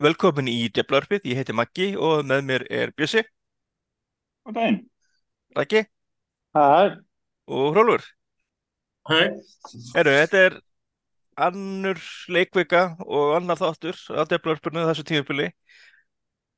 Velkomin 0.00 0.48
í 0.48 0.70
Deplarpið, 0.72 1.26
ég 1.28 1.42
heiti 1.42 1.52
Maggi 1.52 1.90
og 2.00 2.24
með 2.24 2.46
mér 2.48 2.62
er 2.72 2.92
Bjössi, 2.96 3.20
Góðan 4.46 4.54
daginn. 4.56 4.78
Raggi. 5.56 5.82
Hæ, 6.56 6.96
og 7.46 7.74
Hrólfur. 7.74 8.06
Hæ, 9.10 9.18
Herru, 9.96 10.14
þetta 10.22 10.40
er 10.46 10.56
annur 11.36 12.00
leikvika 12.32 12.82
og 13.04 13.34
annar 13.36 13.60
þáttur 13.60 14.00
á 14.16 14.24
Deplarpinu 14.30 14.86
þessu 14.88 15.04
tímabili. 15.10 15.50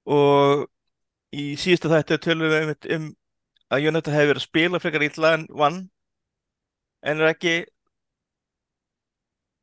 Og 0.06 0.64
í 1.34 1.52
síðustu 1.59 1.90
þætti 1.90 2.20
tölum 2.22 2.46
við 2.46 2.59
einmitt 2.61 2.90
um 2.95 3.11
að 3.72 3.84
Jónata 3.86 4.14
hefur 4.14 4.32
verið 4.32 4.43
að 4.43 4.46
spila 4.46 4.82
frekar 4.82 5.06
illa 5.09 5.34
en 5.34 5.46
vann. 5.50 5.82
En 7.02 7.18
er 7.18 7.32
ekki, 7.32 7.59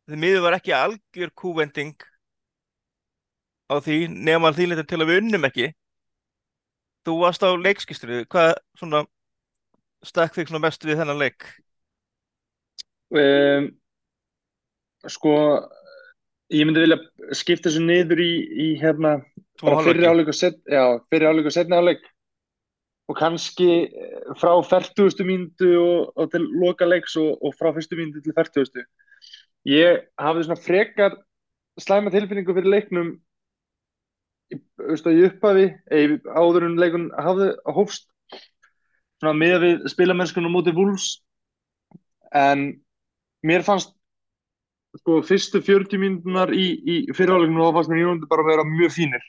því 0.10 0.20
miður 0.20 0.48
var 0.50 0.60
ekki 0.60 0.76
algjör 0.76 1.32
kúvending 1.32 1.96
á 3.70 3.76
því 3.86 4.02
nema 4.12 4.52
því 4.56 4.72
litur 4.72 4.90
til 4.90 5.00
að 5.02 5.12
við 5.12 5.22
unnum 5.24 5.48
ekki. 5.50 5.72
Þú 7.08 7.16
varst 7.24 7.46
á 7.46 7.50
leikskistri, 7.56 8.24
hvað 8.30 8.54
svona 8.78 9.06
stakk 10.06 10.36
þig 10.36 10.50
svona 10.50 10.66
mest 10.68 10.86
við 10.86 11.00
þennan 11.02 11.22
leik? 11.22 11.48
um, 13.10 13.68
sko, 15.10 15.34
ég 16.54 16.68
myndi 16.68 16.86
vilja 16.86 17.00
skipta 17.38 17.70
þessu 17.70 17.84
niður 17.86 18.22
í, 18.24 18.32
í 18.50 18.70
hérna, 18.82 19.20
hálfleiki. 19.64 20.08
áleik 20.08 20.32
og 20.32 20.38
set, 20.38 20.60
já, 20.70 20.84
fyrri 21.12 21.30
áleik 21.30 21.50
og 21.50 21.56
setni 21.56 21.80
áleik 21.80 22.04
og 23.10 23.18
kannski 23.18 23.70
eh, 23.90 24.18
frá 24.38 24.52
40. 24.62 25.24
mínútu 25.26 25.72
og, 25.82 26.12
og 26.14 26.30
til 26.30 26.46
loka 26.62 26.86
leiks 26.86 27.16
og, 27.18 27.40
og 27.42 27.56
frá 27.58 27.72
fyrstu 27.74 27.98
mínútu 27.98 28.22
til 28.22 28.36
40. 28.38 28.86
Ég 29.70 30.04
hafði 30.22 30.46
svona 30.46 30.62
frekar 30.62 31.18
slæma 31.82 32.14
tilfinningu 32.14 32.54
fyrir 32.54 32.70
leiknum 32.70 33.16
veist, 34.52 35.08
í 35.08 35.26
upphafi, 35.28 35.68
áður 36.34 36.68
en 36.70 36.80
leikun 36.82 37.10
hafði 37.18 37.52
hófst 37.76 38.08
svona 39.20 39.36
með 39.38 39.58
við 39.66 39.88
spilamennskuna 39.92 40.52
mútið 40.52 40.80
Wolves 40.80 41.10
en 42.36 42.70
mér 43.46 43.66
fannst 43.68 43.94
sko 45.00 45.20
fyrstu 45.26 45.62
40 45.62 46.02
mínútunar 46.02 46.54
í, 46.56 46.68
í 46.82 46.96
fyrirháleikinu 47.14 47.68
þá 47.68 47.76
fannst 47.78 47.92
mér 47.92 48.06
United 48.08 48.30
bara 48.32 48.46
að 48.46 48.52
vera 48.54 48.68
mjög 48.68 48.94
fínir. 48.96 49.26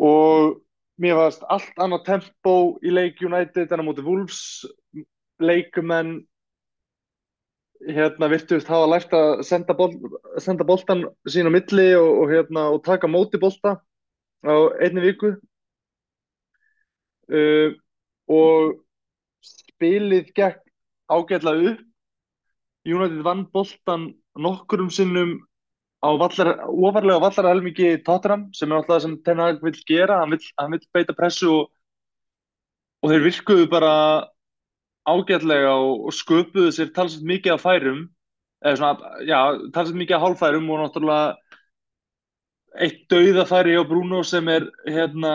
Og 0.00 0.60
mér 1.02 1.18
fannst 1.18 1.44
allt 1.52 1.82
annað 1.82 2.06
tempó 2.08 2.56
í 2.80 2.94
leik 2.94 3.20
United 3.20 3.72
en 3.72 3.84
á 3.84 3.84
móti 3.84 4.04
Wolves 4.06 4.62
leikumenn 5.42 6.20
hérna 7.88 8.28
virtust 8.30 8.68
hafa 8.70 8.88
lært 8.90 9.14
að 9.16 9.42
senda, 9.46 9.74
bol, 9.76 9.94
senda 10.42 10.66
boltan 10.66 11.06
sín 11.30 11.48
á 11.48 11.52
milli 11.52 11.88
og, 11.98 12.10
og, 12.22 12.26
hérna, 12.30 12.68
og 12.74 12.82
taka 12.86 13.10
móti 13.10 13.40
bolta 13.42 13.76
á 14.46 14.54
einni 14.82 15.02
viku? 15.04 15.34
Uh, 17.32 17.74
og 18.30 18.82
spilið 19.42 20.32
gekk 20.36 20.60
ágætlega 21.10 21.72
upp. 21.72 21.88
United 22.82 23.22
vann 23.22 23.46
boltan 23.54 24.08
nokkurum 24.34 24.90
sinnum 24.90 25.36
á 26.02 26.10
vallar, 26.18 26.56
ofarlega 26.66 27.22
vallarhelmingi 27.22 28.02
Tottenham 28.02 28.48
sem 28.56 28.72
er 28.72 28.80
alltaf 28.80 28.96
það 28.96 29.04
sem 29.04 29.18
Ten 29.22 29.42
Hag 29.42 29.62
vill 29.62 29.78
gera. 29.86 30.18
Hann 30.22 30.74
vill 30.74 30.86
beita 30.94 31.14
pressu 31.14 31.50
og, 31.50 31.70
og 33.02 33.12
þeir 33.12 33.26
virkuðu 33.28 33.68
bara 33.70 33.92
ágætlega 35.08 35.72
og, 35.74 36.08
og 36.08 36.16
sköpuðu 36.16 36.72
sér 36.74 36.92
talsett 36.94 37.24
mikið 37.26 37.56
af 37.56 37.64
færum 37.64 38.02
eða 38.62 38.76
svona, 38.78 39.14
já, 39.26 39.38
talsett 39.74 39.98
mikið 39.98 40.18
af 40.18 40.24
hálfærum 40.26 40.68
og 40.70 40.82
náttúrulega 40.82 41.24
eitt 42.82 43.02
dauðafæri 43.12 43.74
á 43.76 43.82
Bruno 43.84 44.22
sem 44.24 44.48
er 44.48 44.68
hérna 44.86 45.32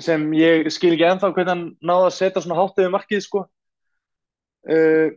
sem 0.00 0.22
ég 0.32 0.70
skil 0.72 0.94
ekki 0.94 1.08
ennþá 1.08 1.32
hvernig 1.34 1.50
hann 1.52 1.66
náði 1.84 2.06
að 2.06 2.16
setja 2.16 2.42
svona 2.44 2.56
hátt 2.60 2.78
yfir 2.80 2.94
markið 2.94 3.24
sko. 3.26 3.42
Uh, 4.64 5.12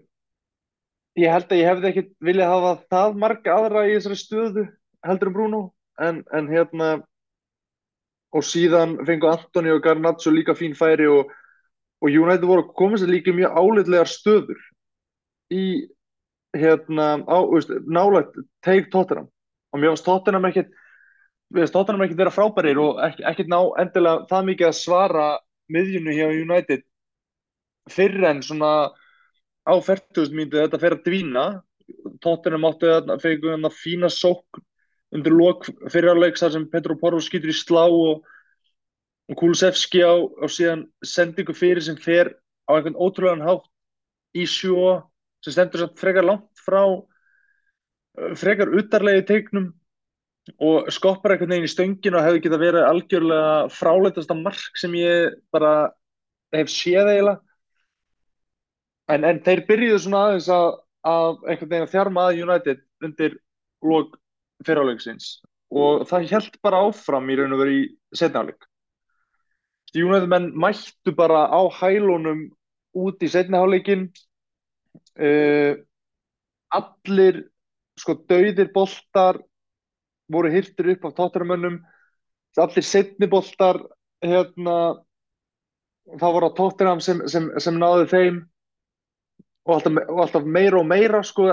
ég 1.19 1.31
held 1.31 1.51
að 1.51 1.61
ég 1.61 1.69
hefði 1.69 1.89
ekkit 1.91 2.11
viljað 2.23 2.51
hafa 2.51 2.73
það 2.91 3.17
marga 3.23 3.55
aðra 3.57 3.85
í 3.87 3.95
þessari 3.95 4.19
stöðu 4.19 4.65
heldur 5.05 5.29
en 5.29 5.35
Bruno 5.35 5.63
en, 6.01 6.21
en 6.33 6.49
hérna 6.49 6.89
og 8.33 8.45
síðan 8.47 8.97
fengu 9.05 9.29
Antoni 9.29 9.71
og 9.73 9.83
Garnaccio 9.83 10.33
líka 10.33 10.55
fín 10.57 10.73
færi 10.77 11.05
og, 11.11 11.29
og 12.03 12.11
United 12.11 12.45
voru 12.47 12.65
að 12.65 12.73
koma 12.77 12.99
sér 12.99 13.11
líka 13.13 13.33
mjög 13.35 13.55
álitlegar 13.55 14.09
stöður 14.11 14.63
í 15.53 15.65
hérna 16.53 17.23
á, 17.23 17.37
veist, 17.49 17.71
nálægt 17.87 18.35
teik 18.65 18.89
Tottenham. 18.91 19.29
Og 19.73 19.79
mér 19.79 19.93
finnst 19.93 20.05
Tottenham 20.05 20.49
ekkit 20.49 20.73
við 21.53 21.63
finnst 21.63 21.75
Tottenham 21.77 22.03
ekkit 22.05 22.19
vera 22.19 22.33
frábærir 22.33 22.81
og 22.81 22.99
ekki, 23.07 23.23
ekkit 23.29 23.51
ná 23.51 23.59
endilega 23.81 24.27
það 24.29 24.49
mikið 24.49 24.69
að 24.69 24.79
svara 24.81 25.27
miðjunu 25.73 26.17
hjá 26.17 26.27
United 26.27 26.83
fyrr 27.93 28.27
en 28.29 28.43
svona 28.43 28.73
á 29.63 29.73
40.000 29.73 30.35
mínútu 30.35 30.59
þetta 30.59 30.81
fer 30.81 30.97
að 30.97 31.07
dvína. 31.07 31.45
Tottenham 32.23 32.67
áttu 32.67 32.91
að 32.91 33.15
þarna 33.23 33.71
fína 33.75 34.11
sókn 34.11 34.63
undir 35.13 35.35
lok 35.35 35.67
fyrirháleiks 35.93 36.41
þar 36.41 36.53
sem 36.55 36.69
Petro 36.71 36.95
Porro 36.99 37.19
skýtur 37.21 37.51
í 37.51 37.55
slá 37.55 37.83
og, 37.85 38.23
og 39.31 39.39
Kulusevski 39.39 40.03
á, 40.03 40.13
á 40.19 40.45
síðan 40.51 40.87
sendingu 41.05 41.55
fyrir 41.55 41.83
sem 41.83 41.97
fer 41.99 42.33
á 42.67 42.71
einhvern 42.75 42.99
ótrúlegan 42.99 43.45
hátt 43.45 43.67
í 44.35 44.45
sjó 44.49 44.99
sem 45.43 45.55
stendur 45.55 45.83
samt 45.83 45.99
frekar 45.99 46.27
langt 46.27 46.63
frá 46.65 46.83
frekar 48.39 48.71
utarlegi 48.73 49.25
teiknum 49.29 49.71
og 50.59 50.89
skoppar 50.91 51.33
einhvern 51.33 51.55
veginn 51.55 51.69
í 51.69 51.71
stöngin 51.71 52.17
og 52.17 52.25
hefði 52.25 52.43
geta 52.43 52.59
verið 52.61 52.87
algjörlega 52.87 53.53
fráleitasta 53.73 54.35
mark 54.37 54.79
sem 54.79 54.95
ég 54.99 55.37
bara 55.55 55.93
hef 56.53 56.71
séð 56.71 57.09
eiginlega. 57.13 57.39
En, 59.11 59.23
en 59.27 59.39
þeir 59.43 59.63
byrjuðu 59.67 60.01
svona 60.03 60.25
aðeins 60.27 60.49
að, 60.51 60.67
að 61.07 61.31
einhvern 61.47 61.71
veginn 61.71 61.87
að 61.87 61.95
þjarma 61.95 62.27
að 62.27 62.43
United 62.43 62.83
undir 63.07 63.39
lok 63.83 64.19
fyrirháleiksins 64.63 65.31
og 65.73 66.05
það 66.07 66.29
held 66.31 66.61
bara 66.63 66.83
áfram 66.87 67.31
í 67.31 67.39
raun 67.39 67.55
og 67.55 67.63
veru 67.63 67.79
í 67.79 67.83
setniháleik 68.15 68.67
United 69.95 70.29
menn 70.29 70.51
mættu 70.57 71.13
bara 71.15 71.45
á 71.49 71.61
hælunum 71.79 72.47
út 72.93 73.21
í 73.21 73.29
setniháleikin 73.29 74.07
uh, 75.19 75.73
allir 76.73 77.43
sko 77.99 78.17
dauðir 78.29 78.71
boltar 78.73 79.37
voru 80.33 80.49
hirtir 80.49 80.95
upp 80.95 81.05
af 81.05 81.17
tóttarmönnum 81.17 81.81
allir 82.57 82.85
setni 82.85 83.29
boltar 83.29 83.79
hérna 84.23 84.77
það 86.19 86.35
voru 86.35 86.49
á 86.51 86.57
Tottenham 86.57 87.01
sem, 87.01 87.23
sem, 87.31 87.49
sem 87.59 87.79
náði 87.79 88.09
þeim. 88.11 88.41
Og 89.63 89.77
alltaf, 89.77 89.97
og 90.11 90.21
alltaf 90.25 90.47
meira 90.57 90.79
og 90.81 90.87
meira 90.89 91.21
sko, 91.23 91.47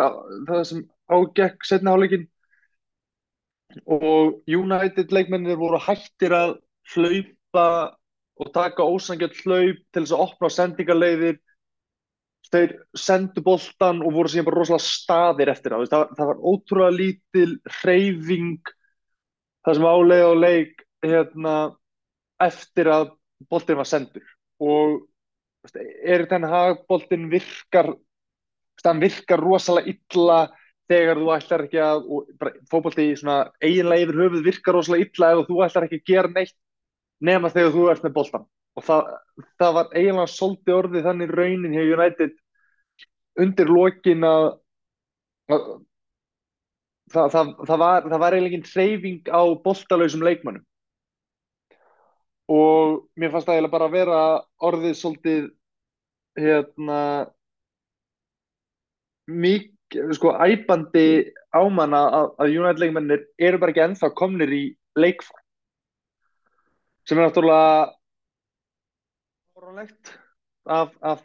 það 0.48 0.62
sem 0.66 0.84
ágekk 1.14 1.66
setni 1.66 1.92
hálfleikin 1.92 2.26
og 3.86 4.40
United 4.50 5.12
leikmennir 5.14 5.58
voru 5.60 5.78
hættir 5.78 6.34
að 6.34 6.56
hlaupa 6.90 7.66
og 8.40 8.50
taka 8.54 8.86
ósangjöld 8.88 9.36
hlaup 9.44 9.80
til 9.92 10.02
þess 10.02 10.16
að 10.16 10.24
opna 10.24 10.50
sendingarleiðir. 10.54 11.38
Þeir 12.50 12.72
sendu 12.98 13.42
boltan 13.46 14.00
og 14.02 14.14
voru 14.16 14.30
síðan 14.32 14.48
bara 14.48 14.58
rosalega 14.58 14.82
staðir 14.82 15.50
eftir 15.52 15.74
það 15.76 15.90
það, 15.92 16.06
það 16.18 16.30
var 16.30 16.40
ótrúlega 16.50 16.96
lítil 16.96 17.50
hreyfing 17.80 18.72
það 19.66 19.76
sem 19.76 19.86
álega 19.86 20.30
á 20.32 20.34
leik 20.40 20.84
hérna, 21.04 21.54
eftir 22.40 22.90
að 22.90 23.12
boltin 23.52 23.78
var 23.78 23.88
sendur. 23.88 24.24
Og 24.60 24.96
er 26.02 26.24
þennan 26.28 26.52
hagboltin 26.54 27.28
virkar 27.32 27.92
hann 28.84 29.02
virkar 29.02 29.42
rosalega 29.44 29.92
illa 29.92 30.38
þegar 30.90 31.20
þú 31.20 31.30
ætlar 31.36 31.64
ekki 31.66 31.80
að 31.84 32.06
fókbalti 32.72 33.10
eiginlega 33.12 34.00
yfir 34.06 34.20
höfuð 34.24 34.46
virkar 34.46 34.78
rosalega 34.78 35.06
illa 35.06 35.32
ef 35.34 35.50
þú 35.50 35.58
ætlar 35.66 35.86
ekki 35.86 36.00
að 36.00 36.08
gera 36.08 36.32
neitt 36.32 36.56
nema 37.20 37.50
þegar 37.52 37.74
þú 37.74 37.84
ert 37.92 38.06
með 38.06 38.16
boltan 38.16 38.46
og 38.78 38.86
það, 38.86 39.12
það 39.60 39.76
var 39.76 39.92
eiginlega 39.94 40.32
svolítið 40.34 40.76
orðið 40.76 41.06
þannig 41.08 41.34
raunin 41.36 41.76
hjá 41.76 41.84
United 41.84 42.34
undir 43.40 43.70
lokin 43.70 44.26
að, 44.26 44.46
að 45.50 45.64
það, 47.10 47.32
það, 47.34 47.54
það 47.68 47.82
var, 47.84 48.10
var 48.12 48.36
eiginlega 48.36 48.50
engin 48.50 48.70
hreyfing 48.70 49.32
á 49.32 49.42
boltalausum 49.64 50.24
leikmannum 50.26 50.66
og 52.50 53.02
mér 53.20 53.34
fannst 53.34 53.48
það 53.48 53.58
eiginlega 53.58 53.74
bara 53.76 53.90
að 53.90 53.96
vera 53.98 54.22
orðið 54.70 54.96
svolítið 54.98 55.50
hérna 56.40 57.02
mikið, 59.30 60.14
sko, 60.16 60.32
æpandi 60.38 61.06
ámanna 61.54 62.00
að, 62.16 62.32
að 62.42 62.56
United 62.56 62.82
leikmennir 62.82 63.22
eru 63.38 63.60
bara 63.62 63.74
ekki 63.74 63.84
ennþá 63.84 64.10
komnir 64.18 64.54
í 64.54 64.64
leikform 64.98 65.39
sem 67.10 67.18
er 67.18 67.26
náttúrulega 67.26 67.90
fóránlegt 69.50 70.12
af, 70.70 70.92
af 71.02 71.24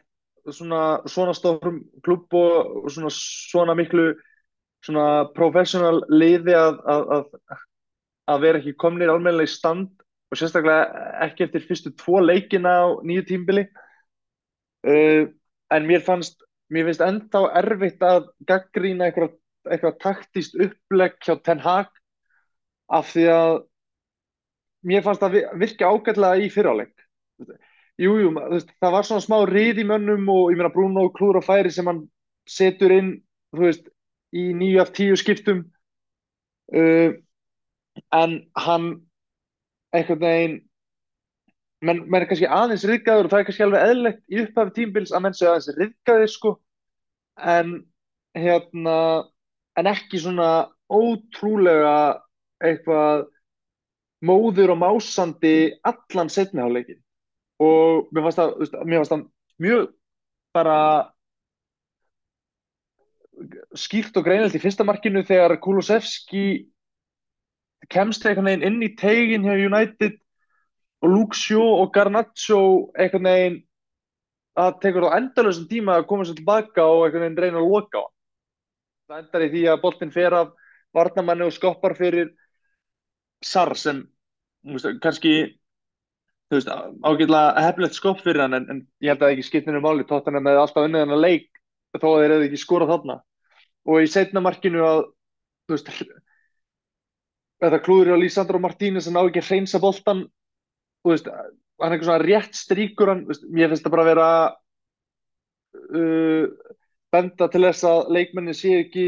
svona, 0.49 0.81
svona 1.05 1.35
stórum 1.37 1.83
klubb 2.01 2.33
og 2.33 2.89
svona, 2.89 3.11
svona 3.13 3.75
miklu 3.77 4.07
svona 4.85 5.29
professional 5.37 6.01
liði 6.09 6.57
að, 6.57 6.81
að, 6.89 7.05
að 7.19 7.61
að 8.33 8.41
vera 8.41 8.61
ekki 8.61 8.73
komnir 8.81 9.11
almennilega 9.13 9.49
í 9.49 9.53
stand 9.53 9.91
og 10.33 10.39
sérstaklega 10.39 11.05
ekki 11.27 11.45
eftir 11.45 11.65
fyrstu 11.67 11.93
tvo 11.99 12.21
leikina 12.23 12.73
á 12.81 12.85
nýju 13.05 13.25
tímbili 13.29 13.67
uh, 14.89 15.29
en 15.69 15.85
mér 15.85 16.01
fannst 16.05 16.41
mér 16.73 16.89
finnst 16.89 17.05
ennþá 17.05 17.43
erfitt 17.61 18.01
að 18.01 18.31
gaggrína 18.49 19.11
eitthvað, 19.11 19.37
eitthvað 19.69 20.01
taktíst 20.01 20.57
upplegg 20.57 21.21
hjá 21.21 21.37
Ten 21.45 21.61
Hag 21.61 21.93
af 22.89 23.13
því 23.13 23.29
að 23.35 23.53
mér 24.85 25.03
fannst 25.05 25.23
það 25.23 25.39
virka 25.59 25.89
ágætlega 25.91 26.45
í 26.45 26.51
fyriráleik 26.53 26.93
Jújú, 27.95 28.33
það 28.83 28.91
var 28.91 29.05
svona 29.07 29.23
smá 29.23 29.37
rið 29.47 29.79
í 29.79 29.87
mönnum 29.87 30.27
og 30.31 30.49
ég 30.51 30.59
meina 30.59 30.71
Bruno 30.73 31.05
klúður 31.15 31.39
á 31.39 31.47
færi 31.47 31.71
sem 31.71 31.87
hann 31.87 32.01
setur 32.49 32.91
inn, 32.91 33.11
veist, 33.55 33.87
í 34.35 34.49
nýju 34.51 34.81
af 34.83 34.91
tíu 34.95 35.15
skiptum. 35.15 35.61
Uh, 36.75 37.15
en 38.11 38.41
hann 38.59 38.87
einhvern 39.95 40.19
veginn 40.19 40.57
menn, 41.85 42.01
er 42.17 42.27
kannski 42.27 42.49
aðeins 42.51 42.83
riðgæður 42.89 43.29
og 43.29 43.31
það 43.31 43.39
er 43.39 43.47
kannski 43.47 43.65
alveg 43.65 43.87
eðlegt 43.87 44.21
í 44.27 44.41
upphafi 44.43 44.75
tímbils 44.75 45.13
að 45.15 45.23
menn 45.23 45.37
segja 45.37 45.53
aðeins 45.53 45.79
riðgæði 45.79 46.29
sko. 46.33 46.53
En 47.39 47.77
hérna 48.35 48.97
en 49.79 49.91
ekki 49.91 50.19
svona 50.19 50.49
ótrúlega 50.91 51.95
eitthvað 52.59 53.29
móður 54.23 54.75
og 54.75 54.79
másandi 54.81 55.55
allan 55.83 56.31
setniháleikin 56.31 57.01
og 57.59 58.07
mér 58.11 58.27
fannst 58.27 58.39
það, 58.39 58.53
veist, 58.61 58.77
mér 58.83 59.01
fannst 59.01 59.13
það 59.13 59.25
mjög 59.65 59.89
bara 60.55 60.77
skýrt 63.75 64.15
og 64.15 64.25
greinilegt 64.25 64.55
í 64.55 64.63
fyrsta 64.63 64.85
markinu 64.87 65.23
þegar 65.27 65.57
Kulusevski 65.63 66.45
kemst 67.91 68.25
einhvern 68.25 68.47
veginn 68.49 68.67
inn 68.69 68.83
í 68.85 68.93
tegin 68.97 69.45
hjá 69.45 69.55
United 69.59 70.17
og 71.03 71.11
Luke 71.11 71.37
Shaw 71.37 71.81
og 71.83 71.91
Garnaccio 71.93 72.59
einhvern 72.95 73.29
veginn 73.29 73.57
að 74.55 74.77
tekur 74.85 75.09
þá 75.09 75.17
endalösum 75.19 75.67
tíma 75.69 75.99
að 75.99 76.07
koma 76.09 76.25
sér 76.25 76.39
tilbaka 76.39 76.87
og 76.87 77.05
einhvern 77.05 77.27
veginn 77.27 77.41
reyna 77.43 77.61
að 77.61 77.71
loka 77.73 78.01
á 78.01 78.05
það 79.05 79.19
endar 79.21 79.45
í 79.45 79.51
því 79.53 79.65
að 79.69 79.81
boltin 79.83 80.15
fer 80.15 80.37
af 80.39 80.53
varnamanni 80.95 81.45
og 81.45 81.53
skoppar 81.53 81.95
fyrir 81.97 82.31
Sar 83.45 83.75
sem 83.77 84.03
kannski 85.03 85.35
þú 86.49 86.57
veist, 86.57 86.69
ágjörlega 87.05 87.63
hefnilegt 87.65 87.97
skopp 87.97 88.21
fyrir 88.23 88.45
hann 88.45 88.57
en, 88.57 88.67
en 88.69 88.81
ég 89.03 89.13
held 89.13 89.21
að 89.21 89.27
það 89.27 89.35
ekki 89.35 89.47
skiptinu 89.49 89.81
máli. 89.83 90.05
Tóttan 90.09 90.39
með 90.41 90.61
alltaf 90.61 90.87
unnið 90.87 91.05
hann 91.05 91.15
að 91.17 91.25
leik 91.25 91.49
þó 91.95 92.09
að 92.11 92.21
þeir 92.21 92.33
hefði 92.35 92.47
ekki 92.49 92.61
skorað 92.61 92.93
þarna. 92.93 93.17
Og 93.85 94.01
í 94.01 94.09
setna 94.09 94.41
markinu 94.43 94.81
að 94.85 95.01
þú 95.65 95.75
veist 95.75 95.91
þetta 97.63 97.81
klúður 97.85 98.15
á 98.17 98.21
Lísandro 98.21 98.61
Martínez 98.61 99.07
sem 99.07 99.15
ná 99.15 99.23
ekki 99.23 99.41
að 99.41 99.49
hreinsa 99.49 99.81
boltan 99.81 100.25
þú 101.05 101.13
veist, 101.13 101.29
hann 101.29 101.87
er 101.87 101.95
eitthvað 101.95 102.09
svona 102.09 102.25
rétt 102.25 102.57
stríkur 102.57 103.11
hann, 103.11 103.23
veist, 103.29 103.45
ég 103.55 103.71
finnst 103.71 103.85
það 103.85 103.95
bara 103.95 104.05
að 104.05 104.11
vera 104.11 104.29
uh, 105.95 106.75
benda 107.15 107.49
til 107.51 107.63
þess 107.67 107.87
að 107.89 108.11
leikmenni 108.17 108.55
sé 108.57 108.73
ekki 108.83 109.07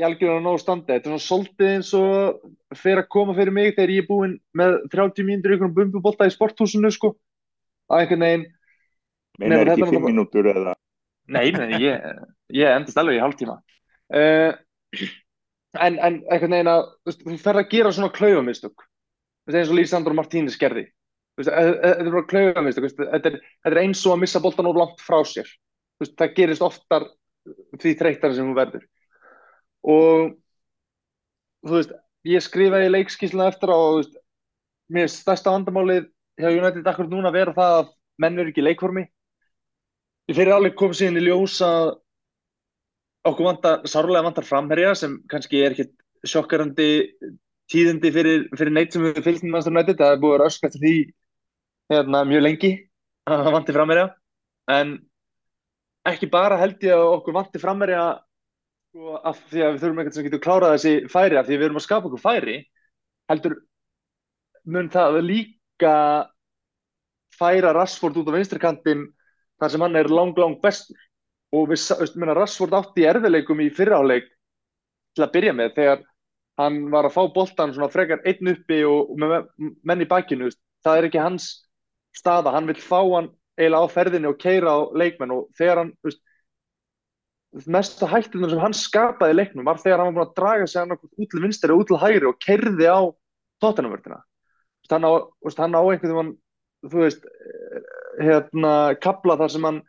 í 0.00 0.04
algjörðan 0.06 0.40
að 0.40 0.46
ná 0.46 0.60
standi. 0.60 0.94
Þetta 0.94 1.08
er 1.08 1.12
svona 1.12 1.26
svolítið 1.26 1.70
eins 1.70 1.90
og 1.96 2.78
fyrir 2.78 3.02
að 3.02 3.10
koma 3.12 3.34
fyrir 3.36 3.54
mig 3.54 3.74
þegar 3.74 3.92
ég 3.92 4.04
er 4.04 4.08
búinn 4.08 4.36
með 4.56 4.76
30 4.94 5.26
mínútur 5.28 5.52
í 5.52 5.56
einhvern 5.56 5.74
bumbubólta 5.76 6.28
í 6.28 6.32
sporthúsinu 6.32 6.92
sko. 6.94 7.12
Að 7.92 8.04
einhvern 8.04 8.26
veginn 8.26 8.46
Meina 9.40 9.58
er 9.60 9.72
ekki 9.74 9.88
5 9.90 10.06
mínútur 10.06 10.48
eða? 10.52 10.76
Nei, 11.32 11.52
nei, 11.54 11.76
ég, 11.80 12.08
ég 12.52 12.78
endast 12.78 12.98
alveg 13.00 13.18
í 13.18 13.22
hálftíma. 13.22 13.58
Uh, 14.12 14.52
en, 15.80 15.96
en 15.96 16.18
einhvern 16.24 16.56
veginn 16.56 16.72
að 16.72 16.88
þú 17.12 17.36
fer 17.40 17.60
að 17.60 17.70
gera 17.72 17.92
svona 17.94 18.12
klaufamistök. 18.16 18.88
Eins 19.52 19.68
og 19.68 19.76
Lísandro 19.76 20.16
Martínez 20.16 20.56
gerði. 20.60 20.86
Þetta 21.40 21.92
er 21.92 22.10
bara 22.12 22.28
klaufamistök 22.28 22.90
þetta, 22.96 23.36
er 23.68 23.78
eins 23.80 24.02
og 24.06 24.16
að 24.16 24.24
missa 24.24 24.40
bóltan 24.40 24.68
of 24.68 24.76
langt 24.78 25.04
frá 25.04 25.20
sér. 25.28 25.48
Það 26.02 26.34
gerist 26.36 26.64
oftar 26.64 27.06
því 27.80 27.94
þreytara 27.98 28.36
sem 28.36 28.46
hún 28.46 28.56
verður 28.56 28.84
og 29.82 30.34
þú 31.66 31.78
veist, 31.78 31.94
ég 32.28 32.44
skrifaði 32.44 32.92
leikskísluna 32.92 33.48
eftir 33.50 33.72
á 33.72 33.78
þú 33.78 33.96
veist, 34.00 34.16
mér 34.92 35.08
er 35.08 35.12
stærsta 35.12 35.54
vandamálið 35.54 36.08
hjá 36.40 36.48
United 36.50 36.88
akkur 36.88 37.10
núna 37.10 37.30
að 37.30 37.38
vera 37.38 37.56
það 37.56 37.76
að 37.80 37.90
menn 38.22 38.38
eru 38.38 38.52
ekki 38.52 38.64
leikformi. 38.64 39.04
Ég 40.30 40.38
fyrir 40.38 40.54
alveg 40.54 40.76
komið 40.78 41.00
síðan 41.00 41.20
í 41.20 41.24
ljós 41.26 41.58
að 41.66 41.92
okkur 43.28 43.48
vantar, 43.48 43.82
sárlega 43.90 44.26
vantar 44.26 44.46
framherja 44.46 44.94
sem 44.98 45.16
kannski 45.30 45.62
er 45.62 45.74
ekkit 45.74 45.94
sjokkarandi 46.26 46.88
tíðindi 47.72 48.10
fyrir, 48.14 48.46
fyrir 48.58 48.74
neitt 48.74 48.94
sem 48.94 49.04
við 49.04 49.22
fylgum 49.24 49.54
með 49.54 49.70
United, 49.70 49.98
það 49.98 50.14
er 50.14 50.22
búið 50.22 50.34
að 50.36 50.42
röska 50.44 50.68
eftir 50.68 50.82
því 50.82 50.96
hérna, 51.92 52.24
mjög 52.28 52.44
lengi 52.46 52.72
að 53.26 53.44
það 53.46 53.56
vantir 53.56 53.78
framherja. 53.78 54.06
En 54.72 54.92
ekki 56.10 56.28
bara 56.30 56.58
held 56.60 56.82
ég 56.86 56.94
að 56.96 57.08
okkur 57.16 57.36
vantir 57.38 57.62
framherja 57.62 58.04
sko, 58.92 59.16
af 59.24 59.40
því 59.50 59.64
að 59.64 59.72
við 59.72 59.82
þurfum 59.82 60.02
eitthvað 60.02 60.16
sem 60.18 60.26
getur 60.26 60.44
klárað 60.44 60.74
þessi 60.76 61.12
færi 61.12 61.38
af 61.40 61.48
því 61.48 61.56
við 61.56 61.66
erum 61.68 61.80
að 61.80 61.86
skapa 61.86 62.08
okkur 62.10 62.22
færi 62.22 62.56
heldur 63.32 63.56
mun 64.68 64.90
það 64.92 65.18
líka 65.24 65.96
færa 67.38 67.72
Rashford 67.74 68.20
út 68.20 68.30
á 68.30 68.36
vinstrikantin 68.36 69.08
þar 69.58 69.72
sem 69.72 69.82
hann 69.82 69.96
er 69.96 70.10
lang 70.10 70.36
lang 70.38 70.58
bestur. 70.62 70.98
Og 71.52 71.68
við, 71.68 71.82
veist, 72.00 72.16
minna, 72.16 72.34
Rashford 72.36 72.72
átti 72.76 73.04
erfileikum 73.04 73.60
í 73.60 73.68
fyrraáleik 73.72 74.28
til 75.16 75.24
að 75.24 75.32
byrja 75.34 75.52
með 75.56 75.74
þegar 75.76 76.04
hann 76.60 76.78
var 76.92 77.08
að 77.08 77.16
fá 77.16 77.22
boltan 77.34 77.72
svona 77.74 77.90
frekar 77.92 78.22
einn 78.28 78.52
uppi 78.52 78.80
og, 78.88 79.12
og 79.12 79.20
með 79.20 79.34
menn 79.84 80.04
í 80.04 80.08
bakkinu 80.08 80.48
það 80.84 80.98
er 80.98 81.08
ekki 81.08 81.20
hans 81.20 81.48
staða, 82.16 82.52
hann 82.52 82.68
vil 82.68 82.78
fá 82.80 83.00
hann 83.00 83.30
eiginlega 83.58 83.88
á 83.88 83.92
ferðinu 83.92 84.32
og 84.32 84.40
keira 84.40 84.72
á 84.72 84.80
leikmenn 84.96 85.34
og 85.36 85.48
þegar 85.58 85.82
hann 85.82 85.92
veist, 86.04 86.20
mesta 87.66 88.08
hættunar 88.08 88.50
sem 88.50 88.60
hann 88.62 88.76
skapaði 88.76 89.36
leiknum 89.36 89.66
var 89.68 89.80
þegar 89.80 90.00
hann 90.00 90.12
var 90.12 90.16
búin 90.16 90.28
að 90.28 90.36
draga 90.38 90.68
sig 90.68 90.80
hann 90.80 90.94
út 90.96 91.30
til 91.30 91.42
vinstri 91.42 91.72
og 91.72 91.82
út 91.82 91.90
til 91.90 92.00
hægri 92.00 92.28
og 92.30 92.38
kerði 92.40 92.88
á 92.88 93.00
tóttunumvörtina 93.62 94.22
hann 94.90 95.04
hann 95.04 95.76
á 95.76 95.82
einhvern 95.82 96.16
veginn 96.16 96.32
þú 96.88 97.02
veist 97.04 97.26
eh, 97.26 97.82
hérna 98.26 98.72
kabla 99.02 99.36
þar 99.40 99.52
sem 99.52 99.68
hann 99.68 99.82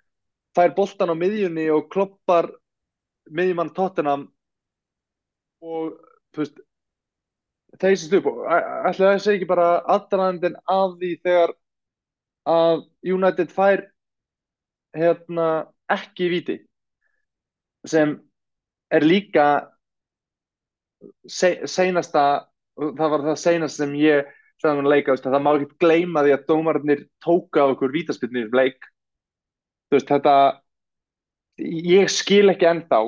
fær 0.55 0.75
boltan 0.75 1.13
á 1.13 1.15
miðjunni 1.17 1.69
og 1.73 1.87
kloppar 1.93 2.51
miðjumann 3.31 3.73
tóttunam 3.77 4.27
og 5.63 5.95
þú 6.35 6.43
veist 6.43 6.61
þeysist 7.79 8.13
upp 8.19 8.29
og 8.29 8.43
ætla 8.45 8.93
það 8.99 9.13
að 9.13 9.23
segja 9.23 9.37
ekki 9.39 9.49
bara 9.49 9.69
aðdraðandin 9.95 10.59
af 10.69 10.99
því 10.99 11.15
þegar 11.23 11.55
að 12.53 12.83
United 13.15 13.55
fær 13.55 13.87
hérna 14.93 15.47
ekki 15.93 16.29
viti 16.29 16.59
sem 17.89 18.15
er 18.93 19.05
líka 19.05 19.47
se, 21.27 21.55
seinasta 21.67 22.47
það 22.77 23.13
var 23.15 23.25
það 23.27 23.39
seinasta 23.41 23.83
sem 23.83 23.95
ég 23.99 24.29
sagði 24.61 24.77
hann 24.77 24.87
að 24.87 24.93
leika, 24.93 25.15
það 25.19 25.43
má 25.43 25.51
ekki 25.57 25.79
gleyma 25.83 26.23
því 26.23 26.33
að 26.35 26.45
dómarnir 26.49 27.05
tóka 27.23 27.65
okkur 27.73 27.93
vítaspilnir 27.93 28.53
leik. 28.55 28.85
Þú 29.89 29.97
veist 29.97 30.11
þetta 30.13 30.35
ég 31.59 32.09
skil 32.09 32.47
ekki 32.53 32.69
ennþá 32.69 33.01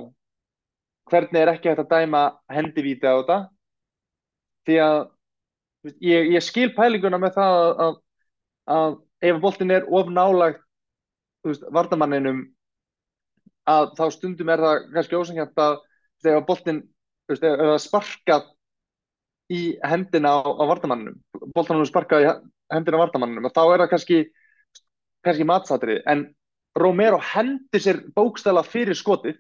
hvernig 1.10 1.41
er 1.41 1.53
ekki 1.53 1.72
hægt 1.72 1.84
að 1.86 1.94
dæma 1.94 2.24
hendivíti 2.51 3.08
á 3.08 3.15
þetta. 3.15 3.39
Því 4.65 4.77
að 4.82 5.00
ég, 6.01 6.32
ég 6.36 6.44
skil 6.44 6.72
pælinguna 6.75 7.20
með 7.22 7.38
það 7.38 7.58
að, 7.62 7.72
að, 7.86 7.98
að 8.75 8.96
ef 9.29 9.41
boltin 9.41 9.74
er 9.75 9.88
of 9.94 10.10
nálagt 10.13 10.62
vardamanninum 11.46 12.41
að 13.69 13.91
þá 13.98 14.05
stundum 14.13 14.51
er 14.53 14.63
það 14.63 14.81
kannski 14.93 15.19
ósangjönd 15.19 15.63
að 15.65 15.77
þegar 16.25 16.45
boltin 16.50 16.81
sparkað 17.81 18.50
í 19.53 19.62
hendina 19.86 20.36
á, 20.38 20.45
á 20.45 20.63
vardamannunum 20.69 21.51
boltanum 21.55 21.86
sparkað 21.89 22.25
í 22.25 22.29
hendina 22.74 23.00
á 23.00 23.03
vardamannunum 23.03 23.50
og 23.50 23.55
þá 23.55 23.63
er 23.65 23.84
það 23.84 23.91
kannski 23.93 24.19
kannski 25.25 25.48
matsatrið, 25.50 26.01
en 26.05 26.27
Romero 26.77 27.17
hendir 27.34 27.81
sér 27.81 28.01
bókstæla 28.13 28.62
fyrir 28.67 28.98
skotið 28.98 29.39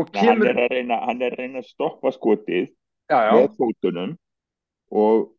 og 0.00 0.10
kemur 0.12 0.50
hann 0.50 0.64
er 0.64 0.72
reyna, 0.74 0.98
er 1.14 1.30
að, 1.30 1.38
reyna 1.38 1.62
að 1.62 1.70
stoppa 1.70 2.12
skotið 2.14 2.66
já, 2.66 3.18
já. 3.28 3.32
með 3.36 3.54
fótunum 3.56 4.16
og 4.90 5.30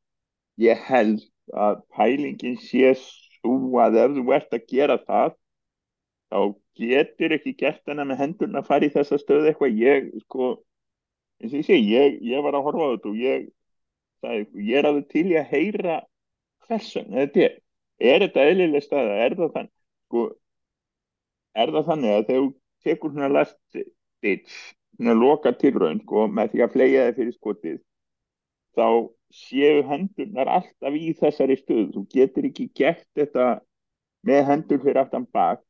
ég 0.61 0.81
held 0.87 1.21
að 1.51 1.81
pælingin 1.93 2.57
sé 2.61 2.93
svo 3.01 3.81
að 3.83 3.99
ef 4.05 4.17
þú 4.17 4.25
ert 4.37 4.55
að 4.55 4.67
gera 4.71 4.97
það 5.03 5.37
þá 6.31 6.39
getur 6.79 7.35
ekki 7.35 7.55
gert 7.59 7.81
hana 7.89 8.05
með 8.07 8.21
hendurna 8.23 8.61
að 8.61 8.69
fara 8.69 8.87
í 8.87 8.93
þessa 8.93 9.19
stöðu 9.19 9.51
eitthvað 9.51 9.81
ég 9.81 10.11
sko 10.25 10.51
eins 11.41 11.53
og 11.53 11.59
ég 11.59 11.67
segi, 11.67 11.95
ég, 11.95 12.17
ég 12.31 12.45
var 12.45 12.57
að 12.57 12.67
horfa 12.69 12.87
á 12.87 12.91
þetta 12.93 13.11
og 13.11 13.19
ég 13.19 13.47
það, 14.21 14.41
ég 14.69 14.79
er 14.79 14.89
alveg 14.89 15.07
til 15.11 15.25
ég 15.33 15.41
að 15.41 15.55
heyra 15.55 15.97
hversan 16.67 17.13
þetta 17.15 17.45
er, 17.47 17.55
er 17.99 18.25
þetta 18.25 18.47
eðlileg 18.49 18.85
staða, 18.85 19.21
er 19.25 19.37
það 19.39 19.55
þann 19.55 19.71
sko, 20.07 20.27
er 21.63 21.73
það 21.75 21.89
þannig 21.91 22.15
að 22.15 22.27
þegar 22.29 22.43
þú 22.45 22.51
tekur 22.85 23.15
svona 23.15 23.31
last 23.31 23.81
ditch 24.21 24.59
svona 24.95 25.17
loka 25.17 25.53
tilraun 25.57 26.03
sko, 26.03 26.27
með 26.29 26.53
því 26.53 26.63
að 26.65 26.75
flega 26.75 27.07
þið 27.07 27.17
fyrir 27.19 27.37
skotið 27.37 27.79
þá 28.77 28.87
séu 29.31 29.81
hendurnar 29.87 30.49
alltaf 30.51 30.95
í 30.95 31.11
þessari 31.17 31.57
stöðu. 31.59 31.89
Þú 31.95 32.03
getur 32.13 32.47
ekki 32.49 32.67
gert 32.75 33.07
þetta 33.17 33.47
með 34.27 34.41
hendur 34.49 34.81
fyrir 34.83 35.01
aftan 35.03 35.27
bak. 35.33 35.63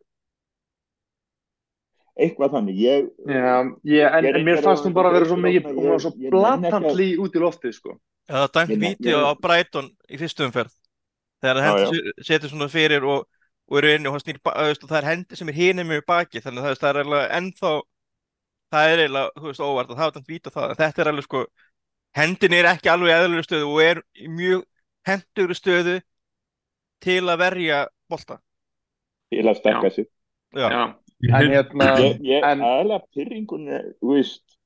Eitthvað 2.20 2.56
þannig. 2.58 2.80
Ég, 2.82 3.06
Já, 3.26 3.54
ég, 3.88 4.16
en, 4.20 4.26
en 4.36 4.46
mér 4.46 4.62
fannst 4.66 4.86
hún 4.86 4.96
bara 4.96 5.12
að 5.12 5.20
vera 5.20 5.30
svo 5.30 5.38
mikið, 5.40 5.70
hún 5.78 5.92
var 5.94 6.02
svo 6.04 6.12
blatantli 6.34 7.08
út 7.24 7.38
í 7.38 7.44
loftið, 7.44 7.76
sko. 7.78 7.96
Það 8.32 8.48
dæmt 8.58 8.74
víti 8.82 9.14
á 9.16 9.32
Brighton 9.40 9.88
í 10.12 10.20
fyrstu 10.20 10.46
umferð 10.48 10.74
þegar 11.42 11.88
se- 11.90 12.14
setur 12.28 12.52
svona 12.52 12.68
fyrir 12.72 13.04
og, 13.08 13.24
og 13.72 13.80
eru 13.80 13.96
inni 13.96 14.08
og, 14.08 14.14
hann 14.16 14.24
snýr 14.24 14.38
og 14.46 14.84
það 14.86 15.00
er 15.00 15.08
hendi 15.10 15.40
sem 15.40 15.50
er 15.50 15.58
hinið 15.58 15.88
með 15.90 16.04
baki 16.08 16.44
þannig 16.44 16.68
að 16.68 16.78
það, 16.78 16.90
er 16.92 17.00
eiginlega 17.02 17.40
ennþá 17.40 17.72
það 18.72 18.92
er 18.92 19.02
eiginlega, 19.02 19.34
þú 19.40 19.48
veist, 19.50 19.64
óvart 19.66 19.92
það 19.96 20.06
er 20.06 20.14
dæmt 20.18 20.32
víti 20.32 20.52
á 20.52 20.56
það 20.56 20.76
þetta 20.84 21.02
er 21.04 21.12
alveg 21.12 21.28
sko 21.28 21.42
hendin 22.20 22.56
er 22.60 22.70
ekki 22.76 22.92
alveg 22.94 23.16
eðlulega 23.18 23.48
stöðu 23.48 23.72
og 23.74 23.82
er 23.88 24.04
mjög 24.30 24.64
hendugur 25.10 25.58
stöðu 25.58 25.98
til 27.02 27.22
að 27.26 27.42
verja 27.42 27.82
bolta 28.12 28.38
til 29.32 29.48
að 29.48 29.60
stekka 29.60 29.90
sig. 29.96 30.08
Já, 30.52 30.68
en 31.30 31.52
hérna, 31.54 31.88
Ég, 32.02 32.22
ég 32.26 32.44
en- 32.44 32.64
aðalega 32.66 33.06
pyrringun 33.14 33.68
er, 33.70 33.92
þú 34.02 34.16
veist, 34.16 34.58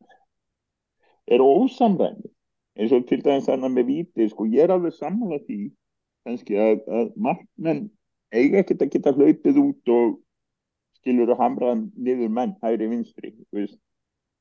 er 1.28 1.44
ósamræmi. 1.44 2.30
Eins 2.76 2.92
og 2.92 3.06
til 3.08 3.22
dæmis 3.24 3.48
þannig 3.48 3.72
með 3.72 3.86
víti, 3.90 4.30
sko, 4.30 4.46
ég 4.52 4.66
er 4.66 4.74
alveg 4.76 4.94
sammála 4.98 5.40
því, 5.46 5.72
kannski, 6.28 6.58
að, 6.60 6.82
að 6.92 7.12
markmenn 7.16 7.86
eiga 8.36 8.60
ekkert 8.62 8.84
að 8.84 8.92
geta 8.96 9.14
hlaupið 9.16 9.60
út 9.62 9.92
og 9.96 10.18
skilur 11.00 11.32
að 11.32 11.40
hamra 11.44 11.76
niður 11.80 12.32
menn, 12.36 12.56
hægri 12.64 12.90
vinstri. 12.92 13.32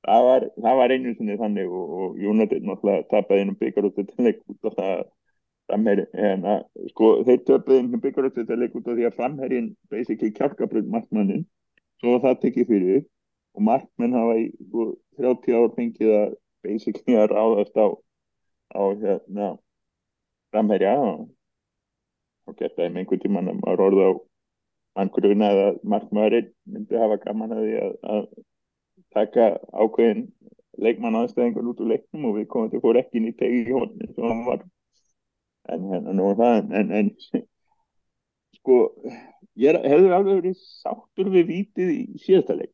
Það 0.04 0.24
var, 0.28 0.46
það 0.60 0.78
var 0.80 0.92
einu 0.92 1.12
sinni 1.14 1.36
þannig 1.40 1.70
og, 1.70 1.92
og 1.98 2.16
Jónatinn 2.20 2.66
náttúrulega 2.68 3.06
tapaði 3.12 3.44
innum 3.44 3.58
byggar 3.60 3.86
út 3.88 4.00
þetta 4.00 4.26
leik 4.26 4.40
út 4.50 4.68
af 4.70 4.74
það 4.80 5.04
framherri, 5.64 6.04
en 6.12 6.42
að, 6.44 6.64
sko, 6.90 7.10
þeir 7.24 7.38
töpuði 7.48 7.78
innum 7.84 8.02
byggar 8.02 8.28
út 8.28 8.36
þetta 8.40 8.58
leik 8.60 8.74
út 8.76 8.88
af 8.90 8.98
því 8.98 9.06
að 9.08 9.16
framherrin 9.20 9.70
basically 9.94 10.34
kjálkabröð 10.36 10.90
markmannin 10.92 11.46
svo 12.04 12.14
var 12.18 12.24
það 12.26 12.40
tekið 12.42 12.70
fyrir 12.70 13.04
og 13.54 13.64
markmenn 13.64 14.16
hafa 14.18 14.34
í 14.42 14.48
sko, 14.52 14.88
30 15.20 15.56
ár 15.56 15.70
fengið 15.78 16.10
að 16.18 16.34
basically 16.64 17.16
að 17.16 17.30
ráðast 17.32 17.78
á 17.80 17.86
á 18.74 18.82
hérna 19.00 19.48
framherja. 20.52 20.94
Og, 21.00 21.28
geta 22.58 22.82
þeim 22.82 22.98
einhvern 23.00 23.22
tímann 23.22 23.52
að 23.52 23.60
maður 23.62 23.84
orða 23.86 24.08
á 24.10 24.12
manngruna 24.98 25.50
eða 25.54 25.68
markmaðurinn 25.94 26.50
myndi 26.74 27.00
hafa 27.00 27.20
gaman 27.22 27.54
að 27.56 27.62
því 27.64 27.78
að, 27.84 27.94
að 28.14 28.26
taka 29.16 29.46
ákveðin 29.72 30.26
leikmann 30.84 31.18
aðstæðingur 31.22 31.70
út 31.72 31.80
úr 31.80 31.92
leiknum 31.94 32.28
og 32.28 32.36
við 32.38 32.48
komum 32.52 32.70
til 32.70 32.82
fór 32.84 33.00
ekki 33.00 33.20
inn 33.20 33.30
í 33.30 33.34
tegi 33.38 33.64
í 33.64 34.44
var. 34.44 34.62
En 35.72 35.88
hérna 35.88 36.12
nú 36.12 36.28
er 36.30 36.40
það 36.42 36.74
en, 36.76 36.92
en 36.92 37.10
sko 38.64 38.78
ég 39.60 39.76
hefur 39.84 40.16
alveg 40.16 40.40
verið 40.40 40.56
sáttur 40.58 41.30
við 41.34 41.46
vítið 41.52 41.92
í 41.92 42.00
síðasta 42.24 42.56
leik. 42.58 42.72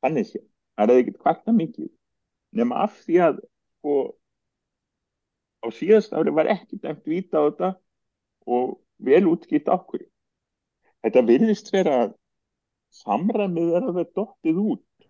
Þannig 0.00 0.30
sé, 0.30 0.40
það 0.78 0.94
er 0.94 1.02
ekkert 1.02 1.20
kvarta 1.24 1.54
mikið. 1.56 1.90
Nema 2.56 2.84
af 2.86 2.94
því 3.04 3.18
að 3.26 3.42
sko 3.80 3.96
á 5.60 5.66
síðast 5.76 6.14
ári 6.16 6.32
var 6.32 6.48
ekki 6.54 6.78
dæmt 6.80 7.04
víta 7.10 7.42
á 7.42 7.50
þetta 7.50 7.74
og 8.48 8.78
vel 9.04 9.26
útskipt 9.28 9.68
ákveð 9.68 10.06
þetta 11.04 11.22
virðist 11.26 11.72
vera 11.72 11.96
að 12.04 12.12
samræmið 13.00 13.74
er 13.78 13.86
alveg 13.86 14.12
dottið 14.16 14.60
út. 14.60 15.08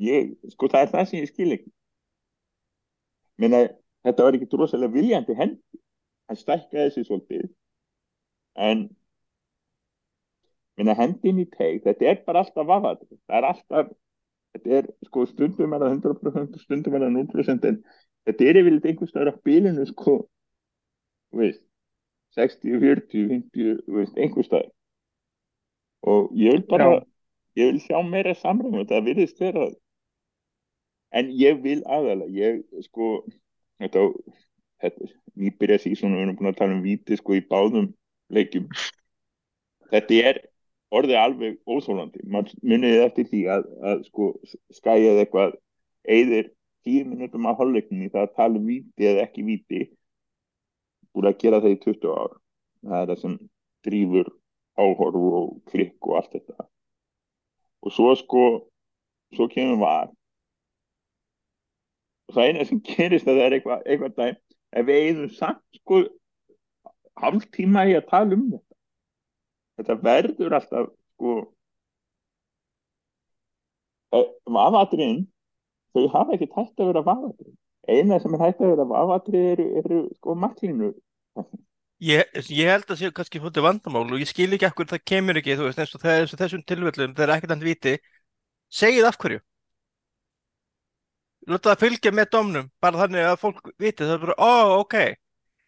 Ég, 0.00 0.32
sko 0.54 0.70
það 0.72 0.86
er 0.86 0.92
það 0.94 1.08
sem 1.10 1.20
ég 1.20 1.30
skil 1.32 1.50
ekki. 1.56 1.72
Meina, 3.40 3.64
þetta 4.06 4.26
var 4.26 4.38
ekki 4.38 4.48
drosalega 4.52 4.94
viljandi 4.94 5.36
hendi. 5.36 5.80
Hann 6.30 6.38
stækkaði 6.38 6.86
þessi 6.86 7.06
svolítið 7.08 7.48
en 8.56 8.84
minna 10.78 10.96
hendin 10.98 11.42
í 11.42 11.46
teig 11.50 11.82
þetta 11.84 12.12
er 12.12 12.22
bara 12.26 12.44
alltaf 12.44 12.66
vafaðri 12.66 13.18
það 13.18 13.38
er 13.38 13.48
alltaf 13.52 13.90
þetta 14.54 14.76
er 14.80 14.92
sko 15.06 15.26
stundum 15.30 15.74
er 15.76 15.84
það 15.84 15.96
100% 15.98 16.62
stundum 16.64 16.96
er 16.98 17.06
það 17.06 17.16
0% 17.18 17.68
en 17.70 17.82
þetta 18.28 18.46
er 18.50 18.60
yfirleitt 18.62 18.88
einhvers 18.90 19.12
staðar 19.14 19.34
á 19.36 19.42
bílinu 19.46 19.86
sko 19.90 20.16
veist 21.36 21.62
60, 22.36 22.78
40, 22.78 23.28
50 23.28 23.80
þú 23.86 23.96
veist, 23.98 24.18
einhvers 24.18 24.48
staðar. 24.50 24.70
Og 26.06 26.30
ég 26.38 26.56
vil 26.56 26.66
bara 26.70 26.90
Já. 26.90 27.06
ég 27.58 27.72
vil 27.72 27.80
sjá 27.82 27.98
meira 28.06 28.34
samræmi 28.34 28.86
það 28.88 29.06
virðist 29.08 29.40
vera. 29.42 29.70
En 31.12 31.30
ég 31.34 31.62
vil 31.62 31.82
aðalega 31.86 32.30
ég 32.30 32.84
sko 32.86 33.24
þetta, 33.82 34.06
þetta 34.82 35.10
nýbyrja 35.34 35.80
og 35.80 36.14
við 36.14 36.22
erum 36.22 36.36
búin 36.38 36.52
að 36.52 36.60
tala 36.60 36.76
um 36.76 36.84
víti 36.84 37.18
sko 37.18 37.34
í 37.34 37.42
báðum 37.42 37.90
leikjum. 38.34 38.68
Þetta 39.90 40.20
er 40.30 40.40
orðið 40.94 41.20
alveg 41.20 41.58
óþólandi 41.70 42.24
maður 42.26 42.56
muniði 42.66 43.02
eftir 43.04 43.28
því 43.30 43.42
að, 43.54 43.68
að 43.86 44.02
sko 44.08 44.30
skæðið 44.74 45.22
eitthvað 45.22 45.56
eðir 46.10 46.50
tíu 46.86 47.06
minútum 47.06 47.46
að 47.46 47.60
hálfleiknum 47.60 48.04
í 48.06 48.10
það 48.10 48.26
að 48.26 48.36
tala 48.38 48.60
um 48.60 48.68
víti 48.70 49.08
eða 49.10 49.24
ekki 49.26 49.46
víti 49.46 49.82
búin 51.14 51.30
að 51.30 51.40
gera 51.42 51.60
það 51.62 51.74
í 51.74 51.80
20 51.84 52.14
ár. 52.14 52.36
Það 52.86 53.00
er 53.00 53.10
það 53.10 53.22
sem 53.22 53.36
drýfur 53.86 54.32
áhorf 54.80 55.24
og 55.40 55.50
klikk 55.70 56.08
og 56.08 56.16
allt 56.20 56.36
þetta. 56.36 56.66
Og 57.84 57.94
svo 57.94 58.14
sko 58.18 58.44
svo 59.36 59.46
kemur 59.50 59.80
var. 59.82 60.10
Og 62.28 62.36
það 62.36 62.48
eina 62.48 62.66
sem 62.66 62.80
gerist 62.86 63.28
að 63.28 63.40
það 63.40 63.46
er 63.46 63.56
eitthvað, 63.58 63.84
eitthvað 63.86 64.16
dæm 64.18 64.40
ef 64.70 64.86
við 64.86 65.00
eigum 65.04 65.30
samt 65.34 65.80
sko 65.80 66.02
hálf 67.20 67.46
tíma 67.54 67.86
í 67.90 67.96
að 67.98 68.08
tala 68.10 68.36
um 68.36 68.46
þetta. 68.52 68.76
Þetta 69.80 69.96
verður 70.04 70.56
alltaf 70.58 70.92
sko 71.14 71.34
vafatriðin 74.50 75.24
þau 75.94 76.06
hafa 76.14 76.36
ekki 76.36 76.50
hægt 76.54 76.80
að 76.82 76.90
vera 76.90 77.06
vafatrið 77.06 77.56
eina 77.90 78.18
sem 78.22 78.34
er 78.34 78.42
hægt 78.44 78.62
að 78.62 78.72
vera 78.74 78.86
vafatrið 78.90 79.48
eru, 79.54 79.66
eru 79.80 80.00
sko 80.18 80.36
maklinu 80.38 80.90
Ég, 82.00 82.24
ég 82.48 82.70
held 82.72 82.88
að 82.88 82.96
séu 83.02 83.12
kannski 83.12 83.40
fótið 83.42 83.66
vandamál 83.66 84.06
og 84.08 84.22
ég 84.22 84.28
skil 84.30 84.48
ekki 84.56 84.70
hverju 84.72 84.88
það 84.94 85.02
kemur 85.10 85.36
ekki, 85.36 85.56
þú 85.58 85.66
veist, 85.66 85.80
eins 85.82 85.90
og 85.92 86.00
það 86.00 86.22
og 86.24 86.38
þessum 86.40 86.62
tilfellum, 86.64 87.12
það 87.16 87.24
er 87.26 87.32
ekkert 87.34 87.52
hann 87.52 87.64
viti, 87.66 87.92
segið 88.72 89.08
af 89.10 89.18
hverju. 89.20 89.40
Láta 91.52 91.74
það 91.74 91.82
fylgja 91.82 92.12
með 92.16 92.30
domnum, 92.32 92.70
bara 92.80 93.02
þannig 93.02 93.28
að 93.28 93.36
fólk 93.42 93.68
viti, 93.74 94.06
það 94.06 94.14
er 94.14 94.24
bara, 94.24 94.36
ó, 94.40 94.52
ok, 94.78 94.96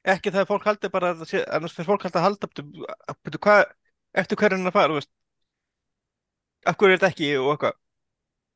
ekki 0.05 0.33
það 0.33 0.43
að 0.43 0.49
fólk 0.51 0.65
haldi 0.67 0.91
bara, 0.93 1.13
það 1.21 1.35
annars 1.57 1.75
fyrir 1.77 1.89
fólk 1.91 2.07
haldi 2.07 2.19
að 2.21 2.27
halda, 2.27 2.49
betur, 3.23 3.41
hvað, 3.47 3.63
eftir 4.23 4.41
hverju 4.41 4.59
hann 4.59 4.71
að 4.71 4.77
fara, 4.79 5.03
af 6.67 6.79
hverju 6.79 6.95
er 6.95 6.99
þetta 6.99 7.13
ekki 7.13 7.31
og 7.39 7.53
eitthvað. 7.53 7.79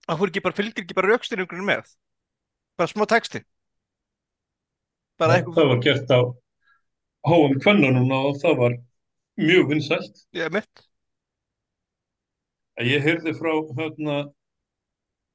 Af 0.06 0.18
hverju 0.18 0.32
ekki 0.32 0.44
bara 0.46 0.58
fylgir 0.58 0.84
ekki 0.84 0.96
bara 0.98 1.12
raukstyrningunum 1.12 1.70
með, 1.70 1.94
bara 2.78 2.92
smá 2.92 3.06
texti. 3.10 3.42
Bara 5.20 5.38
eitthvað, 5.38 5.56
Það 5.60 5.70
var 5.72 5.84
gert 5.86 6.12
á 6.12 6.20
háum 7.26 7.56
kvennunum 7.62 8.12
og 8.14 8.36
það 8.42 8.60
var 8.60 8.76
mjög 9.40 9.72
vinsælt. 9.72 10.26
ég 10.36 10.52
mitt, 10.54 10.86
Ég 12.84 13.00
heyrði 13.00 13.32
frá 13.38 13.54
hérna 13.78 14.16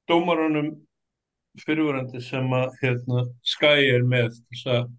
dómarunum 0.09 0.67
fyrirverandi 1.63 2.21
sem 2.21 2.51
að 2.53 2.75
hérna 2.83 3.23
Sky 3.41 3.87
er 3.95 4.05
með 4.05 4.35
þess 4.35 4.67
að 4.69 4.91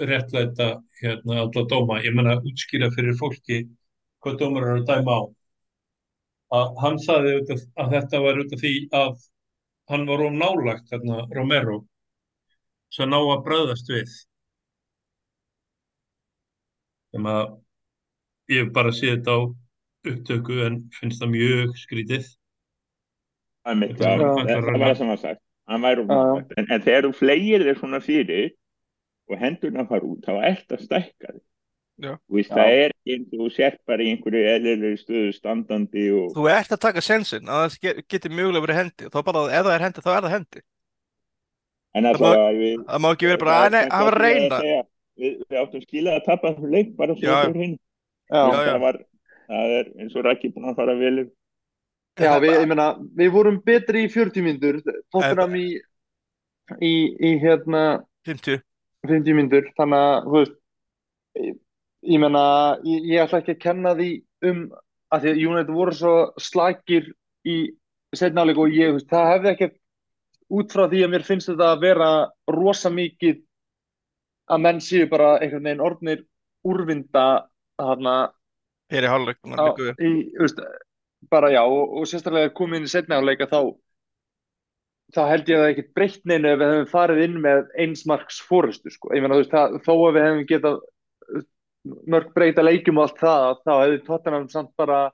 réttlæta 0.00 0.68
hérna 1.00 1.40
alla 1.44 1.64
dóma. 1.68 2.00
Ég 2.04 2.14
menna 2.14 2.36
útskýra 2.40 2.90
fyrir 2.94 3.16
fólki 3.18 3.64
hvað 4.22 4.38
dómar 4.40 4.66
eru 4.68 4.82
að 4.82 4.88
dæma 4.90 5.16
á. 5.16 5.22
Að 6.56 6.72
hann 6.82 6.98
auðvitað 7.32 7.62
að 7.82 7.92
þetta 7.96 8.22
var 8.22 8.40
út 8.42 8.54
af 8.54 8.62
því 8.62 8.72
að 8.94 9.12
hann 9.90 10.06
var 10.06 10.24
of 10.26 10.32
nálagt 10.34 10.92
hérna 10.92 11.26
Romero 11.34 11.78
sem 12.94 13.10
ná 13.10 13.18
að 13.18 13.44
bröðast 13.46 13.90
við. 13.90 14.12
Þeim 17.12 17.30
að 17.30 17.46
ég 18.52 18.64
hef 18.64 18.74
bara 18.76 18.94
séð 18.94 19.16
þetta 19.16 19.36
á 19.36 19.40
upptöku 20.06 20.60
en 20.66 20.78
finnst 20.94 21.22
það 21.22 21.32
mjög 21.34 21.74
skrítið. 21.82 22.28
það, 23.66 23.82
er 23.82 24.22
já, 24.22 24.60
það, 24.62 24.70
var 24.70 24.86
það 24.86 24.96
sem 25.00 25.10
var 25.10 25.22
sagt 25.24 25.42
en 25.66 26.82
þegar 26.84 27.08
þú 27.08 27.12
flegir 27.18 27.64
þér 27.66 27.78
svona 27.80 27.98
fyrir 28.04 28.52
og 29.28 29.38
hendurna 29.42 29.84
fara 29.88 30.06
út 30.06 30.24
þá 30.26 30.32
ert 30.52 30.72
að 30.76 30.84
stækka 30.86 31.32
þig 31.34 31.42
Já. 31.96 32.10
Þú 32.28 32.34
veist, 32.36 32.50
það 32.52 32.70
er 32.76 32.92
eins 33.08 33.30
og 33.32 33.38
þú 33.40 33.46
sér 33.56 33.76
bara 33.88 34.04
í 34.04 34.08
einhverju 34.12 34.40
eðlilegri 34.52 34.98
stöðu 35.00 35.30
standandi 35.32 36.02
og 36.12 36.34
þú 36.36 36.42
ert 36.52 36.74
að 36.76 36.80
taka 36.82 37.00
sensin 37.06 37.48
að 37.48 37.62
það 37.62 37.76
ge- 37.86 38.02
geti 38.12 38.28
mögulega 38.36 38.64
verið 38.66 38.80
hendi, 38.82 39.08
þá 39.14 39.16
bara, 39.24 39.44
ef 39.48 39.64
það 39.64 39.76
er 39.78 39.84
hendi, 39.86 40.02
þá 40.04 40.10
er 40.12 40.26
það 40.26 40.34
hendi. 40.36 40.62
en 41.96 42.04
Það 42.04 42.10
alltaf 42.12 42.42
að 42.42 42.58
við 42.60 42.74
Það 42.90 43.00
má 43.00 43.08
ekki 43.16 43.30
vera 43.30 43.40
bara, 43.46 43.80
að 43.80 44.04
var 44.04 44.18
að 44.18 44.20
reyna. 44.26 44.58
við, 45.16 45.32
við 45.48 45.60
áttum 45.62 45.84
skilað 45.86 46.18
að 46.20 46.26
tapa 46.28 46.50
þessum 46.52 46.74
leik 46.76 46.92
bara 47.00 47.16
svo 47.16 47.24
það 47.32 47.46
fór 47.48 47.58
hinn 47.64 47.76
það 48.28 48.80
var 48.84 49.00
það 49.48 49.74
er 49.80 49.90
eins 50.04 50.16
og 50.20 50.26
Raki 50.28 50.52
búin 50.52 50.68
að 50.68 50.76
fara 50.82 50.98
vel. 51.00 51.16
Já, 52.20 52.32
við, 52.44 52.52
ég 52.60 52.68
meina, 52.68 52.90
við 53.16 53.32
vorum 53.32 53.56
betri 53.64 54.04
í 54.04 54.12
40 54.12 54.44
mínútur, 54.44 54.82
Tottenham 55.12 55.56
í, 55.56 55.66
í, 56.84 56.94
í 57.24 57.32
hérna 57.40 58.02
50. 58.28 58.60
50 59.10 59.38
myndur, 59.38 59.70
þannig 59.78 60.04
að, 60.06 60.26
þú 60.26 60.36
veist, 60.36 60.58
ég, 61.42 61.56
ég 62.14 62.22
menna, 62.22 62.44
ég, 62.86 63.08
ég 63.12 63.24
ætla 63.24 63.40
ekki 63.42 63.56
að 63.56 63.64
kenna 63.64 63.94
því 63.98 64.10
um 64.50 64.62
að 65.14 65.22
því 65.22 65.32
að 65.32 65.42
United 65.46 65.74
voru 65.74 65.94
svo 65.94 66.14
slagir 66.42 67.10
í 67.46 67.56
setnáleik 68.16 68.58
og 68.60 68.74
ég, 68.74 68.94
veist, 68.96 69.10
það 69.10 69.32
hefði 69.34 69.52
ekki 69.52 69.70
út 70.56 70.72
frá 70.72 70.86
því 70.86 71.02
að 71.04 71.12
mér 71.14 71.26
finnst 71.26 71.50
þetta 71.50 71.70
að 71.74 71.84
vera 71.84 72.10
rosa 72.54 72.90
mikið 72.94 73.42
að 74.54 74.62
menn 74.62 74.82
séu 74.82 75.08
bara 75.10 75.36
einhvern 75.40 75.66
veginn 75.66 75.84
orðnir 75.84 76.26
úrvinda 76.66 77.26
þarna 77.80 78.16
Fyrir 78.86 79.10
hálfleik 79.10 79.40
bara 81.30 81.50
já 81.50 81.62
og, 81.64 81.96
og 81.98 82.06
sérstaklega 82.06 82.52
komið 82.54 82.78
inn 82.78 82.86
í 82.86 82.92
setnáleika 82.92 83.48
þá 83.50 83.58
þá 85.14 85.20
held 85.30 85.50
ég 85.50 85.58
að 85.58 85.62
það 85.62 85.72
ekkert 85.72 85.92
breytt 85.94 86.22
neina 86.26 86.52
ef 86.52 86.60
við 86.60 86.72
hefum 86.72 86.88
farið 86.90 87.22
inn 87.26 87.36
með 87.44 87.68
einsmarks 87.84 88.40
fórustu 88.42 88.90
sko. 88.90 89.12
ég 89.14 89.22
meina 89.22 89.36
þú 89.36 89.44
veist 89.44 89.54
það, 89.54 89.76
þó 89.86 89.92
að 89.94 90.16
við 90.16 90.26
hefum 90.26 90.48
getað 90.50 90.80
mörg 92.10 92.32
breyta 92.34 92.64
leikjum 92.64 92.98
og 92.98 93.06
allt 93.06 93.20
það 93.20 93.60
þá 93.62 93.72
hefur 93.74 94.02
Tottenham 94.08 94.48
samt 94.50 94.72
bara 94.78 95.04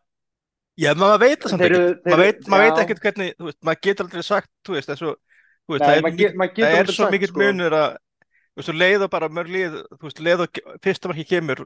Já, 0.81 0.95
maður 0.97 1.21
veit 1.21 1.43
það 1.43 1.53
samt 1.53 1.67
ekki 1.67 1.83
maður 2.09 2.23
veit, 2.23 2.47
mað 2.49 2.63
veit 2.63 2.79
ekkert 2.81 3.03
hvernig, 3.05 3.35
þú 3.37 3.49
veist, 3.51 3.59
maður 3.69 3.83
getur 3.87 4.07
aldrei 4.07 4.25
sagt, 4.25 4.51
þú 4.65 4.77
veist, 4.79 4.89
þessu, 4.89 5.11
þú 5.13 5.75
veist, 5.75 5.85
Nei, 5.85 5.91
það 5.91 6.09
er, 6.09 6.17
get, 6.17 6.39
það 6.57 6.77
er 6.79 6.93
svo 6.97 7.09
mikill 7.13 7.29
sko. 7.29 7.43
munur 7.43 7.77
að, 7.77 7.99
þú 8.33 8.63
veist, 8.63 8.73
leiða 8.81 9.09
bara 9.13 9.29
mörg 9.37 9.53
lið, 9.53 9.77
þú 9.93 10.09
veist, 10.09 10.23
leiða 10.25 10.47
fyrstamarki 10.87 11.27
kemur 11.29 11.65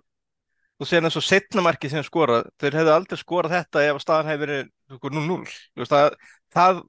og 0.76 0.90
sen 0.90 1.06
eins 1.06 1.16
og 1.16 1.24
setnamarki 1.24 1.88
sem 1.92 2.02
skora, 2.04 2.40
þeir 2.60 2.80
hefðu 2.80 2.94
aldrei 2.96 3.20
skorað 3.20 3.54
þetta 3.60 3.84
ef 3.92 4.02
staðan 4.02 4.32
hefur 4.32 4.42
verið 4.42 4.66
0-0, 4.98 5.38
þú 5.54 5.84
veist, 5.84 5.94
það, 5.94 6.18
það 6.56 6.82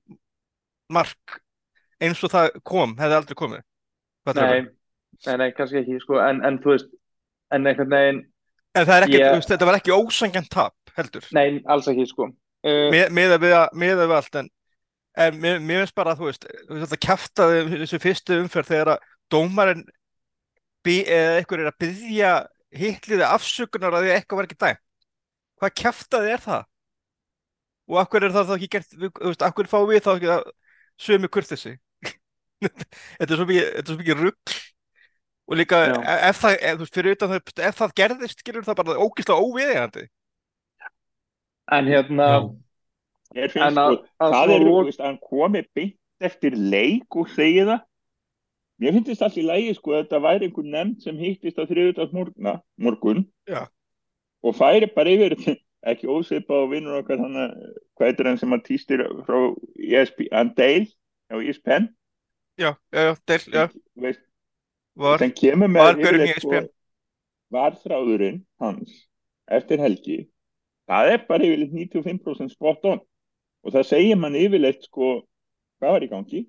mark 0.93 1.39
eins 2.03 2.21
og 2.23 2.33
það 2.33 2.57
kom, 2.67 2.95
hefði 2.99 3.19
aldrei 3.19 3.37
komið. 3.37 3.63
Nei, 4.37 4.65
nei, 5.25 5.37
nei, 5.39 5.47
kannski 5.55 5.81
ekki, 5.81 6.01
sko, 6.03 6.19
en, 6.21 6.41
en 6.45 6.59
þú 6.63 6.73
veist, 6.73 6.89
en 7.55 7.69
einhvern 7.69 7.93
veginn 7.93 8.25
það 8.75 8.93
er 8.97 9.13
ég... 9.15 9.45
þetta 9.47 9.67
var 9.69 9.79
ekki 9.79 9.95
ósangjant 9.95 10.49
tap, 10.53 10.91
heldur? 10.97 11.25
Nei, 11.35 11.61
alls 11.71 11.87
ekki, 11.89 12.05
sko. 12.09 12.29
Uh, 12.67 12.89
Miða 13.13 13.39
við, 13.41 13.55
við 13.79 14.13
allt, 14.17 14.39
en, 14.41 14.49
en 15.23 15.39
mér, 15.41 15.61
finnst 15.63 15.95
bara 15.97 16.13
að 16.13 16.21
þú 16.21 16.29
veist, 16.29 16.49
þetta 16.69 16.99
kæftaði 17.07 17.63
þessu 17.73 18.01
fyrstu 18.03 18.41
umferð 18.43 18.73
þegar 18.73 18.93
að 18.95 19.07
dómarinn 19.33 19.85
eða 20.87 21.39
eitthvað 21.41 21.61
er 21.63 21.67
að 21.67 21.79
byggja 21.83 22.31
hitliði 22.77 23.25
afsökunar 23.27 23.95
að 23.97 24.05
því 24.05 24.11
eitthvað 24.13 24.39
var 24.39 24.45
ekki 24.47 24.59
dæm. 24.61 24.77
Hvað 25.57 25.73
kæftaði 25.81 26.29
er 26.31 26.43
það? 26.45 26.61
Og 27.87 27.99
akkur 27.99 28.23
er 28.27 28.35
það 28.35 28.47
þá 28.47 28.53
ekki 28.55 28.69
gert, 28.75 28.93
þú 28.93 29.09
veist, 29.25 29.43
akkur 29.47 29.67
fá 29.71 29.77
við 29.89 30.05
þá 30.05 30.11
ekki 30.13 30.31
að 30.31 30.45
sömu 31.01 31.29
kurtisi? 31.31 31.75
þetta 33.19 33.27
er 33.27 33.37
svo 33.37 33.47
mikið, 33.47 33.91
mikið 33.99 34.23
ruggl 34.23 34.55
og 35.47 35.59
líka 35.59 35.81
e, 35.87 35.97
ef 36.29 36.39
það, 36.43 36.55
ef, 36.69 36.85
fyrir 36.93 37.17
utan 37.17 37.33
það, 37.33 37.51
ef 37.69 37.81
það 37.81 37.97
gerðist, 38.01 38.45
gerur 38.45 38.65
það 38.67 38.79
bara 38.81 39.03
ógíslega 39.03 39.43
óviðegandi. 39.43 40.07
En 41.77 41.91
hérna, 41.91 42.27
ég 43.35 43.53
finnst 43.53 43.77
sko, 43.77 44.01
það 44.23 44.55
er 44.55 44.65
þú 44.65 44.75
veist 44.87 45.03
að 45.03 45.09
hann 45.09 45.21
komi 45.23 45.63
byggt 45.77 46.27
eftir 46.27 46.57
leik 46.57 47.19
og 47.19 47.29
segi 47.35 47.63
það. 47.67 47.85
Mér 48.77 48.93
finnst 48.99 49.23
allir 49.25 49.47
lægi 49.47 49.77
sko 49.77 49.95
að 49.95 50.03
þetta 50.03 50.21
væri 50.21 50.47
einhver 50.47 50.67
nefnd 50.73 51.05
sem 51.05 51.21
hittist 51.21 51.57
á 51.57 51.65
þriðutast 51.65 52.13
morgun 52.13 53.23
Já. 53.49 53.65
og 54.45 54.53
færi 54.57 54.89
bara 54.93 55.15
yfir 55.15 55.33
ekki 55.91 56.09
óseipa 56.11 56.61
og 56.63 56.71
vinnur 56.73 57.01
okkar 57.01 57.19
þannig 57.21 57.53
hvað 57.97 58.09
er 58.09 58.29
það 58.29 58.39
sem 58.41 58.55
að 58.55 58.63
týstir 58.67 59.03
frá 59.27 59.37
ESP, 59.75 60.25
Andale 60.31 60.87
á 61.31 61.35
ESPN 61.41 61.91
Já, 62.57 62.71
já, 62.91 63.13
Dale, 63.29 63.51
já. 63.53 63.67
Veist, 64.01 64.23
var, 64.97 65.21
sem 65.21 65.33
kemur 65.37 65.69
með 65.69 66.01
yfirleitt 66.01 66.41
sko, 66.41 66.63
varþráðurinn 67.53 68.41
hans 68.63 69.03
eftir 69.53 69.81
helgi 69.83 70.23
það 70.89 71.13
er 71.13 71.25
bara 71.27 71.47
yfirleitt 71.47 71.75
95% 71.93 72.55
spot 72.55 72.87
on. 72.89 73.01
Og 73.65 73.73
það 73.75 73.89
segir 73.91 74.19
mann 74.19 74.37
yfirleitt 74.39 74.87
sko 74.87 75.11
hvað 75.77 75.93
var 75.93 76.05
í 76.05 76.09
gangi? 76.11 76.45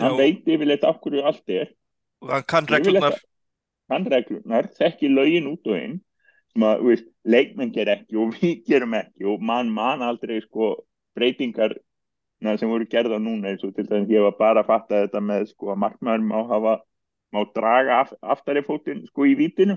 Hann 0.00 0.14
Já. 0.14 0.20
veit 0.22 0.48
yfirleitt 0.48 0.86
af 0.88 1.00
hverju 1.02 1.26
allt 1.28 1.52
er. 1.52 1.74
Og 2.24 2.32
hann 2.32 2.46
kann 2.48 2.70
reglunar 2.70 3.18
hann 3.90 4.06
reglunar, 4.06 4.68
þekki 4.78 5.10
lögin 5.10 5.50
út 5.50 5.66
og 5.66 5.76
inn 5.76 5.96
að, 6.58 6.82
veist, 6.86 7.06
leikmenn 7.24 7.72
ger 7.74 7.90
ekki 7.94 8.18
og 8.18 8.34
við 8.38 8.62
gerum 8.68 8.96
ekki 8.98 9.28
og 9.30 9.42
mann 9.42 9.70
mann 9.74 10.02
aldrei 10.02 10.40
sko 10.42 10.74
breytingar 11.16 11.76
sem 12.40 12.70
voru 12.70 12.86
gerða 12.88 13.18
núna 13.20 13.50
eins 13.50 13.64
og 13.66 13.74
til 13.76 13.84
dæmis 13.86 14.10
ég 14.10 14.24
var 14.24 14.36
bara 14.38 14.62
að 14.62 14.70
fatta 14.70 15.02
þetta 15.04 15.20
með 15.20 15.50
sko 15.52 15.74
að 15.74 15.82
markmæður 15.84 16.24
má 16.24 16.38
hafa 16.48 16.74
má 17.30 17.44
draga 17.54 18.00
af, 18.02 18.12
aftari 18.22 18.62
fótinn 18.66 19.04
sko 19.06 19.26
í 19.28 19.36
vítinu. 19.38 19.76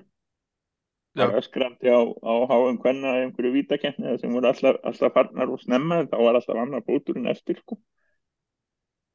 Það 1.14 1.34
var 1.36 1.46
skrandi 1.46 1.92
á, 1.94 2.02
á 2.02 2.34
háum 2.50 2.80
hvenna 2.82 3.18
einhverju 3.22 3.52
vítakenni 3.54 4.16
sem 4.18 4.32
voru 4.34 4.50
alltaf, 4.50 4.80
alltaf 4.82 5.14
farnar 5.14 5.52
og 5.54 5.62
snemma 5.62 6.00
þá 6.10 6.16
var 6.18 6.40
alltaf 6.40 6.58
annar 6.58 6.86
fóturinn 6.88 7.30
eftir 7.30 7.60
sko. 7.60 7.78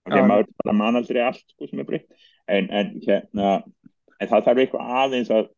Og 0.07 0.13
þegar 0.13 0.29
maður 0.31 0.53
bara 0.63 0.77
man 0.79 1.01
aldrei 1.01 1.25
allt 1.25 1.43
sko 1.57 1.67
sem 1.67 1.83
er 1.83 1.89
breytt. 1.89 2.07
En, 2.47 2.71
en 2.71 2.95
hérna 3.03 3.57
en 4.19 4.31
það 4.31 4.47
þarf 4.47 4.63
eitthvað 4.63 4.93
aðeins 5.03 5.33
að 5.35 5.51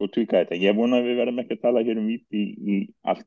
sko 0.00 0.08
tvíka 0.08 0.40
þetta, 0.40 0.56
ég 0.56 0.76
vona 0.78 0.96
að 1.00 1.10
við 1.10 1.18
verðum 1.20 1.42
ekki 1.42 1.58
að 1.58 1.64
tala 1.66 1.84
hér 1.84 1.98
um 2.00 2.08
víti 2.08 2.40
í, 2.40 2.44
í 2.56 2.76
all, 3.04 3.20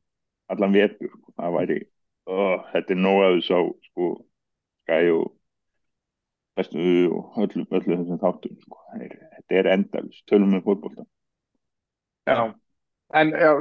allan 0.49 0.73
vetur 0.73 1.11
sko. 1.11 1.33
það 1.37 1.55
væri, 1.59 1.77
oh, 2.25 2.63
þetta 2.71 2.95
er 2.95 3.01
nóg 3.03 3.21
að 3.21 3.35
þess 3.37 3.53
á 3.53 3.61
sko 3.91 4.09
skæ 4.81 4.97
og 5.13 5.27
bestu 6.57 6.87
og 7.13 7.37
öllu, 7.45 7.67
öllu 7.69 7.99
þessum 7.99 8.21
þáttum 8.25 8.57
sko. 8.63 8.81
þetta 8.97 9.59
er 9.61 9.71
endalus, 9.75 10.25
tölum 10.25 10.55
með 10.55 10.65
fólkbólta 10.65 11.05
Já, 12.23 12.55
en 13.19 13.33
já, 13.37 13.51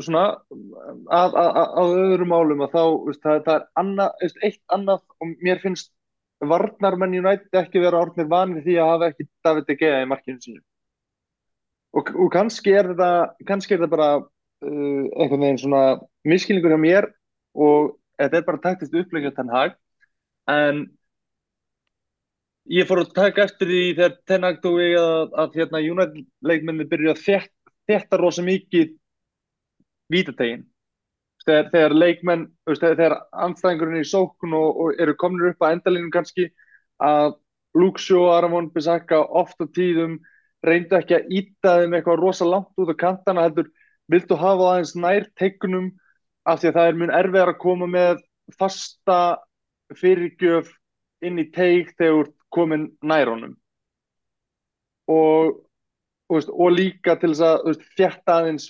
svona 0.00 0.24
að, 0.32 1.36
að, 1.36 1.38
að, 1.42 1.62
að 1.82 1.94
öðrum 2.06 2.32
málum 2.32 2.64
að 2.64 2.76
þá, 2.76 2.84
veist, 3.04 3.24
það, 3.26 3.40
það 3.48 3.56
er 3.58 3.70
annað, 3.82 4.12
veist, 4.22 4.42
eitt 4.48 4.76
annað 4.78 5.02
og 5.18 5.38
mér 5.44 5.60
finnst 5.60 5.92
varnarmenn 6.42 7.20
United 7.20 7.60
ekki 7.60 7.82
vera 7.82 8.00
orðnir 8.00 8.30
vanið 8.30 8.64
því 8.64 8.76
að 8.80 8.92
hafa 8.94 9.10
ekki 9.12 9.28
David 9.44 9.66
De 9.68 9.76
Gea 9.78 10.00
í 10.02 10.08
markinu 10.08 10.40
sínu 10.40 10.62
og, 11.92 12.14
og 12.16 12.32
kannski 12.32 12.74
er 12.76 12.92
þetta 12.92 13.10
kannski 13.48 13.74
er 13.74 13.82
þetta 13.82 13.96
bara 13.96 14.10
uh, 14.22 15.04
einhvern 15.18 15.44
veginn 15.44 15.62
svona 15.62 15.84
miskilningur 16.28 16.74
hjá 16.74 16.80
mér 16.80 17.10
og 17.52 17.94
þetta 18.20 18.40
er 18.40 18.48
bara 18.48 18.64
taktist 18.64 18.96
uppleggjast 18.96 19.40
hann 19.42 19.52
hag 19.52 19.78
en 20.50 20.86
Ég 22.70 22.86
fór 22.86 23.00
að 23.02 23.14
taka 23.16 23.42
eftir 23.42 23.66
því 23.66 23.80
þegar 23.98 24.12
tennagtói 24.30 24.90
að, 24.94 25.32
að 25.42 25.56
hérna, 25.58 25.80
United 25.82 26.26
leikmenni 26.46 26.84
byrju 26.86 27.10
að 27.10 27.22
þétt, 27.24 27.54
þétta 27.90 28.18
rosa 28.20 28.44
mikið 28.46 28.92
vítategin. 30.12 30.62
Þegar, 31.42 31.70
þegar 31.72 31.94
leikmenn, 31.96 32.44
þegar, 32.68 32.94
þegar 33.00 33.16
anstæðingurinn 33.48 33.98
er 33.98 34.06
í 34.06 34.10
sókun 34.12 34.54
og, 34.54 34.78
og 34.84 35.02
eru 35.02 35.16
kominir 35.18 35.50
upp 35.50 35.66
að 35.66 35.74
endalínum 35.74 36.12
kannski 36.14 36.52
að 37.02 37.34
Luxio 37.74 38.28
og 38.28 38.36
Aramón 38.36 38.70
Bissaka 38.70 39.18
oft 39.26 39.58
á 39.58 39.66
tíðum 39.66 40.20
reyndu 40.66 40.98
ekki 40.98 41.16
að 41.18 41.32
íta 41.38 41.78
þeim 41.80 41.96
eitthvað 41.96 42.20
rosa 42.20 42.46
langt 42.48 42.78
út 42.78 42.92
á 42.92 42.96
kantana 43.02 43.46
heldur 43.46 43.70
vildu 44.12 44.38
hafa 44.38 44.68
aðeins 44.72 44.94
nær 44.98 45.26
tegnum 45.38 45.90
af 46.48 46.60
því 46.60 46.70
að 46.70 46.78
það 46.78 46.88
er 46.90 47.00
mjög 47.00 47.14
erfiðar 47.18 47.52
að 47.52 47.60
koma 47.64 47.88
með 47.90 48.22
fasta 48.58 49.18
fyrirgjöf 49.98 50.70
inn 51.22 51.38
í 51.38 51.48
teig 51.54 51.92
þegar 51.98 52.32
komin 52.52 52.88
nær 53.02 53.30
honum. 53.30 53.54
Og, 55.10 55.54
og, 56.30 56.50
og 56.50 56.74
líka 56.74 57.16
til 57.20 57.32
þess 57.32 57.46
að 57.46 57.86
þjætta 57.98 58.36
aðeins 58.40 58.68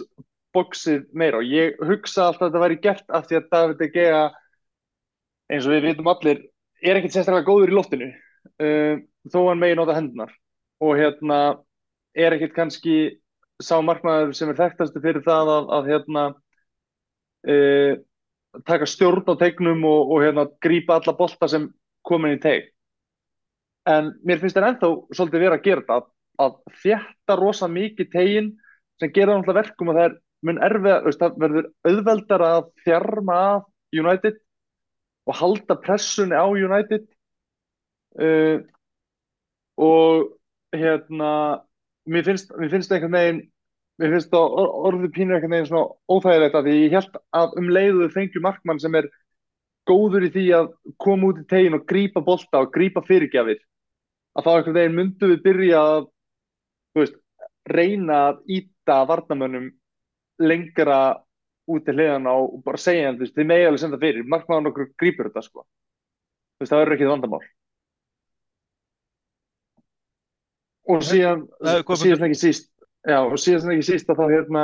bóksið 0.52 1.06
meira. 1.16 1.40
Og 1.40 1.48
ég 1.48 1.80
hugsa 1.80 2.28
alltaf 2.28 2.46
að 2.46 2.50
þetta 2.50 2.64
væri 2.66 2.80
gert 2.84 3.14
af 3.16 3.28
því 3.28 3.38
að 3.38 3.50
David 3.54 3.80
De 3.80 3.90
Gea 3.94 4.22
eins 5.52 5.66
og 5.68 5.74
við 5.74 5.88
vitum 5.88 6.10
allir 6.12 6.44
er 6.82 6.98
ekkert 6.98 7.16
sérstaklega 7.16 7.48
góður 7.48 7.72
í 7.72 7.76
loftinu 7.76 8.08
uh, 8.12 8.94
þó 9.30 9.38
hann 9.48 9.60
megi 9.62 9.78
nota 9.78 9.96
hendunar 9.96 10.32
og 10.82 10.96
hérna 10.98 11.38
er 12.14 12.36
ekkert 12.36 12.56
kannski 12.56 12.96
sá 13.62 13.76
markmaður 13.84 14.32
sem 14.36 14.50
er 14.50 14.58
þekktastu 14.58 15.02
fyrir 15.02 15.24
það 15.24 15.52
að, 15.56 15.68
að 15.76 15.90
hérna 15.92 16.24
uh, 17.48 17.92
taka 18.68 18.88
stjórn 18.88 19.24
á 19.28 19.34
tegnum 19.40 19.84
og, 19.88 20.12
og 20.12 20.24
hérna 20.24 20.48
grípa 20.64 20.98
alla 20.98 21.16
bolta 21.16 21.48
sem 21.48 21.70
komin 22.06 22.36
í 22.36 22.42
teg 22.42 22.72
en 23.88 24.12
mér 24.26 24.42
finnst 24.42 24.56
það 24.56 24.68
ennþá 24.72 24.90
svolítið 25.14 25.44
verið 25.44 25.56
að 25.56 25.64
gera 25.66 25.84
þetta 25.86 26.00
að 26.42 26.58
þjætta 26.82 27.36
rosa 27.38 27.68
mikið 27.70 28.10
tegin 28.12 28.52
sem 29.00 29.12
gera 29.14 29.34
náttúrulega 29.36 29.58
verkum 29.60 29.90
og 29.90 29.98
það 29.98 30.08
er 30.08 30.18
mun 30.42 30.60
erfið, 30.66 31.08
það 31.20 31.36
verður 31.42 31.68
auðveldar 31.86 32.44
að 32.46 32.62
þjarma 32.84 33.38
að 33.48 34.00
United 34.02 34.38
og 35.28 35.38
halda 35.38 35.76
pressunni 35.82 36.38
á 36.38 36.46
United. 36.50 37.04
Uh, 38.18 38.60
og 39.80 40.34
hérna 40.76 41.62
mér 42.10 42.24
finnst, 42.26 42.52
mér 42.58 42.70
finnst 42.72 42.92
einhvern 42.92 43.16
veginn 43.18 43.42
mér 44.00 44.14
finnst 44.14 44.30
það 44.32 44.56
orðið 44.88 45.12
pínur 45.16 45.36
einhvern 45.36 45.56
veginn 45.56 45.68
svona 45.70 45.90
óþægilegt 46.10 46.56
að 46.58 46.68
því 46.68 46.78
ég 46.78 46.96
held 46.96 47.18
að 47.38 47.58
um 47.60 47.68
leiðu 47.76 48.08
fengju 48.14 48.42
markmann 48.44 48.80
sem 48.82 48.96
er 48.98 49.10
góður 49.88 50.26
í 50.26 50.32
því 50.32 50.46
að 50.58 50.70
koma 51.02 51.30
út 51.32 51.42
í 51.42 51.48
tegin 51.50 51.76
og 51.78 51.86
grípa 51.90 52.22
bolta 52.24 52.62
og 52.62 52.72
grípa 52.74 53.02
fyrirgjafir 53.06 53.60
að 54.38 54.46
þá 54.46 54.52
einhvern 54.54 54.78
veginn 54.78 54.98
myndu 54.98 55.30
við 55.32 55.44
byrja 55.46 55.82
að 55.82 56.08
veist, 56.98 57.18
reyna 57.68 58.18
að 58.30 58.42
íta 58.58 58.98
varnamönnum 59.08 59.70
lengra 60.42 61.00
út 61.70 61.84
til 61.86 61.94
hliðana 61.94 62.34
og 62.40 62.62
bara 62.66 62.80
segja 62.80 63.12
veist, 63.18 63.34
þið 63.36 63.48
megi 63.48 63.66
alveg 63.68 63.82
senda 63.82 64.00
fyrir, 64.02 64.28
markmaður 64.28 64.66
nokkur 64.68 64.88
grýpur 64.98 65.28
þetta, 65.28 65.44
sko. 65.46 65.66
Veist, 66.58 66.72
það 66.72 66.82
verður 66.82 66.96
ekki 66.96 67.06
það 67.06 67.14
vandamál. 67.16 67.42
Og 70.90 71.04
síðan, 71.06 71.44
síðan 71.94 72.26
ekki 72.26 72.38
síst, 72.40 72.66
já, 73.06 73.20
og 73.22 73.36
síðan 73.38 73.76
ekki 73.76 73.86
síst 73.86 74.08
að 74.10 74.18
þá 74.18 74.24
hérna, 74.32 74.62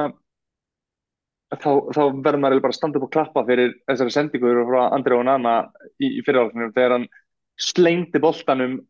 þá, 1.54 1.70
þá 1.94 2.02
verður 2.24 2.40
maður 2.42 2.62
bara 2.64 2.76
standa 2.76 2.98
upp 2.98 3.06
og 3.06 3.12
klappa 3.14 3.44
fyrir 3.48 3.76
þessari 3.86 4.14
sendingur 4.14 4.64
frá 4.68 4.80
Andri 4.96 5.16
og 5.16 5.24
Nana 5.28 5.54
í, 5.96 6.18
í 6.18 6.24
fyrirhaldunum 6.26 6.74
þegar 6.74 6.96
hann 6.96 7.06
slengdi 7.58 8.22
boltanum 8.22 8.80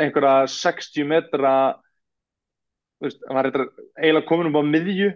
einhverja 0.00 0.48
60 0.50 1.08
metra 1.08 1.52
þú 3.00 3.08
veist, 3.08 3.20
hann 3.28 3.38
var 3.38 3.50
eiginlega 3.50 4.28
komin 4.28 4.50
um 4.50 4.58
á 4.60 4.62
miðju 4.64 5.12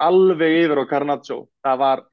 alveg 0.00 0.56
yfir 0.62 0.80
á 0.80 0.90
Carnaccio 0.90 1.40
það 1.66 1.82
var 1.82 2.04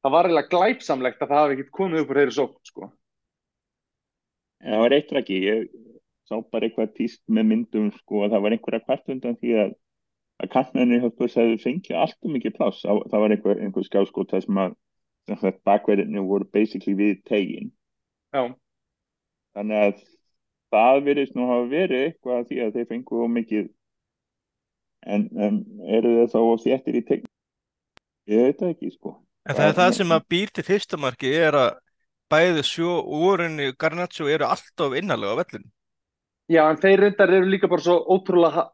það 0.00 0.16
var 0.16 0.28
eiginlega 0.28 0.52
glæpsamlegt 0.54 1.22
að 1.22 1.30
það 1.30 1.42
hafi 1.42 1.56
ekkert 1.56 1.76
komið 1.76 2.02
upp 2.02 2.10
úr 2.10 2.20
þeirri 2.20 2.36
sók 2.36 2.56
sko. 2.66 2.90
Það 4.60 4.82
var 4.84 4.96
eitt 4.96 5.14
rækki 5.16 5.40
ég 5.44 5.70
sá 6.30 6.36
bara 6.52 6.68
eitthvað 6.68 6.92
týst 6.96 7.22
með 7.28 7.48
myndum 7.50 7.88
sko 7.98 8.24
að 8.24 8.36
það 8.36 8.44
var 8.44 8.56
einhverja 8.56 8.86
kvartundan 8.86 9.38
því 9.40 9.56
að 9.64 9.72
að 10.40 10.52
kantmenni 10.54 11.00
hefðu 11.02 11.58
fengið 11.60 11.98
allt 12.00 12.16
um 12.24 12.32
mikið 12.32 12.54
pláss. 12.56 12.84
Það 12.84 13.18
var 13.22 13.34
einhver, 13.34 13.58
einhver 13.60 13.84
skjáskót 13.84 14.30
það 14.32 14.46
sem 14.46 14.60
að 14.62 15.58
bakverðinu 15.68 16.22
voru 16.26 16.48
basically 16.48 16.96
við 16.96 17.20
tegin. 17.28 17.68
Já. 18.30 18.54
þannig 19.58 19.80
að 19.84 20.02
það 20.70 21.00
verðist 21.08 21.34
nú 21.34 21.48
hafa 21.48 21.66
verið 21.66 22.04
eitthvað 22.04 22.44
því 22.46 22.58
að 22.62 22.76
þeir 22.76 22.88
fengu 22.92 23.22
of 23.24 23.30
mikið. 23.34 23.68
En, 25.00 25.26
en 25.34 25.60
eru 25.90 26.14
þeir 26.14 26.30
þá 26.30 26.64
þéttir 26.64 26.98
í 27.00 27.04
tegin 27.08 27.30
ég 28.30 28.46
veit 28.46 28.60
það 28.60 28.72
ekki 28.74 28.92
sko. 28.94 29.14
En 29.48 29.56
það 29.58 29.70
er 29.70 29.76
það 29.80 29.92
sem 29.98 30.14
að 30.14 30.26
býr 30.30 30.52
til 30.54 30.64
fyrstamarki 30.66 31.32
er 31.34 31.58
að 31.58 31.70
bæði 32.30 32.64
sjó 32.68 32.90
og 33.00 33.26
úrunni 33.30 33.70
Garnaccio 33.80 34.28
eru 34.30 34.46
alltaf 34.46 34.94
innarlega 35.00 35.34
á 35.34 35.40
vellinu 35.40 35.70
Já 36.50 36.64
en 36.66 36.80
þeir 36.82 37.04
reyndar 37.04 37.32
eru 37.36 37.48
líka 37.50 37.68
bara 37.70 37.84
svo 37.84 38.00
ótrúlega 38.10 38.66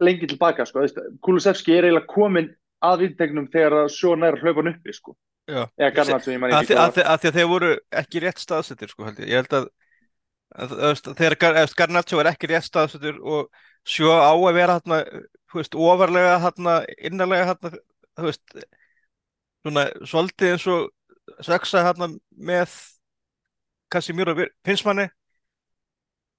lengi 0.00 0.28
tilbaka 0.30 0.64
sko, 0.64 0.86
Kulusevski 1.24 1.74
er 1.76 1.88
eiginlega 1.88 2.08
komin 2.08 2.48
að 2.80 3.02
viðtegnum 3.04 3.50
þegar 3.52 3.90
Sjón 3.92 4.24
er 4.24 4.38
hlaupan 4.40 4.70
uppi 4.72 4.94
sko. 4.96 5.16
Ekki 5.50 6.14
að 6.14 6.94
því 6.96 7.04
að 7.04 7.26
þeir 7.26 7.50
voru 7.50 7.74
ekki 8.00 8.22
rétt 8.24 8.40
staðsettir 8.40 8.92
sko 8.92 9.04
held 9.08 9.20
ég, 9.20 9.32
ég 9.32 9.42
held 9.42 9.56
að, 9.58 9.66
að, 10.54 10.74
að 10.88 11.12
þegar 11.18 11.36
Garnaccio 11.76 12.22
er 12.22 12.30
ekki 12.32 12.50
rétt 12.52 12.68
staðsettir 12.68 13.20
og 13.20 13.50
Sjó 13.84 14.12
á 14.12 14.32
að 14.32 14.56
vera 14.56 14.78
hérna, 14.78 15.00
þú 15.50 15.60
veist, 15.60 15.76
ofarlega 15.76 16.34
hérna, 16.44 16.78
innarlega 17.10 17.50
hérna, 17.50 17.72
þú 18.20 18.28
veist 18.28 18.58
svona 19.60 19.86
svolítið 20.08 20.54
eins 20.54 20.66
og 20.72 21.44
seksa 21.44 21.84
hérna 21.84 22.10
með 22.36 22.76
kannski 23.92 24.14
mjög 24.16 24.32
að 24.32 24.44
finnst 24.64 24.86
manni 24.86 25.08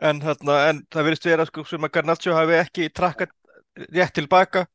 en, 0.01 0.21
hérna, 0.23 0.57
en 0.69 0.83
það 0.91 1.07
verðist 1.07 1.27
vera 1.29 1.47
sko 1.47 1.65
sem 1.67 1.87
að 1.87 1.93
Garnaccio 1.97 2.35
hafi 2.35 2.57
ekki 2.57 2.89
trakkat 2.93 3.33
rétt 3.93 4.15
tilbaka 4.17 4.65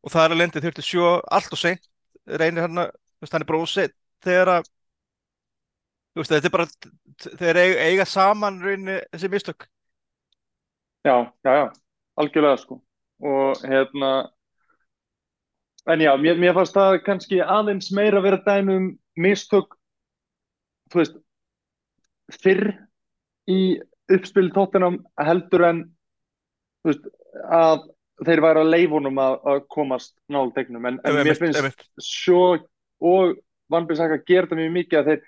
og 0.00 0.12
það 0.12 0.24
er 0.24 0.34
að 0.34 0.40
lendi 0.40 0.62
þurfti 0.64 0.84
sjó 0.86 1.14
allt 1.30 1.52
og 1.52 1.60
seint 1.60 1.88
reynir 2.40 2.66
hann 2.66 2.84
að, 2.84 2.92
hann 3.26 3.42
er 3.42 3.48
bara 3.48 3.64
ósett 3.64 3.96
þegar 4.24 4.52
að 4.58 4.70
veist, 6.16 6.32
þetta 6.32 6.48
er 6.48 6.54
bara, 6.54 6.68
þeir 7.40 7.60
eiga, 7.60 7.86
eiga 7.88 8.06
saman 8.08 8.60
reynir 8.64 9.04
þessi 9.12 9.30
mistök. 9.32 9.66
Já, 11.06 11.14
já, 11.44 11.52
já 11.54 11.66
algjörlega 12.20 12.60
sko. 12.60 12.80
Og 13.20 13.60
hérna 13.64 14.12
en 15.88 16.00
já, 16.04 16.12
mér, 16.20 16.38
mér 16.40 16.56
fannst 16.56 16.76
það 16.76 17.00
kannski 17.06 17.40
aðeins 17.40 17.90
meira 17.96 18.20
að 18.20 18.28
vera 18.28 18.42
dæmum 18.46 18.90
mistök 19.20 19.76
þú 20.90 21.00
veist 21.00 21.16
fyrr 22.40 22.66
í 23.50 23.60
uppspil 24.16 24.50
tóttunum 24.54 25.00
heldur 25.20 25.66
en 25.68 25.82
veist 26.86 27.06
að 27.52 27.86
þeir 28.26 28.42
væri 28.44 28.62
að 28.62 28.72
leifunum 28.74 29.20
að, 29.22 29.36
að 29.52 29.62
komast 29.72 30.14
náldtegnum 30.32 30.88
en, 30.90 30.98
en 31.04 31.20
mér 31.20 31.38
finnst 31.38 31.86
svo 32.04 32.58
og 33.00 33.38
Vanbjörnsaka 33.70 34.18
gerða 34.26 34.58
mjög 34.58 34.72
mikið 34.74 34.98
að 34.98 35.08
þeir, 35.08 35.20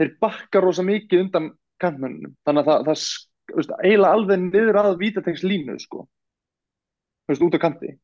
þeir 0.00 0.10
bakka 0.24 0.62
rosa 0.64 0.84
mikið 0.86 1.26
undan 1.26 1.50
kantmennunum 1.82 2.34
þannig 2.46 2.64
að 2.64 2.88
það, 2.88 3.04
það 3.52 3.74
eiginlega 3.84 4.16
alveg 4.16 4.42
niður 4.46 4.80
að 4.80 4.98
vítategs 5.02 5.44
línu 5.44 5.76
sko 5.82 6.06
veist, 7.28 7.44
út 7.44 7.56
á 7.56 7.60
kanti. 7.60 7.94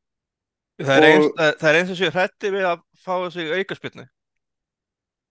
Það 0.80 0.96
er 0.96 1.06
eins, 1.08 1.26
og, 1.26 1.40
það 1.60 1.70
er 1.70 1.78
eins 1.80 1.92
og 1.92 1.98
séu 1.98 2.12
hrætti 2.14 2.52
við 2.54 2.66
að 2.70 2.82
fá 3.00 3.12
þessi 3.26 3.46
aukarspilni 3.58 4.06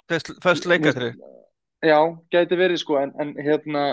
fyrst 0.09 0.69
leikatri 0.69 1.13
Já, 1.85 1.99
gæti 2.33 2.57
verið 2.59 2.81
sko 2.81 2.97
en, 2.99 3.13
en 3.21 3.31
hérna 3.39 3.83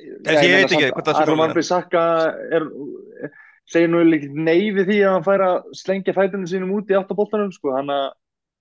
ég, 0.00 0.28
ég 0.28 0.54
veit 0.54 0.72
ekki 0.72 0.92
hvað 0.92 1.10
það 1.10 1.22
er 1.22 1.40
Vanbjörnsaka 1.40 2.04
er 2.58 2.68
segir 3.66 3.90
nú 3.90 4.02
líkt 4.06 4.34
neyfi 4.34 4.84
því 4.86 4.98
að 5.02 5.14
hann 5.16 5.26
fær 5.26 5.44
að 5.46 5.56
slengja 5.80 6.14
fætunum 6.16 6.48
sínum 6.50 6.74
út 6.76 6.90
í 6.90 6.98
áttabóltanum 6.98 7.52
sko, 7.54 7.74
hann 7.78 7.92
að 7.92 8.06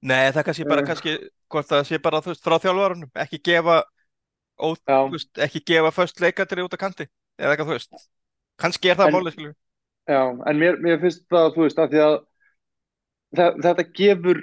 Nei, 0.06 0.30
það 0.36 0.44
kannski 0.50 0.66
bara, 0.70 0.82
uh, 0.84 0.86
kannski, 0.86 1.12
hvort 1.50 1.70
það 1.70 1.86
sé 1.88 1.98
bara, 2.04 2.20
þú 2.22 2.30
veist, 2.30 2.44
frá 2.46 2.60
þjálfvarunum, 2.62 3.10
ekki 3.24 3.40
gefa 3.48 3.78
ó, 4.62 4.68
veist, 5.10 5.32
ekki 5.42 5.62
gefa 5.66 5.92
först 5.96 6.20
leikandri 6.22 6.66
út 6.66 6.76
á 6.78 6.80
kanti, 6.80 7.08
eða 7.40 7.56
eitthvað, 7.56 7.72
þú 7.72 7.78
veist. 7.78 8.04
Kannski 8.62 8.92
er 8.92 9.00
það 9.00 9.16
málið, 9.16 9.38
skilju 9.38 9.54
Já, 10.06 10.22
en 10.30 10.60
mér, 10.62 10.78
mér 10.86 11.00
finnst 11.02 11.24
það, 11.34 11.48
þú 11.56 11.64
veist, 11.66 11.80
að 11.82 11.96
því 11.96 12.02
að 12.06 12.18
það, 13.40 13.58
þetta 13.66 13.86
gefur 13.98 14.42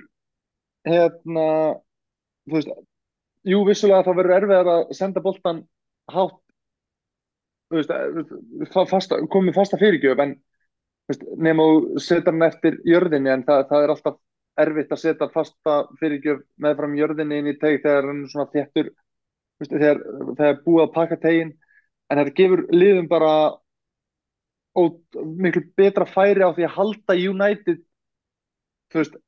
hérna 0.88 1.46
þú 2.48 2.56
veist, 2.56 2.72
jú, 3.52 3.62
vissulega 3.68 4.06
það 4.08 4.18
verður 4.18 4.36
erfiðar 4.40 4.72
að 4.72 4.94
senda 4.98 5.22
boltan 5.22 5.62
hátt 6.10 6.41
fasta, 8.90 9.20
komið 9.32 9.56
fasta 9.56 9.80
fyrirgjöf, 9.80 10.20
en 10.24 10.36
nema 11.42 11.64
þú 11.66 12.02
setja 12.02 12.30
hann 12.30 12.46
eftir 12.46 12.78
jörðinni 12.88 13.32
en 13.32 13.44
það, 13.46 13.64
það 13.70 13.84
er 13.84 13.94
alltaf 13.94 14.18
erfitt 14.62 14.92
að 14.92 15.00
setja 15.02 15.28
fasta 15.32 15.78
fyrirgjöf 16.00 16.42
með 16.62 16.76
fram 16.80 16.94
jörðinni 16.98 17.40
inn 17.40 17.50
í 17.52 17.56
teg 17.60 17.80
þegar 17.82 18.08
hann 18.10 18.22
svona 18.30 18.50
þéttur 18.52 18.92
þegar 19.62 20.00
það 20.38 20.46
er 20.48 20.62
búið 20.64 20.84
að 20.84 20.94
pakka 20.96 21.18
tegin 21.22 21.52
en 22.10 22.20
þetta 22.20 22.36
gefur 22.38 22.64
liðum 22.74 23.08
bara 23.10 23.34
miklu 24.76 25.64
betra 25.76 26.08
færi 26.08 26.44
á 26.44 26.50
því 26.52 26.66
að 26.68 26.76
halda 26.78 27.18
United 27.32 27.82
þú 28.92 29.00
veist 29.02 29.20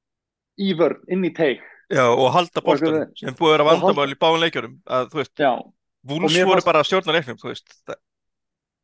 í 0.61 0.75
vörn, 0.79 1.01
inn 1.11 1.25
í 1.27 1.33
teg 1.35 1.63
Já 1.93 2.07
og 2.09 2.31
halda 2.33 2.63
bóltan 2.65 3.11
sem 3.19 3.37
búið 3.37 3.51
að 3.51 3.57
vera 3.57 3.69
vandamál 3.69 4.13
í 4.13 4.21
báinleikjurum 4.21 4.77
að 4.89 5.11
þú 5.13 5.21
veist, 5.21 5.45
vúls 6.05 6.39
voru 6.49 6.65
bara 6.65 6.85
stjórnarleiknum 6.87 7.41
þú 7.41 7.51
veist 7.51 7.69
það 7.85 8.01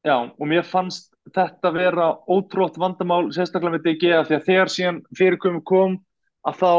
Já, 0.07 0.17
og 0.17 0.47
mér 0.49 0.65
fannst 0.65 1.11
þetta 1.35 1.71
vera 1.75 2.09
ótrútt 2.31 2.79
vandamál, 2.81 3.29
sérstaklega 3.37 3.77
með 3.77 3.87
DG 3.87 4.13
að 4.17 4.27
því 4.31 4.37
að 4.39 4.47
þegar 4.49 4.73
síðan 4.73 5.01
fyrirkomum 5.19 5.65
kom 5.69 5.99
að 6.49 6.61
þá 6.63 6.73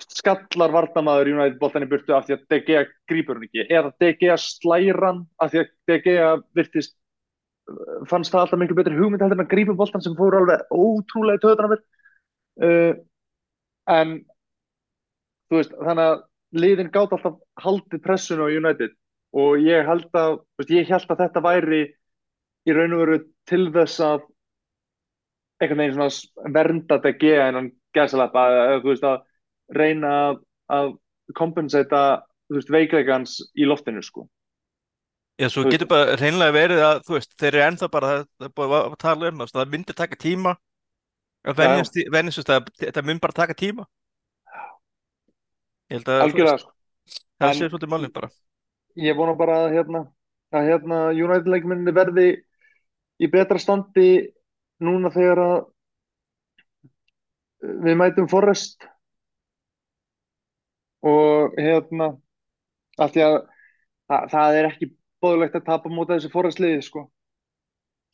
skallar 0.00 0.72
vardamaður 0.74 1.30
United 1.34 1.58
boltan 1.60 1.84
í 1.84 1.88
burtu 1.90 2.14
af 2.16 2.24
því 2.26 2.36
að 2.38 2.46
DG 2.50 2.78
grýpur 3.10 3.38
hún 3.38 3.46
ekki. 3.46 3.66
Eða 3.68 3.92
DG 4.00 4.32
slæran 4.40 5.24
af 5.38 5.52
því 5.52 5.62
að 5.62 5.72
DG 5.90 6.14
virtist 6.56 6.96
fannst 8.10 8.32
það 8.32 8.42
alltaf 8.42 8.60
miklu 8.60 8.76
betri 8.78 8.96
hugmynd 8.98 9.22
heldur 9.24 9.38
en 9.38 9.44
að 9.46 9.52
grýpa 9.52 9.76
boltan 9.76 10.02
sem 10.04 10.16
fóru 10.18 10.40
alveg 10.42 10.64
ótrúlega 10.74 11.38
í 11.38 11.42
töðunar 11.44 11.76
uh, 11.76 12.92
en 13.94 14.16
þú 15.48 15.60
veist, 15.60 15.76
þannig 15.78 16.10
að 16.10 16.24
liðin 16.64 16.92
gátt 16.92 17.14
alltaf 17.16 17.38
haldið 17.64 18.02
pressuna 18.04 18.48
á 18.48 18.52
United 18.52 18.96
og 19.34 19.64
ég 19.64 19.86
held 19.88 20.08
að, 20.18 20.38
veist, 20.58 20.74
ég 20.74 20.90
held 20.90 21.08
að 21.08 21.22
þetta 21.24 21.44
væri 21.44 21.82
í 22.64 22.74
raun 22.74 22.96
og 22.96 23.02
veru 23.04 23.18
til 23.48 23.64
þess 23.74 24.02
að 24.04 24.24
einhvern 25.62 25.80
veginn 25.82 25.96
svona 25.96 26.52
vernda 26.54 26.98
DG 27.02 27.32
en 27.38 27.58
hann 27.58 27.72
gæðsalap 27.94 28.36
að, 28.38 28.60
þú 28.82 28.92
veist, 28.92 29.08
að 29.08 29.78
reyna 29.78 30.12
að, 30.28 30.38
að 30.76 30.88
kompensata, 31.38 32.02
þú 32.48 32.58
veist, 32.58 32.72
veikleikans 32.74 33.36
í 33.56 33.68
loftinu, 33.68 34.02
sko. 34.04 34.26
Já, 35.40 35.48
svo 35.50 35.64
getur 35.66 35.88
bara 35.90 36.14
reynlega 36.18 36.54
verið 36.54 36.84
að, 36.86 37.02
þú 37.06 37.16
veist, 37.16 37.32
þeir 37.40 37.50
eru 37.50 37.64
ennþá 37.66 37.90
bara, 37.90 38.12
það 38.38 38.48
er 38.48 38.54
bara 38.60 38.80
að 38.84 38.96
tala 39.02 39.30
um 39.30 39.42
það, 39.42 39.52
það 39.56 39.72
myndir 39.72 39.98
taka 39.98 40.18
tíma, 40.20 40.54
að 41.44 41.60
venjast, 41.60 41.98
ja. 41.98 42.10
venjast 42.14 42.50
það, 42.50 42.72
það 42.86 43.08
mynd 43.10 43.22
bara 43.24 43.38
taka 43.40 43.58
tíma. 43.58 43.86
Ég 45.92 46.00
held 46.00 46.12
að, 46.14 46.58
sko. 46.62 46.74
Það 47.42 47.56
sé 47.58 47.68
svolítið 47.68 47.90
málinn 47.92 48.14
bara. 48.14 48.30
Ég 49.02 49.16
vona 49.18 49.34
bara 49.36 49.64
að, 49.64 49.74
hérna, 49.74 50.04
að 50.54 50.68
hérna 50.70 51.00
United-leikminni 51.12 51.94
verði 51.94 52.28
í 53.22 53.30
betra 53.30 53.60
standi 53.62 54.08
núna 54.84 55.12
þegar 55.14 55.42
að 55.44 55.56
við 57.84 57.96
mætum 57.98 58.28
Forrest. 58.30 58.84
Og 61.04 61.56
hérna 61.60 62.14
að 63.00 63.16
því 63.16 63.24
að 63.24 63.34
það, 64.08 64.28
það 64.32 64.58
er 64.58 64.68
ekki 64.70 64.90
bóðulegt 65.24 65.58
að 65.58 65.66
tapa 65.68 65.92
mútið 65.92 66.16
þessi 66.18 66.32
Forrest 66.32 66.62
liði 66.62 66.84
sko. 66.86 67.04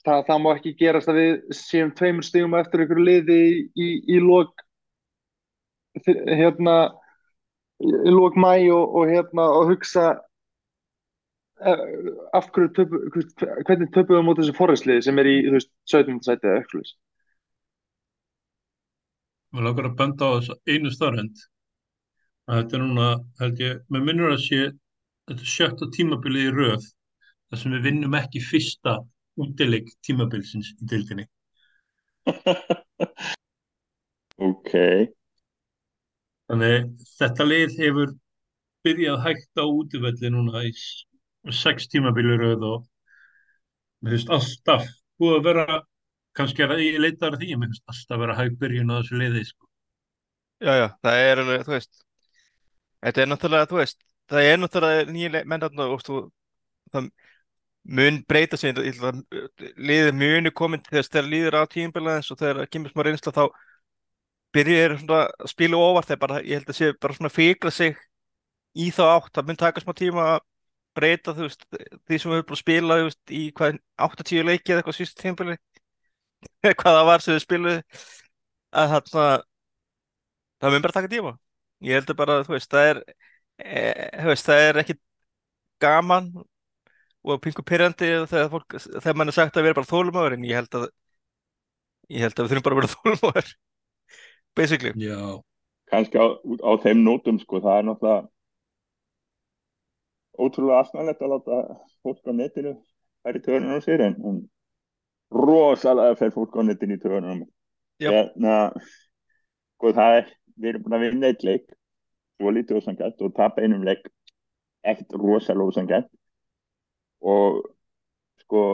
Það, 0.04 0.22
það 0.30 0.42
má 0.42 0.50
ekki 0.54 0.76
gerast 0.80 1.10
að 1.12 1.20
við 1.20 1.32
séum 1.58 1.90
tveimur 1.96 2.24
stígum 2.24 2.56
eftir 2.56 2.84
einhverju 2.84 3.04
liði 3.04 3.36
í, 3.36 3.56
í, 3.76 3.88
í 4.16 4.20
lók 4.24 4.64
hérna 6.06 6.76
í 7.80 8.12
lók 8.12 8.36
mæ 8.40 8.54
og, 8.72 8.96
og 8.96 9.10
hérna 9.10 9.46
og 9.58 9.72
hugsa 9.72 10.06
eh, 10.12 10.18
af 11.60 12.48
hverju 12.54 12.70
töpu, 12.76 13.00
hvernig 13.66 13.90
töpuðum 13.92 14.22
við 14.22 14.26
mot 14.26 14.40
þessu 14.40 14.56
forræsliði 14.56 15.04
sem 15.04 15.20
er 15.20 15.28
í 15.28 15.36
þú 15.46 15.56
veist 15.58 15.72
17. 15.92 16.20
sætið 16.24 16.50
eða 16.50 16.62
eitthvað 16.62 16.92
Mér 19.50 19.66
langar 19.66 19.88
að 19.88 19.96
benda 19.98 20.28
á 20.30 20.32
þess 20.38 20.60
einu 20.70 20.92
starrend 20.94 21.40
að 22.46 22.60
þetta 22.60 22.76
er 22.78 22.82
núna, 22.84 23.08
held 23.40 23.62
ég, 23.62 23.80
með 23.90 24.04
minnur 24.06 24.34
að 24.34 24.44
sé 24.44 24.60
þetta 24.70 25.42
er 25.42 25.52
sjötta 25.54 25.88
tímabili 25.96 26.44
í 26.46 26.52
röð 26.54 26.86
þar 27.50 27.62
sem 27.62 27.74
við 27.74 27.86
vinnum 27.88 28.16
ekki 28.18 28.42
fyrsta 28.46 28.96
útileik 29.40 29.90
tímabilsins 30.06 30.70
í 30.76 30.88
dildinni. 30.90 31.26
ok. 34.50 34.72
Þannig 36.50 36.90
þetta 37.18 37.46
lið 37.46 37.76
hefur 37.82 38.14
byrjað 38.86 39.22
hægt 39.26 39.60
á 39.60 39.64
útivelli 39.66 40.30
núna 40.32 40.62
í 40.66 40.72
sex 41.48 41.88
tímabili 41.88 42.36
röð 42.40 42.66
og 42.68 42.84
mér 44.04 44.16
finnst 44.16 44.32
alltaf 44.36 44.86
búið 45.20 45.38
að 45.38 45.46
vera, 45.48 45.80
kannski 46.36 46.64
er 46.64 46.74
að 46.74 46.84
ég 46.84 47.00
leitar 47.00 47.36
því, 47.40 47.56
mér 47.56 47.72
finnst 47.72 47.88
alltaf 47.88 48.16
að 48.16 48.22
vera 48.24 48.38
hægt 48.38 48.60
byrjun 48.60 48.92
á 48.92 48.98
þessu 49.00 49.20
liði, 49.20 49.46
sko. 49.48 49.68
Já, 50.60 50.72
já, 50.76 50.86
það 51.00 51.24
er 51.24 51.42
alveg, 51.44 51.66
þú 51.66 51.74
veist, 51.76 52.04
þetta 53.00 53.22
er 53.24 53.30
náttúrulega, 53.30 53.70
þú 53.70 53.80
veist, 53.80 54.00
það 54.30 54.48
er 54.50 54.60
náttúrulega 54.60 55.12
nýja 55.16 55.44
menn 55.48 55.68
og 55.86 56.04
þú, 56.04 56.22
það 56.92 57.10
mun 57.90 58.20
breyta 58.28 58.58
sig 58.60 58.76
liðið 58.76 60.12
muni 60.14 60.52
komin 60.52 60.82
þegar 60.84 61.08
það 61.08 61.30
líður 61.32 61.56
á 61.56 61.62
tíumbila 61.72 62.16
eins 62.18 62.28
og 62.30 62.38
þegar 62.40 62.60
það 62.60 62.70
kemur 62.74 62.92
smá 62.92 63.02
reynsla 63.06 63.32
þá 63.32 63.44
byrjir 64.54 64.96
það 65.00 65.16
að 65.16 65.50
spila 65.50 65.80
ofar 65.86 66.08
þegar 66.08 66.22
bara, 66.26 66.40
ég 66.44 66.60
held 66.60 66.72
að 66.72 66.76
sé 66.76 66.90
bara 67.00 67.16
svona 67.16 67.32
fíkla 67.32 67.72
sig 67.72 67.96
í 68.76 68.90
þá 68.92 69.02
átt, 69.16 69.32
það 69.34 69.48
mun 69.48 69.60
taka 69.64 69.82
smá 69.82 69.94
tíma 69.96 70.26
að 70.34 70.40
breyta 70.96 71.34
þú 71.36 71.46
veist 71.46 71.66
því 71.70 72.18
sem 72.18 72.30
við 72.30 72.38
höfum 72.40 72.48
búin 72.48 72.56
að 72.56 72.62
spila 72.62 72.98
veist, 73.04 73.20
í 73.30 73.42
hvað 73.56 73.78
8-10 74.08 74.48
leiki 74.48 74.72
eða 74.72 74.82
eitthvað 74.82 74.98
síst 74.98 75.20
tíumbili 75.20 75.56
hvað 76.80 76.98
það 76.98 77.06
var 77.10 77.24
sem 77.24 77.36
við 77.36 77.44
spiluði 77.44 77.78
að 78.70 78.96
það 79.10 79.46
það 80.60 80.74
mun 80.74 80.84
bara 80.84 80.96
taka 80.96 81.10
tíma. 81.10 81.34
Ég 81.80 81.96
held 81.96 82.12
að 82.12 82.18
bara, 82.20 82.38
þú 82.44 82.54
veist, 82.56 82.70
það 82.72 82.88
er 82.90 83.02
e, 83.64 83.84
veist, 84.28 84.48
það 84.48 84.64
er 84.66 84.80
ekki 84.82 84.96
gaman 85.80 86.30
og 87.20 87.40
pingu 87.44 87.64
pyrrandi 87.64 88.10
þegar, 88.28 88.50
fólk, 88.52 88.76
þegar 88.80 89.16
mann 89.16 89.32
er 89.32 89.36
sagt 89.36 89.56
að 89.56 89.68
vera 89.68 89.78
bara 89.78 89.88
þólumöður 89.88 90.36
en 90.36 90.44
ég 90.48 90.60
held 90.60 90.76
að 90.76 90.88
ég 92.10 92.24
held 92.24 92.36
að 92.36 92.46
við 92.46 92.52
þurfum 92.52 92.66
bara 92.66 92.76
að 92.76 92.82
vera 92.82 92.92
þólumöður 92.96 93.54
basically. 94.56 94.92
Já. 95.00 95.40
kannski 95.92 96.20
á, 96.20 96.26
á 96.36 96.72
þeim 96.84 97.04
nótum 97.06 97.40
sko 97.40 97.60
það 97.64 97.80
er 97.80 97.88
náttúrulega 97.88 98.20
ótrúlega 100.44 100.80
afsnæðilegt 100.82 101.24
að 101.24 101.32
láta 101.34 101.58
fólk 102.04 102.30
á 102.30 102.32
netinu 102.32 102.74
færi 103.24 103.42
törnum 103.44 103.76
á 103.76 103.80
sér 103.84 104.04
en, 104.06 104.16
en 104.28 104.38
rosalega 105.30 106.18
fer 106.20 106.32
fólk 106.36 106.56
á 106.56 106.62
netinu 106.66 106.96
í 106.98 107.02
törnum 107.02 107.42
hérna 108.00 108.56
sko 109.76 109.92
það 109.96 110.20
er 110.20 110.32
við 110.56 110.70
erum 110.72 110.86
búin 110.86 110.96
að 110.98 111.04
vinna 111.06 111.32
eitt 111.32 111.44
leik 111.48 111.66
svo 112.40 112.54
lítið 112.54 112.80
ósangætt 112.80 113.22
og 113.24 113.36
tapa 113.36 113.64
einum 113.64 113.84
leik 113.84 114.08
ekkert 114.82 115.18
rosalega 115.20 115.68
ósangætt 115.68 116.08
og 117.20 117.60
sko 118.44 118.64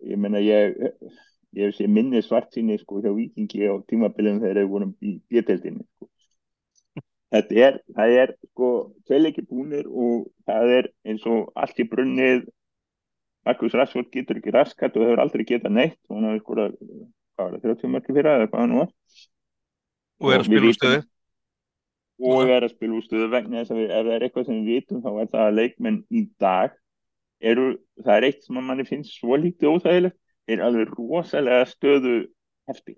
ég 0.00 0.18
menna 0.18 0.40
ég 0.42 0.78
ég 1.52 1.74
sé 1.76 1.86
minni 1.86 2.22
svart 2.24 2.52
síni 2.54 2.78
sko 2.80 3.02
hjá 3.04 3.12
vikingi 3.12 3.68
á 3.68 3.76
tímabiliðum 3.88 4.40
þegar 4.40 4.60
þeir 4.60 4.70
vorum 4.72 4.94
í 5.04 5.18
bjöteldinni 5.28 5.84
sko. 5.84 6.08
Þetta 7.32 7.60
er, 7.66 7.78
það 7.96 8.16
er 8.22 8.34
sko 8.50 8.72
tveilegi 9.08 9.44
búnir 9.48 9.86
og 9.88 10.26
það 10.48 10.74
er 10.78 10.90
eins 11.08 11.24
og 11.28 11.52
allt 11.56 11.80
í 11.80 11.88
brunnið 11.88 12.44
Markus 13.46 13.74
Rassvold 13.74 14.10
getur 14.14 14.38
ekki 14.38 14.52
raskat 14.54 14.96
og 14.96 15.06
hefur 15.06 15.22
aldrei 15.22 15.44
getað 15.46 15.74
neitt. 15.74 15.98
Og 16.08 16.18
hann 16.18 16.28
hefur 16.30 16.42
sko 16.44 16.58
hvað 16.58 17.48
var 17.48 17.56
það, 17.56 17.64
30 17.64 17.92
mörgir 17.94 18.16
fyrir 18.18 18.30
eða 18.32 18.50
hvað 18.50 18.62
hann 18.62 18.76
var? 18.78 18.92
Og 20.22 20.30
er 20.30 20.42
að 20.42 20.48
spila 20.50 20.68
úr 20.68 20.76
stöðu. 20.76 21.00
og 22.22 22.50
er 22.54 22.62
að 22.62 22.74
spila 22.76 22.94
úr 22.98 23.06
stöðu 23.06 23.28
vegna 23.32 23.62
þess 23.62 23.74
að 23.74 23.80
við, 23.80 23.88
ef 23.90 24.04
það 24.06 24.14
er 24.14 24.24
eitthvað 24.26 24.46
sem 24.46 24.58
við 24.62 24.76
vitum 24.76 25.00
þá 25.02 25.10
er 25.12 25.30
það 25.32 25.46
að 25.46 25.56
leikmenn 25.58 25.96
í 26.12 26.20
dag 26.44 26.76
eru, 27.42 27.64
það 28.04 28.14
er 28.14 28.26
eitt 28.28 28.44
sem 28.44 28.60
að 28.60 28.66
manni 28.68 28.86
finnst 28.86 29.16
svo 29.16 29.38
lítið 29.42 29.72
óþægilegt, 29.72 30.18
er 30.46 30.62
alveg 30.62 30.92
rosalega 30.94 31.64
stöðu 31.66 32.14
hefti. 32.70 32.94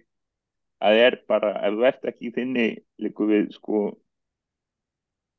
Það 0.84 1.00
er 1.06 1.16
bara, 1.30 1.54
ef 1.64 1.78
þú 1.78 1.86
ert 1.88 2.10
ekki 2.10 2.28
í 2.28 2.34
þinni 2.34 2.66
líku 3.00 3.28
við, 3.30 3.46
sko, 3.56 3.86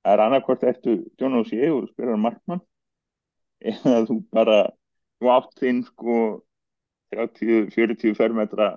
það 0.06 0.14
er 0.14 0.24
annarkvært 0.26 0.64
eftir 0.70 1.00
John 1.20 1.40
O'Shea 1.40 1.72
og 1.74 1.88
spyrir 1.90 2.20
markmann, 2.22 2.62
eða 3.66 4.04
þú 4.06 4.20
bara, 4.36 4.60
þú 5.18 5.32
átt 5.34 5.56
þinn, 5.62 5.82
sko, 5.88 6.18
30-40 7.16 8.14
fermetra 8.18 8.76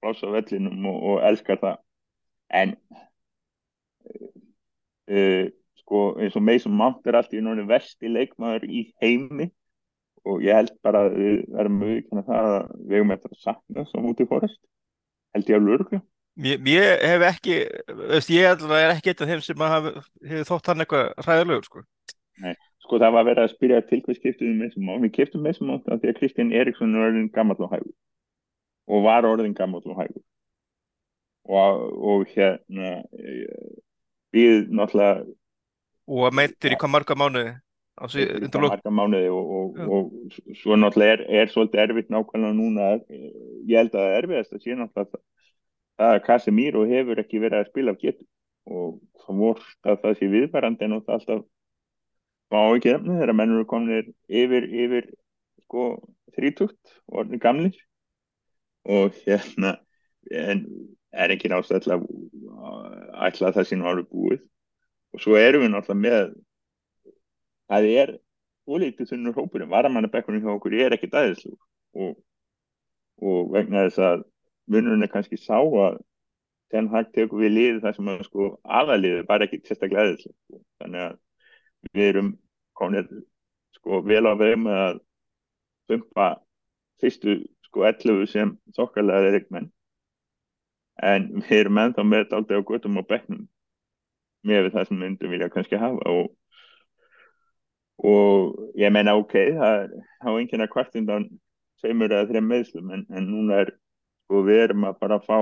pláss 0.00 0.24
á 0.24 0.28
vellinum 0.32 0.88
og, 0.88 0.98
og 1.12 1.22
elskar 1.28 1.60
það. 1.60 1.78
En, 2.54 2.74
uh, 5.12 5.44
sko 5.82 6.02
eins 6.22 6.36
og 6.38 6.44
Mason 6.44 6.76
Mount 6.76 7.06
er 7.06 7.18
alltaf 7.18 7.36
í 7.36 7.44
núna 7.44 7.66
vesti 7.68 8.08
leikmaður 8.12 8.64
í 8.68 8.86
heimi 9.02 9.50
og 10.28 10.44
ég 10.44 10.56
held 10.56 10.74
bara 10.84 11.06
að 11.06 11.18
við 11.18 11.36
verðum 11.54 11.82
auðvitað 11.84 12.28
það 12.28 12.52
að 12.54 12.70
við 12.84 12.96
hefum 12.98 13.14
eftir 13.14 13.34
að 13.34 13.42
sakna 13.44 13.84
sem 13.88 14.08
út 14.10 14.22
í 14.22 14.28
forest 14.28 14.60
held 15.36 15.52
ég 15.52 15.60
alveg 15.60 15.76
örglega 15.78 16.04
Mér 16.38 17.00
hef 17.02 17.24
ekki, 17.32 17.54
ég 18.30 18.44
er 18.46 18.92
ekki 18.92 19.10
eitt 19.10 19.22
af 19.24 19.30
þeim 19.30 19.40
sem 19.42 19.62
hefur 19.72 20.44
þótt 20.46 20.70
hann 20.70 20.84
eitthvað 20.84 21.08
ræðilegur 21.26 21.66
sko. 21.66 21.82
Nei, 22.44 22.54
sko 22.84 23.00
það 23.02 23.16
var 23.16 23.26
verið 23.26 23.44
að 23.44 23.54
spyrja 23.56 23.80
til 23.88 23.98
hvað 24.04 24.20
skiptum 24.20 24.52
við 24.52 24.60
Mason 24.62 24.86
Mount, 24.86 25.02
við 25.02 25.14
kiptum 25.16 25.42
Mason 25.42 25.70
Mount 25.70 25.90
af 25.90 25.98
því 25.98 26.12
að 26.12 26.20
Kristján 26.20 26.54
Eriksson 26.54 26.94
er 26.94 27.08
orðin 27.08 27.32
gammal 27.34 27.58
og 27.58 27.72
hægur. 27.74 27.96
Og 28.88 29.02
var 29.04 29.26
orðin 29.26 29.56
gammal 29.58 29.82
og 29.82 29.98
hægur. 29.98 30.22
Og, 31.48 31.82
og 32.12 32.30
hérna 32.36 32.94
við 34.36 34.68
náttúrulega 34.68 35.26
og 36.08 36.32
meittir 36.32 36.72
í 36.72 36.78
hvað 36.80 36.92
marga 36.94 37.16
mánuði? 37.18 37.50
Mánuði 37.98 39.26
og, 39.34 39.50
og, 39.58 39.80
og 39.90 40.54
svo 40.60 40.76
náttúrulega 40.78 41.18
er, 41.18 41.24
er 41.42 41.50
svolítið 41.52 41.82
erfitt 41.82 42.12
nákvæmlega 42.14 42.56
núna. 42.56 42.92
Ég 43.68 43.74
held 43.74 43.90
að 43.92 43.98
það 43.98 44.12
er 44.12 44.18
erfiðast 44.22 44.54
að 44.54 44.62
sé 44.62 44.78
náttúrulega 44.78 45.20
það 45.98 46.14
að 46.14 46.24
Casemiro 46.26 46.84
hefur 46.88 47.22
ekki 47.22 47.42
verið 47.42 47.62
að 47.62 47.70
spila 47.72 47.94
af 47.94 48.02
getur 48.02 48.26
og 48.68 48.98
það 49.24 49.40
voru 49.42 49.70
að 49.88 50.02
það 50.02 50.18
sé 50.18 50.28
viðbærandi 50.32 50.86
en 50.86 50.98
það 50.98 51.14
alltaf 51.16 51.46
á 52.48 52.60
ekki 52.76 52.92
efni 52.94 53.16
þegar 53.18 53.36
mennur 53.36 53.60
eru 53.60 53.68
kominir 53.68 54.06
yfir, 54.28 54.68
yfir 54.68 55.08
sko 55.64 55.88
þrítugt 56.36 56.94
og 57.08 57.22
orðin 57.22 57.42
gamlir. 57.42 57.76
Og 58.88 59.16
hérna 59.26 59.74
en 60.32 60.64
er 61.12 61.34
ekki 61.34 61.50
náttúrulega 61.52 61.98
ætla 63.28 63.50
að 63.50 63.58
það 63.58 63.68
sé 63.68 63.76
nú 63.76 63.88
árið 63.88 64.08
búið. 64.12 64.40
Og 65.12 65.24
svo 65.24 65.36
erum 65.40 65.64
við 65.64 65.74
náttúrulega 65.74 66.04
með 66.04 66.32
það 67.68 67.90
er 68.02 68.14
ólítið 68.68 69.12
þunnur 69.12 69.36
hópurinn, 69.36 69.72
varamannabekkurinn 69.72 70.44
hjá 70.44 70.54
okkur 70.54 70.76
er 70.76 70.96
ekkit 70.96 71.16
aðeinslu 71.16 71.54
og, 71.96 72.16
og 73.24 73.52
vegna 73.54 73.86
þess 73.88 74.02
að 74.04 74.24
munurinn 74.68 75.06
er 75.06 75.12
kannski 75.12 75.38
sá 75.40 75.58
að 75.58 75.98
þenn 76.72 76.90
hægt 76.92 77.14
tekur 77.16 77.42
við 77.42 77.54
liðið 77.54 77.80
þar 77.84 77.96
sem 77.96 78.10
að 78.12 78.24
sko 78.28 78.48
aðaliðið 78.80 79.26
bara 79.28 79.46
ekki 79.48 79.60
sérstaklega 79.64 80.04
aðeinslu 80.04 80.32
sko. 80.32 80.60
þannig 80.82 81.04
að 81.06 81.16
við 81.94 82.08
erum 82.08 82.30
komin 82.78 83.08
sko 83.78 84.02
vel 84.04 84.24
á 84.28 84.32
með 84.36 84.68
að 84.74 85.00
bumpa 85.88 86.28
fyrstu 87.00 87.38
sko 87.68 87.86
11 87.88 88.26
sem 88.32 88.54
þokkarlega 88.76 89.30
er 89.30 89.38
ykkur 89.40 89.56
menn 89.56 89.70
en 91.08 91.28
við 91.38 91.54
erum 91.60 91.80
ennþá 91.84 92.04
með 92.04 92.24
þetta 92.24 92.40
aldrei 92.40 92.60
á 92.60 92.68
göttum 92.68 93.00
og 93.00 93.08
bekknum 93.08 93.46
með 94.48 94.70
það 94.74 94.88
sem 94.88 95.00
myndum 95.02 95.32
vilja 95.34 95.50
kannski 95.52 95.80
hafa 95.80 96.12
og, 96.12 96.30
og 98.04 98.78
ég 98.78 98.92
meina 98.94 99.16
ok, 99.18 99.34
það 99.58 99.82
er 99.82 99.92
á 100.22 100.28
einhverja 100.34 100.72
kvartundan 100.72 101.28
seimur 101.82 102.12
eða 102.12 102.28
þreim 102.30 102.50
meðslum 102.50 102.90
en, 102.94 103.04
en 103.14 103.30
núna 103.30 103.62
er 103.64 103.74
sko 104.28 104.44
við 104.44 104.62
erum 104.66 104.84
að 104.84 105.00
bara 105.00 105.18
fá 105.24 105.38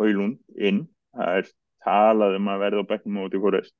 haulund 0.00 0.40
inn, 0.56 0.86
það 1.12 1.42
er 1.42 1.52
talað 1.84 2.36
um 2.38 2.48
að 2.48 2.64
verða 2.64 2.84
á 2.88 2.90
bekknum 2.90 3.22
út 3.26 3.36
í 3.36 3.40
hverjast 3.42 3.76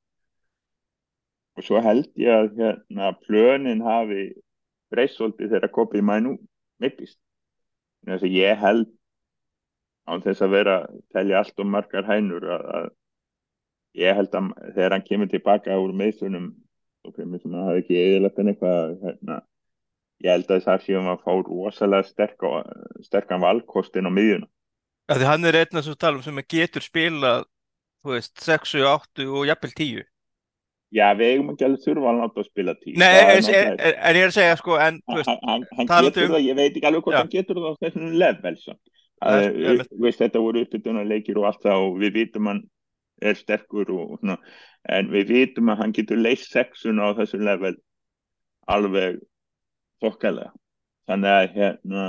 og 1.60 1.66
svo 1.66 1.80
held 1.84 2.08
ég 2.20 2.30
að 2.32 2.54
hérna 2.60 3.10
plönin 3.24 3.82
hafi 3.84 4.30
breysóldi 4.92 5.48
þegar 5.50 5.72
kopið 5.74 6.06
mænu 6.06 6.36
mittist. 6.80 7.18
Þess 8.06 8.24
að 8.24 8.36
ég 8.38 8.62
held 8.62 8.88
á 10.08 10.16
þess 10.24 10.44
að 10.44 10.54
vera 10.56 10.76
telja 11.12 11.42
allt 11.42 11.60
og 11.60 11.68
margar 11.68 12.08
hænur 12.08 12.46
að, 12.48 12.64
að 12.78 12.88
ég 14.00 14.16
held 14.16 14.34
að 14.34 14.50
þegar 14.74 14.96
hann 14.96 15.06
kemur 15.06 15.30
tilbaka 15.30 15.78
úr 15.82 15.92
meðslunum 16.00 16.48
og 17.04 17.16
kemur 17.16 17.42
sem 17.42 17.54
að 17.54 17.68
hafa 17.68 17.82
ekki 17.82 18.00
eðilegt 18.00 18.40
en 18.40 18.52
eitthvað 18.52 18.96
hérna, 19.04 19.40
ég 20.20 20.32
held 20.34 20.50
að 20.52 20.64
það 20.68 20.86
séum 20.86 21.10
að 21.10 21.22
fá 21.24 21.32
rosalega 21.48 22.08
sterk, 22.08 22.48
sterkan 23.06 23.44
valkostin 23.44 24.08
á 24.08 24.12
miðjuna 24.12 24.50
Því 25.10 25.26
hann 25.26 25.46
er 25.48 25.58
einn 25.58 25.74
af 25.74 25.82
þessum 25.82 25.98
talum 25.98 26.22
sem 26.22 26.36
getur 26.52 26.84
spilað, 26.84 27.46
þú 28.04 28.14
veist, 28.14 28.34
6, 28.44 28.74
8 28.86 29.26
og 29.26 29.48
jafnvel 29.48 29.72
10. 29.74 30.04
Já, 30.94 31.06
við 31.18 31.32
eigum 31.32 31.50
ekki 31.52 31.66
alveg 31.66 31.82
þurfa 31.84 32.10
að 32.10 32.20
láta 32.20 32.42
að 32.42 32.46
spila 32.46 32.74
10. 32.78 32.96
Nei, 32.98 33.08
en, 33.18 33.48
ég 33.50 34.20
er 34.20 34.28
að 34.28 34.36
segja, 34.36 34.56
sko, 34.58 34.76
en, 34.82 35.00
þú 35.06 35.18
veist, 35.18 35.30
hann, 35.48 35.66
hann 35.78 35.90
getur 35.90 36.26
um... 36.26 36.34
það, 36.34 36.46
ég 36.46 36.58
veit 36.58 36.70
ekki 36.70 36.88
alveg 36.90 37.04
hvort 37.06 37.16
ja. 37.16 37.22
hann 37.24 37.32
getur 37.34 37.60
það 37.60 37.70
á 37.70 37.80
þessum 37.84 38.16
level, 38.22 38.54
svo. 38.62 38.76
Að, 39.30 39.46
við, 39.56 39.82
veist, 40.06 40.22
þetta 40.22 40.44
voru 40.46 40.64
uppbytunar 40.64 41.10
leikir 41.10 41.38
og 41.42 41.48
allt 41.50 41.62
það 41.66 41.86
og 41.86 41.98
við 42.00 42.14
vitum 42.20 42.50
hann 42.50 42.62
er 43.20 43.36
sterkur 43.36 43.90
og 43.92 44.14
svona, 44.20 44.38
en 44.96 45.10
við 45.12 45.34
vitum 45.34 45.74
að 45.74 45.82
hann 45.82 45.94
getur 45.98 46.22
leist 46.22 46.54
sexun 46.54 47.02
á 47.02 47.12
þessu 47.18 47.42
level 47.42 47.74
alveg 48.70 49.18
þokkalega. 50.00 50.52
Þannig 51.10 51.36
að, 51.36 51.46
hérna, 51.56 52.04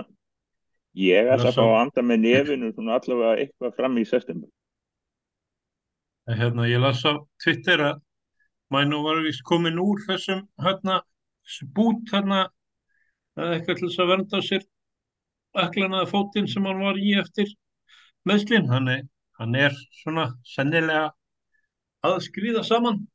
Ég 0.97 1.30
að 1.32 1.45
fá 1.56 1.62
að 1.63 1.77
anda 1.77 2.04
með 2.04 2.17
nefinu 2.25 2.69
svona 2.73 2.97
allavega 2.99 3.43
eitthvað 3.45 3.77
fram 3.77 3.93
í 3.95 4.04
september. 4.08 4.49
Hérna, 6.27 6.67
ég 6.67 6.84
las 6.84 7.04
á 7.08 7.15
Twitter 7.43 7.84
að 7.86 8.01
mænu 8.71 8.99
var 9.06 9.21
vist 9.23 9.43
komin 9.47 9.80
úr 9.80 10.04
þessum 10.04 10.43
hérna, 10.60 10.99
bút 11.75 12.12
hérna, 12.12 12.43
eitthvað 13.39 13.80
til 13.80 13.88
þess 13.88 14.04
að 14.04 14.12
vernda 14.12 14.43
sér 14.43 14.67
aklanaða 15.63 16.12
fótinn 16.12 16.51
sem 16.51 16.67
hann 16.67 16.84
var 16.84 16.99
í 16.99 17.15
eftir 17.19 17.56
meðslinn. 18.27 18.67
Hann, 18.67 18.91
hann 19.39 19.56
er 19.56 19.75
svona 20.04 20.34
sennilega 20.43 21.10
að 22.04 22.19
skrýða 22.27 22.67
saman. 22.67 23.06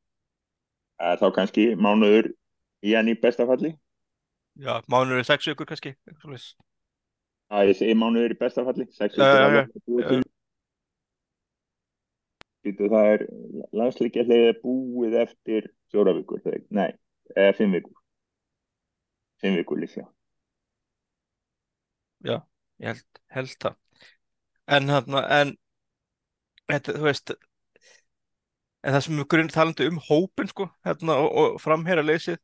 Þá 0.97 1.29
kannski 1.37 1.75
mánuður 1.77 2.33
í 2.81 2.97
hann 2.97 3.13
í 3.13 3.21
bestafalli? 3.21 3.77
Já, 4.57 4.81
mánuður 4.89 5.21
í 5.21 5.27
sex 5.29 5.49
vikur 5.51 5.69
kannski. 5.69 5.93
Það 7.47 7.73
er 7.87 7.99
mánuður 8.01 8.33
í 8.33 8.39
bestafalli, 8.41 8.87
sex 8.97 9.19
vikur. 9.19 10.25
Það 12.67 13.11
er 13.13 13.23
landsleikja 13.77 14.25
hliðið 14.27 14.57
búið 14.65 15.19
eftir 15.21 15.69
fjóra 15.93 16.17
vikur, 16.17 16.41
nei, 16.75 16.89
eða 17.37 17.53
fimm 17.59 17.77
vikur. 17.77 17.95
Fimm 19.43 19.61
vikur 19.61 19.79
líka. 19.79 20.07
Já, 22.27 22.41
ég 22.83 22.89
held, 22.89 23.21
held 23.37 23.55
það. 23.63 23.77
En 24.67 24.91
en, 24.91 25.55
þetta, 26.73 26.97
þú 26.97 27.07
veist, 27.07 27.37
en 28.83 28.97
það 28.97 29.05
sem 29.07 29.21
við 29.21 29.31
grunn 29.37 29.53
talandi 29.53 29.89
um 29.93 30.03
hópin, 30.09 30.51
sko, 30.51 30.71
hérna, 30.89 31.21
og, 31.23 31.31
og 31.39 31.63
framherra 31.63 32.03
leysið, 32.03 32.41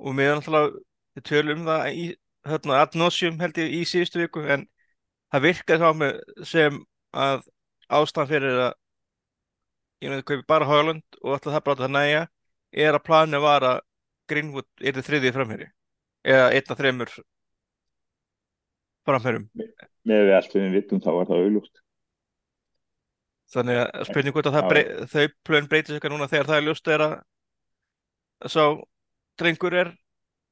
og 0.00 0.16
er 0.30 0.38
náttúrulega, 0.38 0.84
við 1.14 1.26
tölum 1.30 1.62
um 1.62 1.68
það 1.68 1.88
í 1.90 2.06
hérna, 2.48 2.80
adnosjum 2.84 3.40
held 3.40 3.60
ég 3.62 3.76
í 3.78 3.82
síðustu 3.88 4.24
viku 4.24 4.44
en 4.44 4.66
það 5.32 5.46
virkaði 5.48 5.82
þá 5.82 6.00
með 6.00 6.18
sem 6.50 6.80
að 7.14 7.44
ástæðan 7.88 8.30
fyrir 8.30 8.62
að 8.68 8.72
ég 10.04 10.12
veit 10.12 10.22
ekki 10.22 10.46
bara 10.48 10.68
Haaland 10.68 11.20
og 11.22 11.36
alltaf 11.36 11.52
það 11.52 11.64
brátt 11.68 11.84
að 11.86 11.94
næja 11.94 12.24
er 12.84 12.96
að 12.96 13.06
planu 13.06 13.40
var 13.44 13.68
að 13.68 13.80
Greenwood 14.30 14.68
er 14.80 14.96
þið 14.96 15.08
þriðið 15.08 15.36
framherri 15.36 15.70
eða 16.24 16.50
einna 16.56 16.76
þreymur 16.80 17.14
framherrum 19.04 19.48
með 20.04 20.28
við 20.28 20.36
allt 20.38 20.56
við 20.56 20.70
vittum 20.78 21.02
þá 21.04 21.10
var 21.12 21.28
það 21.30 21.42
auðlúst 21.44 21.82
þannig 23.54 23.80
að 23.80 24.08
spurning 24.08 24.34
hvort 24.34 24.48
að 24.50 24.68
brey, 24.70 24.84
þau 25.12 25.24
plön 25.46 25.68
breytir 25.70 25.96
sig 25.98 26.10
núna 26.10 26.28
þegar 26.30 26.50
það 26.50 26.58
er 26.58 26.66
ljúst 26.68 26.90
er 26.90 27.04
að 27.04 27.14
sá 28.50 28.64
drengur 29.40 29.76
er 29.78 29.92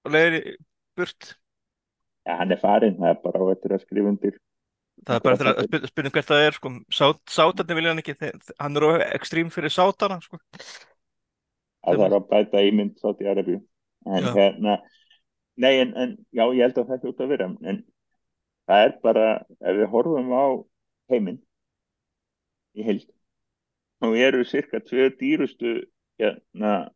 og 0.07 0.15
leiðir 0.15 0.57
burt 0.99 1.35
ja, 2.27 2.39
hann 2.39 2.55
er 2.55 2.61
farin, 2.63 2.97
það 3.01 3.13
er 3.13 3.21
bara 3.25 3.43
á 3.43 3.47
eftir 3.55 3.77
að 3.77 3.85
skrifa 3.87 4.13
undir 4.13 4.39
það 5.03 5.15
er 5.17 5.25
bara 5.27 5.37
eftir 5.37 5.51
að 5.51 5.61
spyrja 5.67 5.91
spyr, 5.91 6.11
hvert 6.15 6.31
það 6.31 6.47
er 6.47 6.59
sko. 6.59 6.73
sátarni 7.31 7.79
vilja 7.79 7.95
hann 7.95 8.03
ekki 8.03 8.33
hann 8.63 8.81
er 8.81 9.07
ekstrím 9.11 9.53
fyrir 9.55 9.75
sátana 9.75 10.19
sko. 10.25 10.41
það 11.83 12.05
er 12.09 12.19
að 12.19 12.29
bæta 12.31 12.67
ímynd 12.69 12.99
sátt 13.03 13.23
í 13.23 13.31
Arabi 13.31 13.59
en 14.07 14.29
já. 14.29 14.35
hérna 14.37 14.77
nei 15.63 15.75
en, 15.81 15.97
en 15.97 16.15
já 16.33 16.45
ég 16.45 16.63
held 16.67 16.79
að 16.83 16.93
það 16.93 17.07
hljótt 17.07 17.25
að 17.25 17.35
vera 17.35 17.49
en 17.71 17.83
það 18.71 18.87
er 18.87 18.95
bara 19.03 19.27
ef 19.61 19.81
við 19.81 19.91
horfum 19.95 20.31
á 20.35 20.45
heiminn 21.13 21.43
í 22.79 22.87
heild 22.87 23.09
og 24.03 24.17
eru 24.19 24.45
cirka 24.49 24.81
tvö 24.83 25.11
dýrustu 25.19 25.75
hérna 26.21 26.91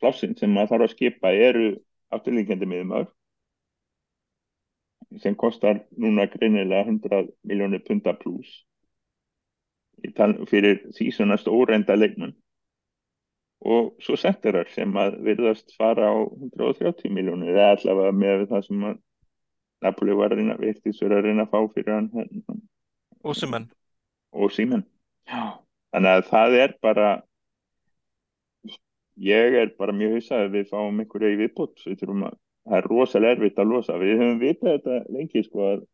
plássin 0.00 0.36
sem 0.38 0.52
maður 0.52 0.74
þarf 0.74 0.86
að 0.86 0.94
skipa 0.94 1.32
eru 1.36 1.70
afturlíkjandi 2.14 2.68
miðum 2.68 2.96
ár 2.98 3.08
sem 5.22 5.34
kostar 5.34 5.82
núna 5.98 6.26
greinilega 6.30 6.86
100 6.86 7.32
miljónir 7.42 7.82
punta 7.86 8.14
pluss 8.14 8.60
fyrir 10.50 10.84
því 10.96 11.10
svona 11.12 11.36
stórenda 11.40 11.96
leiknum 11.98 12.32
og 13.60 13.92
svo 14.00 14.16
setterar 14.16 14.70
sem 14.72 14.94
að 14.96 15.18
virðast 15.26 15.74
fara 15.76 16.08
á 16.08 16.16
130 16.56 17.12
miljónir 17.12 17.52
eða 17.52 17.74
allavega 17.74 18.12
með 18.16 18.46
það 18.52 18.66
sem 18.68 18.84
að 18.90 18.98
Napoli 19.80 20.12
var 20.12 20.32
að 20.34 20.42
reyna, 20.42 20.54
virtist 20.60 21.00
verið 21.00 21.16
að 21.16 21.26
reyna 21.26 21.44
að 21.46 21.52
fá 21.52 21.60
fyrir 21.74 21.94
hann 21.94 22.08
hérna. 22.12 22.56
og 23.24 23.36
Simen 23.36 23.66
og 24.32 24.52
Simen 24.52 24.84
þannig 25.28 26.10
að 26.14 26.24
það 26.30 26.56
er 26.62 26.74
bara 26.84 27.10
ég 29.20 29.56
er 29.62 29.72
bara 29.78 29.94
mjög 29.96 30.18
hussað 30.18 30.46
að 30.46 30.56
við 30.56 30.70
fáum 30.70 31.00
einhverja 31.02 31.34
í 31.34 31.38
viðbútt 31.40 31.84
við 31.86 31.98
þurfum 32.00 32.26
að 32.30 32.36
það 32.64 32.76
er 32.78 32.88
rosalega 32.90 33.36
erfitt 33.36 33.60
að 33.60 33.72
losa. 33.72 33.98
Við 34.00 34.12
höfum 34.16 34.40
vitað 34.40 34.76
þetta 34.76 34.98
lengi 35.16 35.44
sko 35.46 35.66
að 35.66 35.86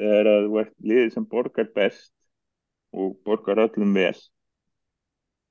þegar 0.00 0.30
að 0.32 0.46
þú 0.46 0.60
ert 0.62 0.74
liðið 0.90 1.14
sem 1.14 1.28
borgar 1.34 1.70
best 1.76 2.12
og 2.92 3.16
borgar 3.26 3.62
öllum 3.66 3.96
vel 3.96 4.14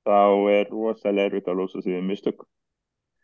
þá 0.06 0.20
er 0.52 0.70
rosalega 0.70 1.30
erfitt 1.30 1.50
að 1.50 1.60
losa 1.62 1.82
því 1.82 1.96
við 1.98 2.06
mistök. 2.10 2.46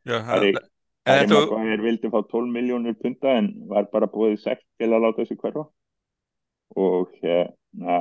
Það 0.07 0.51
er 0.53 0.61
það 1.09 1.73
er 1.73 1.83
vildi 1.83 2.11
fá 2.13 2.19
12 2.21 2.53
miljónur 2.53 2.97
punta 3.01 3.35
en 3.41 3.51
var 3.71 3.89
bara 3.93 4.11
búið 4.11 4.39
6 4.45 4.65
til 4.79 4.91
að 4.93 5.05
láta 5.05 5.23
þessu 5.23 5.39
hverfa. 5.41 5.65
Og 6.77 7.15
hérna 7.23 7.99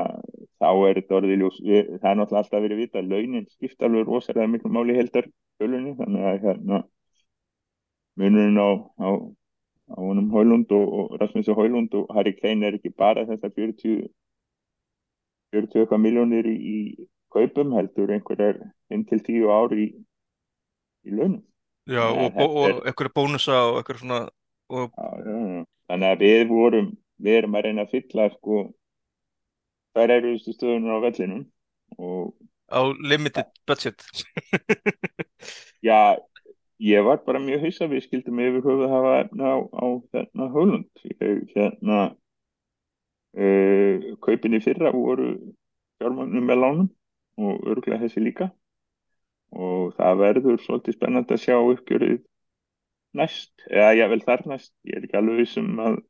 þá 0.58 0.70
er 0.90 1.00
þetta 1.00 1.18
orðið 1.20 1.42
ljós 1.42 1.58
við, 1.64 1.90
það 2.02 2.10
er 2.12 2.20
náttúrulega 2.20 2.44
alltaf 2.44 2.64
verið 2.64 2.82
vita 2.82 3.04
launin 3.06 3.50
skipta 3.52 3.88
alveg 3.88 4.08
rosalega 4.08 4.52
miklu 4.52 4.72
máli 4.74 4.96
heldar 4.98 5.28
þannig 5.60 6.24
að 6.32 6.40
hérna 6.46 6.80
munurinn 8.18 8.58
á, 8.58 8.70
á, 8.98 9.10
á 9.94 9.98
honum 10.02 10.32
Hólund 10.34 10.72
og, 10.74 10.88
og 11.00 11.20
Rasmussen 11.22 11.58
Hólund 11.58 11.94
og 11.98 12.10
Harry 12.16 12.34
Kane 12.38 12.66
er 12.66 12.80
ekki 12.80 12.94
bara 12.94 13.26
þessar 13.30 13.54
40 13.54 14.08
40 15.54 15.84
eitthvað 15.84 16.04
miljónir 16.04 16.50
í, 16.50 16.58
í 16.58 16.78
kaupum 17.34 17.76
heldur 17.78 18.12
einhverjar 18.16 18.60
1-10 18.94 19.46
ári 19.54 19.86
í, 19.86 19.92
í 21.08 21.14
launum 21.14 21.44
Já 21.88 22.04
og, 22.10 22.34
og, 22.36 22.58
og 22.58 22.82
einhverja 22.90 23.16
bónusa 23.16 23.62
og 23.70 23.78
einhverja 23.80 24.02
svona 24.02 24.22
já, 24.26 24.82
já, 24.82 25.38
já. 25.38 25.62
þannig 25.88 26.10
að 26.10 26.26
við 26.26 26.42
vorum 26.50 26.90
við 27.24 27.40
erum 27.42 27.56
að 27.56 27.68
reyna 27.68 27.86
að 27.86 27.94
fylla 27.94 28.28
sko 28.34 28.64
þær 29.98 30.14
eru 30.20 30.36
stöðunar 30.40 31.02
á 31.02 31.06
vellinum 31.08 31.44
og 31.98 32.34
á 32.70 32.80
limited 33.02 33.50
budget. 33.68 34.04
Já 35.88 36.18
ég 36.80 37.04
var 37.04 37.24
bara 37.26 37.42
mjög 37.42 37.66
hausa 37.66 37.88
við 37.90 38.06
skildum 38.06 38.42
yfir 38.44 38.62
höfuð 38.62 38.86
að 38.86 38.94
hafa 38.94 39.14
efna 39.24 39.46
á, 39.50 39.58
á 39.66 39.86
þennan 40.14 40.54
hölund 40.54 41.06
hérna 41.56 42.00
uh, 43.38 43.96
kaupin 44.22 44.58
í 44.58 44.62
fyrra 44.62 44.94
voru 44.94 45.32
fjármagnum 45.98 46.46
með 46.46 46.62
lánum 46.62 46.90
og 47.38 47.66
örgulega 47.72 48.04
þessi 48.06 48.26
líka. 48.28 48.52
Og 49.58 49.96
það 49.98 50.22
verður 50.22 50.62
svolítið 50.62 50.98
spennand 50.98 51.32
að 51.32 51.44
sjá 51.46 51.56
uppgjörið 51.58 52.20
næst, 53.18 53.54
eða 53.72 53.96
ég 53.96 54.12
vel 54.12 54.22
þar 54.26 54.44
næst 54.52 54.74
ég 54.86 54.98
er 54.98 55.08
ekki 55.08 55.18
alveg 55.18 55.42
vissum 55.42 55.80
að 55.82 56.02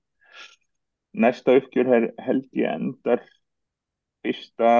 næsta 1.17 1.55
uppgjör 1.57 1.91
held 1.93 2.47
ég 2.57 2.73
endar 2.73 3.23
fyrsta 4.27 4.71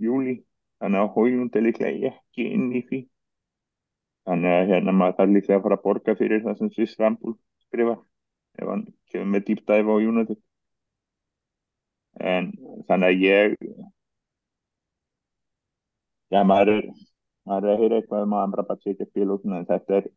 júli 0.00 0.38
þannig 0.80 1.02
að 1.02 1.10
hójund 1.16 1.56
er 1.56 1.66
líklega 1.66 2.12
ekki 2.14 2.46
inn 2.54 2.70
í 2.72 2.84
því. 2.88 3.00
Þannig 4.28 4.56
að 4.56 4.70
hérna 4.70 4.94
maður 4.94 5.18
þarf 5.18 5.34
líklega 5.34 5.58
að 5.58 5.66
fara 5.66 5.78
að 5.80 5.84
borga 5.88 6.16
fyrir 6.16 6.44
það 6.44 6.58
sem 6.60 6.72
Sviss 6.74 6.98
Rambúl 7.00 7.36
skrifa 7.66 7.98
ef 8.60 8.68
hann 8.68 8.86
kemur 9.10 9.30
með 9.34 9.46
dýpdæfa 9.48 9.96
á 9.96 9.98
United. 10.00 10.40
En 12.20 12.50
þannig 12.88 13.10
að 13.10 13.24
ég 13.24 13.56
já 16.30 16.42
maður 16.46 16.76
er 16.76 16.90
maður 17.48 17.66
er 17.66 17.72
að 17.74 17.82
heyra 17.82 18.00
eitthvað 18.00 18.26
um 18.26 18.34
að 18.36 18.44
Amrabat 18.46 18.82
sé 18.82 18.92
ekki 18.92 19.06
að 19.06 19.12
spila 19.12 19.36
út 19.36 19.46
en 19.48 19.68
þetta 19.70 19.96
er 19.98 20.10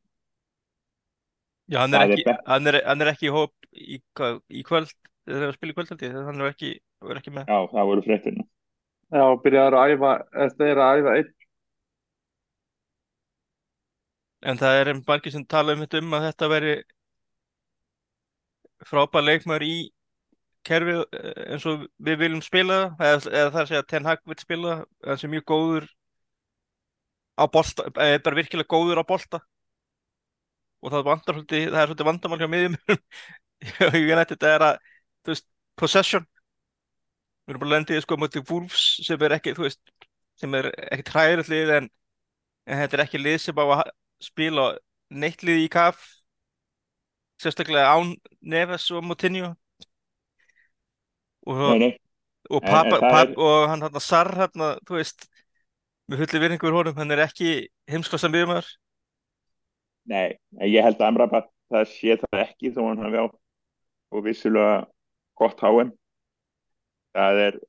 Já, 1.71 1.77
hann 1.79 1.95
er, 1.95 2.11
ekki, 2.11 2.25
er 2.27 2.39
hann, 2.51 2.67
er, 2.67 2.77
hann 2.83 3.01
er 3.01 3.09
ekki 3.13 3.29
í 3.29 3.33
hóp 3.33 3.67
í, 3.71 3.97
í 4.51 4.63
kvöld 4.67 4.91
þegar 5.23 5.45
það 5.45 5.53
spila 5.55 5.71
í 5.71 5.77
kvöld 5.77 5.91
þannig 5.93 6.17
að 6.19 6.25
hann 6.27 6.41
er 6.43 6.51
ekki, 6.51 6.71
ekki 7.19 7.33
með. 7.35 7.49
Já, 7.49 7.59
það 7.71 7.89
voru 7.89 8.03
fréttina 8.05 8.45
Já, 9.13 9.25
byrjaður 9.43 9.75
að 9.77 9.91
æfa 9.93 10.11
eftir 10.45 10.79
að 10.81 10.99
æfa 10.99 11.15
einn? 11.19 11.33
En 14.43 14.59
það 14.59 14.77
er 14.79 14.89
einn 14.91 15.03
margir 15.07 15.33
sem 15.35 15.45
tala 15.45 15.75
um 15.75 15.83
þetta 15.83 16.01
um 16.01 16.15
að 16.17 16.25
þetta 16.27 16.49
veri 16.51 16.73
frábær 18.89 19.23
leikmar 19.23 19.63
í 19.63 19.75
kerfið 20.67 21.03
eh, 21.03 21.43
eins 21.53 21.67
og 21.69 21.85
við 22.03 22.19
viljum 22.23 22.41
spila 22.43 22.79
eða, 22.97 23.19
eða 23.29 23.51
það 23.53 23.61
er 23.63 23.79
að 23.79 23.87
Ten 23.91 24.09
Hag 24.09 24.23
vil 24.31 24.39
spila 24.41 24.75
það 25.03 25.21
sem 25.21 25.33
mjög 25.35 25.45
góður 25.53 25.87
á 27.37 27.43
bolta, 27.53 27.87
eða 27.93 28.23
bara 28.25 28.39
virkilega 28.41 28.73
góður 28.73 29.01
á 29.01 29.09
bolta. 29.13 29.43
Og 30.83 30.91
það, 30.91 31.05
vandar, 31.07 31.39
það 31.47 31.79
er 31.79 31.87
svolítið 31.87 32.07
vandamál 32.09 32.41
hjá 32.41 32.49
miðjum. 32.51 32.75
Ég 33.63 34.09
veit 34.09 34.17
að 34.17 34.33
þetta 34.33 34.49
er 34.57 34.65
að 34.67 34.79
veist, 35.29 35.45
possession 35.79 36.25
við 37.43 37.53
erum 37.53 37.63
bara 37.65 37.73
lendið 37.75 38.01
sko 38.05 38.17
motið 38.19 38.45
Wolves 38.49 38.83
sem 39.07 39.23
er 39.27 39.35
ekki 39.37 39.53
veist, 39.57 39.81
sem 40.39 40.53
er 40.59 40.69
ekki 40.89 41.05
træðilegt 41.09 41.73
en, 41.77 41.89
en 42.67 42.81
þetta 42.83 42.97
er 42.99 43.05
ekki 43.05 43.21
lið 43.21 43.39
sem 43.43 43.59
á 43.59 43.65
að 43.65 43.83
spila 44.23 44.67
neittlið 45.13 45.65
í 45.65 45.69
kaf 45.71 45.99
sérstaklega 47.43 47.91
án 47.91 48.13
Neves 48.41 48.85
og 48.95 49.03
Moutinho. 49.03 49.51
Og, 51.43 51.59
Nei, 51.59 51.79
nei. 51.81 51.91
og, 52.49 52.61
En- 52.63 52.69
papa, 52.69 52.95
en 52.95 53.01
það 53.03 53.11
pap, 53.11 53.29
er- 53.33 53.39
og 53.43 53.67
hann 53.69 53.81
hann 53.83 53.99
Sar 53.99 54.29
hann 54.39 54.63
þú 54.87 54.95
veist 54.95 55.27
með 56.07 56.21
fulli 56.23 56.39
virðingu 56.43 56.63
fyrir 56.67 56.77
honum, 56.77 56.95
hann 56.95 57.11
er 57.11 57.23
ekki 57.25 57.49
heimsklassa 57.91 58.29
miðjumæður 58.31 58.69
Nei, 60.07 60.37
en 60.59 60.67
ég 60.71 60.83
held 60.83 60.99
að 60.99 61.07
Amrabat 61.09 61.49
það 61.71 61.85
sé 61.91 62.15
það 62.21 62.39
ekki 62.45 62.71
þó 62.75 62.81
hann 62.89 63.03
hafi 63.03 63.19
á 63.19 63.25
og 64.13 64.23
vissulega 64.23 64.85
gott 65.39 65.59
háum 65.63 65.91
það 67.13 67.41
er 67.47 67.59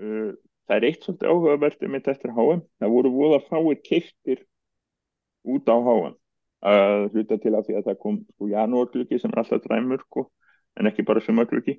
uh, 0.00 0.30
það 0.70 0.76
er 0.76 0.86
eitt 0.88 1.04
svolítið 1.04 1.32
áhugavert 1.32 1.84
um 1.86 1.96
þetta 1.98 2.14
eftir 2.14 2.34
háum, 2.36 2.64
það 2.78 2.94
voru 2.94 3.12
voða 3.14 3.40
fáir 3.48 3.80
keiftir 3.86 4.44
út 5.50 5.70
á 5.70 5.76
háum 5.76 6.16
að 6.60 7.06
hluta 7.14 7.38
til 7.40 7.54
af 7.56 7.66
því 7.66 7.78
að 7.78 7.86
það 7.88 8.00
kom 8.02 8.18
sko 8.34 8.48
janúargluggi 8.50 9.18
sem 9.18 9.32
er 9.32 9.42
alltaf 9.42 9.62
dræmur 9.64 10.02
sko, 10.04 10.26
en 10.76 10.90
ekki 10.90 11.06
bara 11.08 11.22
sumargluggi. 11.24 11.78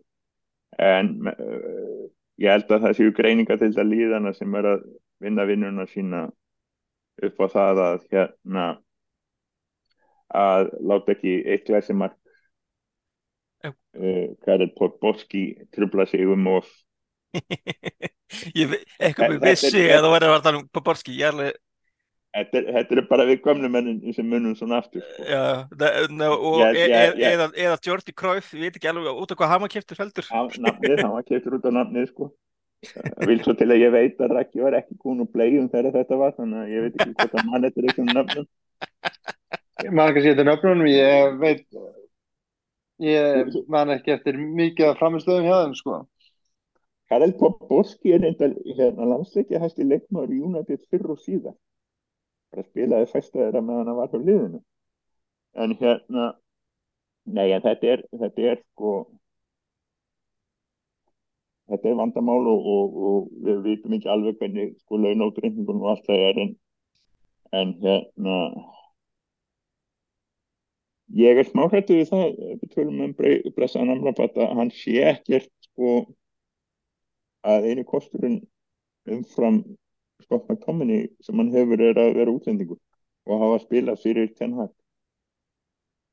En 0.82 1.12
uh, 1.30 2.06
ég 2.42 2.50
held 2.50 2.72
að 2.72 2.88
það 2.88 2.96
séu 2.98 3.16
greininga 3.16 3.58
til 3.58 3.70
þetta 3.70 3.86
líðana 3.86 4.34
sem 4.34 4.56
er 4.58 4.70
að 4.74 4.86
vinna 5.22 5.46
vinnuna 5.46 5.86
sína 5.92 6.24
upp 7.22 7.44
á 7.46 7.48
það 7.54 7.84
að 7.86 8.08
hérna 8.12 8.66
að 10.32 10.72
láta 10.88 11.14
ekki 11.14 11.36
eitt 11.46 11.68
glæsi 11.68 11.94
Já. 13.64 13.72
uh, 13.98 14.28
Karel 14.46 14.72
Podborski 14.78 15.42
trubla 15.76 16.06
sig 16.10 16.26
um 16.26 16.48
of 16.48 16.70
ég 18.56 18.72
eitthvað 19.00 19.28
Þetta- 19.28 19.28
með 19.34 19.44
vissi 19.46 19.70
þetta- 19.72 19.98
að 19.98 20.06
það 20.06 20.14
væri 20.16 20.32
að 20.32 20.42
tala 20.48 20.58
um 20.62 20.70
Poborski 20.74 21.14
ég 21.18 21.28
er 21.28 21.36
alveg, 21.36 21.60
þetta, 22.36 22.58
er- 22.62 22.70
þetta 22.78 22.96
er 22.98 23.08
bara 23.12 23.26
við 23.30 23.42
gömlu 23.46 23.70
mennin 23.72 24.14
sem 24.16 24.28
munum 24.28 24.56
svona 24.58 24.80
aftur 24.82 25.04
sko. 25.06 25.24
já, 25.30 25.44
ne- 26.10 26.30
og 26.32 26.62
Ég- 26.64 26.80
ég- 26.80 26.96
e- 26.96 27.16
ég- 27.22 27.34
eða, 27.36 27.50
eða 27.56 27.78
Jordi 27.86 28.14
Cruyff, 28.14 28.54
ég 28.54 28.66
veit 28.68 28.76
ekki 28.80 28.90
alveg 28.92 29.22
út 29.24 29.32
af 29.32 29.38
hvað 29.38 29.52
hann 29.54 29.62
var 29.62 29.70
kiptur 29.76 29.96
feldur 30.00 30.26
nafnið, 30.32 31.02
hann 31.04 31.12
var 31.20 31.24
keftur 31.28 31.58
út 31.60 31.68
á 31.68 31.72
nafnið 31.72 32.08
sko. 32.10 32.32
Það 32.82 33.28
vil 33.30 33.40
svo 33.46 33.54
til 33.54 33.68
að 33.70 33.78
ég 33.84 33.92
veit 33.94 34.18
að 34.18 34.32
Raki 34.34 34.60
var 34.64 34.74
ekki 34.74 34.96
kún 34.98 35.20
og 35.22 35.28
bleiðum 35.32 35.68
þegar 35.70 35.94
þetta 36.00 36.18
var 36.18 36.32
þannig 36.34 36.64
að 36.66 36.72
ég 36.74 36.82
veit 36.82 36.96
ekki 36.98 37.14
hvort 37.14 37.36
að 37.38 37.46
mann 37.52 37.66
eftir 37.70 37.86
einhvern 37.86 38.16
nafnum 38.18 38.48
Man 39.92 40.14
kannski 40.14 40.30
eftir 40.34 40.46
nöfnunum, 40.46 40.88
ég 40.90 41.38
veit 41.42 41.66
ég 43.02 43.56
man 43.72 43.94
ekki 43.96 44.16
eftir 44.16 44.38
mikið 44.38 44.96
framistöðum 45.00 45.48
hjá 45.48 45.56
þeim 45.64 45.76
sko. 45.80 46.02
Karel 47.12 47.34
Podborski 47.40 48.14
er 48.16 48.22
reynda 48.24 48.48
hérna, 48.78 49.08
landsleikja 49.10 49.60
hæsti 49.60 49.88
leikmaður 49.88 50.36
í 50.36 50.42
United 50.48 50.86
fyrr 50.92 51.12
og 51.12 51.20
síðan 51.20 51.58
bara 52.52 52.68
spilaði 52.68 53.10
fæsta 53.12 53.40
þeirra 53.40 53.64
meðan 53.64 53.90
hann 53.90 53.98
var 53.98 54.12
hjá 54.12 54.20
liðinu 54.20 54.62
en 55.64 55.74
hérna 55.80 56.28
nei 57.38 57.48
en 57.56 57.64
þetta 57.66 57.92
er 57.94 58.04
þetta 58.24 58.48
er 58.52 58.62
sko 58.62 58.94
þetta 61.72 61.92
er 61.92 62.00
vandamál 62.00 62.42
og, 62.54 62.68
og, 62.76 62.98
og 63.08 63.30
við 63.48 63.64
vitum 63.68 63.96
ekki 63.98 64.12
alveg 64.12 64.40
hvernig 64.42 64.76
sko 64.84 65.00
launátreikningun 65.00 65.82
og 65.84 65.94
allt 65.94 66.08
það 66.10 66.26
er 66.30 66.42
en, 66.46 66.54
en 67.62 67.74
hérna 67.86 68.38
ég 71.18 71.40
er 71.42 71.48
smá 71.50 71.66
hrættu 71.68 71.98
við 71.98 72.10
það 72.12 72.28
við 72.62 72.74
tölum 72.76 73.02
um 73.08 73.14
blessaðan 73.56 73.94
Amrabat 73.96 74.38
að 74.40 74.54
hann 74.60 74.72
sé 74.76 74.98
ekkert 75.12 75.50
sko 75.68 75.94
að 77.48 77.68
einu 77.72 77.84
kosturinn 77.90 78.40
umfram 79.10 79.64
Scott 80.22 80.46
McTominay 80.50 81.08
sem 81.26 81.40
hann 81.42 81.52
hefur 81.56 81.82
er 81.82 81.98
að 81.98 82.16
vera 82.20 82.32
útlendingur 82.34 82.78
og 83.28 83.42
hafa 83.42 83.60
spilað 83.64 84.02
fyrir 84.04 84.30
Ten 84.38 84.54
Hag. 84.60 84.72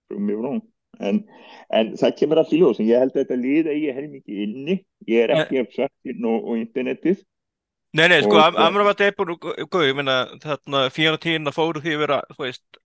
Frá 0.09 0.18
mjög 0.18 0.40
vrón 0.42 0.61
en, 1.05 1.20
en 1.70 1.92
það 2.01 2.14
kemur 2.18 2.40
allt 2.40 2.55
í 2.57 2.61
ljós 2.62 2.80
ég 2.82 2.99
held 3.03 3.12
að 3.12 3.20
þetta 3.22 3.38
líða 3.38 3.74
ég 3.76 3.99
helmingi 3.99 4.38
inni. 4.44 4.78
Ég 5.07 5.26
er 5.26 5.34
ekki 5.36 5.61
af 5.62 5.74
svartinn 5.74 6.24
og, 6.26 6.49
og 6.49 6.59
internetið. 6.62 7.20
Nei, 7.96 8.09
nei, 8.11 8.18
sko, 8.24 8.36
Og- 8.36 8.42
Am 8.49 8.59
Amrabat 8.66 9.01
er 9.05 9.14
búin 9.16 9.36
góð, 9.38 9.84
ég 9.88 9.96
meina, 9.96 10.16
þarna 10.42 10.88
fíðan 10.92 11.16
og 11.16 11.22
tíðin 11.24 11.49
að 11.53 11.57
fóru 11.57 11.84
því 11.84 11.94
að 11.96 12.03
vera, 12.05 12.18
þú 12.34 12.44
veist 12.44 12.80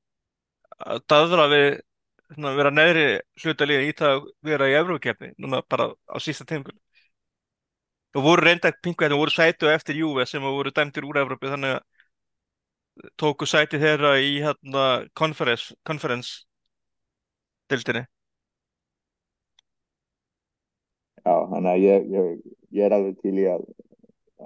að 0.83 1.01
daðra 1.11 1.47
við 1.51 1.67
svona, 2.35 2.53
vera 2.59 2.71
neðri 2.73 3.05
hlutalíðin 3.43 3.89
í 3.89 3.95
það 3.99 4.15
að 4.17 4.25
vera 4.49 4.69
í 4.71 4.77
Evrókefni, 4.79 5.31
núna 5.43 5.61
bara 5.69 5.89
á 6.09 6.17
sísta 6.23 6.45
tímul 6.49 6.73
og 8.17 8.23
voru 8.27 8.45
reynda 8.45 8.71
pingu 8.85 9.03
hérna, 9.05 9.17
voru 9.21 9.33
sætu 9.33 9.69
eftir 9.73 9.97
Juve 10.01 10.25
sem 10.29 10.43
voru 10.45 10.71
dæmtir 10.71 11.05
úr 11.09 11.19
Evrópi, 11.23 11.49
þannig 11.53 11.77
að 11.77 13.09
tóku 13.21 13.45
sæti 13.49 13.79
þeirra 13.81 14.11
í 14.21 14.33
hérna 14.45 14.83
conference 15.19 16.33
dildinni. 17.69 18.05
já, 21.25 21.33
þannig 21.51 21.71
að 21.71 21.83
ég, 21.83 22.07
ég, 22.13 22.29
ég 22.77 22.85
er 22.87 22.95
alveg 22.97 23.19
til 23.23 23.35
í 23.39 23.47
að, 23.51 23.65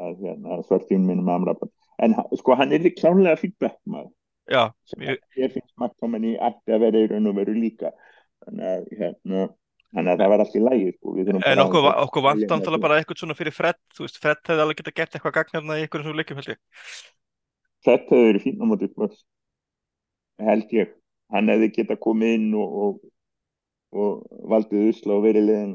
að 0.07 0.21
hérna, 0.25 0.59
svartinn 0.67 1.07
minnum 1.07 1.31
Amrabat. 1.33 1.71
En 2.03 2.13
ha- 2.17 2.27
sko 2.37 2.57
hann 2.59 2.73
er 2.75 2.83
því 2.83 2.93
klánlega 2.99 3.39
feedback 3.41 3.79
maður 3.89 4.11
Já, 4.47 4.63
sem 4.87 5.03
Ég- 5.03 5.23
ég 5.37 5.53
finnst 5.53 5.73
McTominay 5.75 6.37
ætti 6.39 6.75
að 6.75 6.83
vera 6.85 7.03
í 7.03 7.09
raun 7.11 7.31
og 7.31 7.35
veru 7.35 7.55
líka 7.55 7.91
þannig 8.45 8.67
að 8.73 8.91
hérna 8.99 9.47
Þannig 9.95 10.11
að 10.11 10.19
það 10.19 10.29
var 10.29 10.41
allt 10.43 10.55
í 10.55 10.61
lægi 10.61 10.87
sko. 10.97 11.11
En 11.47 11.59
okkur, 11.63 11.85
að- 11.87 12.01
okkur 12.03 12.23
vant 12.25 12.41
með 12.67 12.81
bara 12.83 12.97
eitthvað 12.99 13.21
svona 13.21 13.35
fyrir 13.39 13.53
Fred, 13.55 13.77
þú 13.95 14.03
veist, 14.03 14.17
Fred 14.19 14.41
hefði 14.43 14.63
alveg 14.65 14.79
getað 14.81 14.95
gert 14.99 15.15
eitthvað 15.15 15.35
gagn 15.37 15.53
hérna 15.55 15.77
í 15.77 15.85
einhverjum 15.85 16.09
svona 16.09 16.19
leikjum 16.19 16.39
held 16.41 16.51
ég. 16.51 16.59
Þetta 17.87 18.11
hefur 18.11 18.27
verið 18.27 18.43
fín 18.43 18.59
á 18.59 18.65
móti 18.67 18.89
held 20.37 20.73
ég 20.75 20.93
hann 21.33 21.49
hefði 21.51 21.71
getað 21.75 22.01
komið 22.03 22.35
inn 22.37 22.51
og, 22.57 22.75
og, 22.83 22.99
og 23.97 24.43
valdið 24.51 24.91
usla 24.91 25.17
og 25.17 25.25
verið 25.25 25.47
liðin 25.49 25.73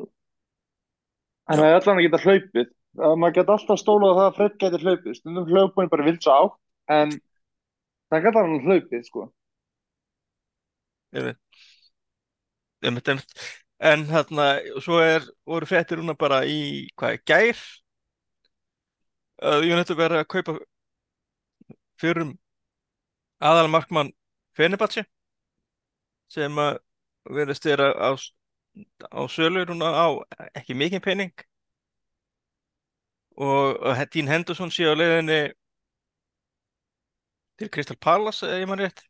Hann 1.51 1.59
hefði 1.59 1.79
allan 1.81 1.99
að 1.99 2.07
geta 2.07 2.23
hlaupið. 2.23 2.71
Að 3.03 3.15
maður 3.19 3.35
geta 3.39 3.55
alltaf 3.57 3.81
stólað 3.81 4.13
á 4.13 4.19
það 4.19 4.27
að 4.29 4.37
Fred 4.37 4.59
geti 4.63 4.81
hlaupið. 4.85 5.17
Stundum 5.19 5.49
hlaupunni 5.49 5.91
bara 5.91 6.07
vilt 6.07 6.23
svo 6.23 6.37
átt, 6.37 6.59
en 6.93 7.15
það 8.13 8.27
geta 8.27 8.45
hann 8.45 8.59
hlaupið, 8.67 9.05
sko. 9.09 9.27
Einmitt, 12.83 13.09
einmitt. 13.09 13.37
En 13.83 14.05
þarna, 14.07 14.49
svo 14.85 15.01
er, 15.03 15.25
voru 15.49 15.67
fréttir 15.67 15.99
núna 15.99 16.15
bara 16.19 16.43
í, 16.47 16.87
hvað 16.99 17.17
er, 17.17 17.23
gær 17.27 17.63
að 19.43 19.67
United 19.67 19.99
verið 19.99 20.23
að 20.23 20.29
kaupa 20.31 20.55
fyrrum 21.99 22.37
aðal 23.43 23.69
markmann 23.71 24.13
Fenerbahce 24.57 25.05
sem 26.33 26.59
að 26.63 26.79
verðist 27.39 27.67
vera 27.67 27.91
á, 27.99 28.11
á 28.15 29.21
sölu 29.31 29.65
núna 29.69 29.91
á 29.99 30.07
ekki 30.59 30.77
mikið 30.79 31.03
pening 31.05 31.45
og 33.43 33.83
Dean 34.13 34.31
Henderson 34.31 34.71
sé 34.71 34.87
á 34.87 34.95
leiðinni 34.95 35.41
til 37.61 37.71
Crystal 37.73 37.99
Palace 38.01 38.47
eða 38.49 38.63
ég 38.63 38.71
mann 38.71 38.83
rétt. 38.83 39.05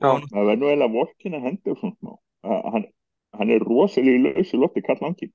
Og 0.00 0.24
það 0.30 0.48
verður 0.54 1.30
nú 1.30 1.42
hendur 1.44 1.76
svona 1.76 1.96
smá. 1.98 2.16
Að 2.40 2.68
hann, 2.74 2.86
hann 3.36 3.52
er 3.52 3.64
rosalega 3.68 4.16
í 4.16 4.22
lausu 4.24 4.60
lotti 4.60 4.82
kall 4.84 5.00
langi 5.02 5.28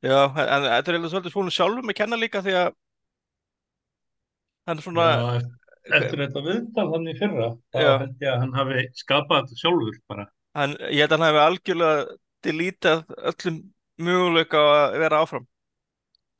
Já, 0.00 0.32
en 0.32 0.64
þetta 0.64 0.90
er 0.90 0.96
eiginlega 0.96 1.12
svolítið 1.12 1.34
svona 1.34 1.52
sjálfum 1.54 1.86
með 1.86 1.96
kenna 1.98 2.16
líka 2.16 2.40
því 2.42 2.54
að 2.56 2.70
hann 4.70 4.80
er 4.80 4.84
svona, 4.86 5.08
Já, 5.10 5.42
eftir 5.98 6.22
þetta 6.24 6.42
viðtal 6.46 6.86
hann 6.94 7.10
í 7.10 7.16
fyrra 7.18 7.48
þá 7.74 7.80
Já. 7.84 7.90
held 8.00 8.24
ég 8.24 8.32
að 8.32 8.40
hann 8.44 8.56
hafi 8.56 8.84
skapað 8.96 9.42
þetta 9.42 9.60
sjálfur 9.60 9.98
bara. 10.10 10.24
Hann, 10.56 10.76
ég 10.88 11.04
held 11.04 11.12
að 11.12 11.16
hann 11.18 11.26
hefði 11.28 11.42
algjörlega 11.44 12.16
delítað 12.46 13.04
öllum 13.30 13.60
möguleika 14.00 14.64
á 14.64 14.68
að 14.72 14.96
vera 15.04 15.20
áfram. 15.20 15.46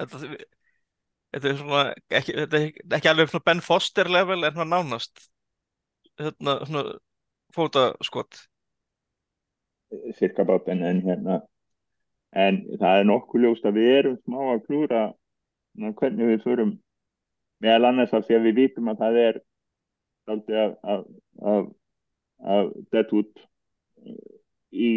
Þetta, 0.01 0.33
þetta 1.35 1.51
er 1.51 1.59
svona, 1.61 1.83
ekki, 2.21 2.37
þetta 2.39 2.61
er 2.61 2.97
ekki 2.99 3.13
alveg 3.13 3.31
svona 3.33 3.49
Ben 3.51 3.63
Foster 3.65 4.11
level 4.11 4.45
en 4.45 4.57
svona 4.57 4.71
nánast. 4.77 5.27
Þetta, 6.21 6.57
svona 6.69 6.85
fótaskot. 7.55 8.47
cirka 10.15 10.45
bát 10.45 10.69
en, 10.71 11.03
hérna 11.03 11.41
en 12.31 12.61
það 12.79 13.01
er 13.01 13.07
nokkuð 13.09 13.43
ljóst 13.43 13.65
að 13.67 13.79
við 13.81 13.89
erum 13.95 14.19
smá 14.21 14.39
að 14.53 14.61
klúra 14.69 15.01
hvernig 15.99 16.29
við 16.29 16.45
förum 16.45 16.71
meðal 17.61 17.89
annars 17.89 18.15
af 18.15 18.27
því 18.27 18.37
að 18.37 18.47
við 18.47 18.61
vitum 18.61 18.91
að 18.93 19.01
það 19.01 19.19
er 19.25 19.41
dálítið 20.31 20.61
af, 20.63 20.77
af, 20.83 21.03
af, 21.55 21.67
af 22.55 22.71
dead 22.95 23.11
wood 23.17 23.43
í 24.71 24.93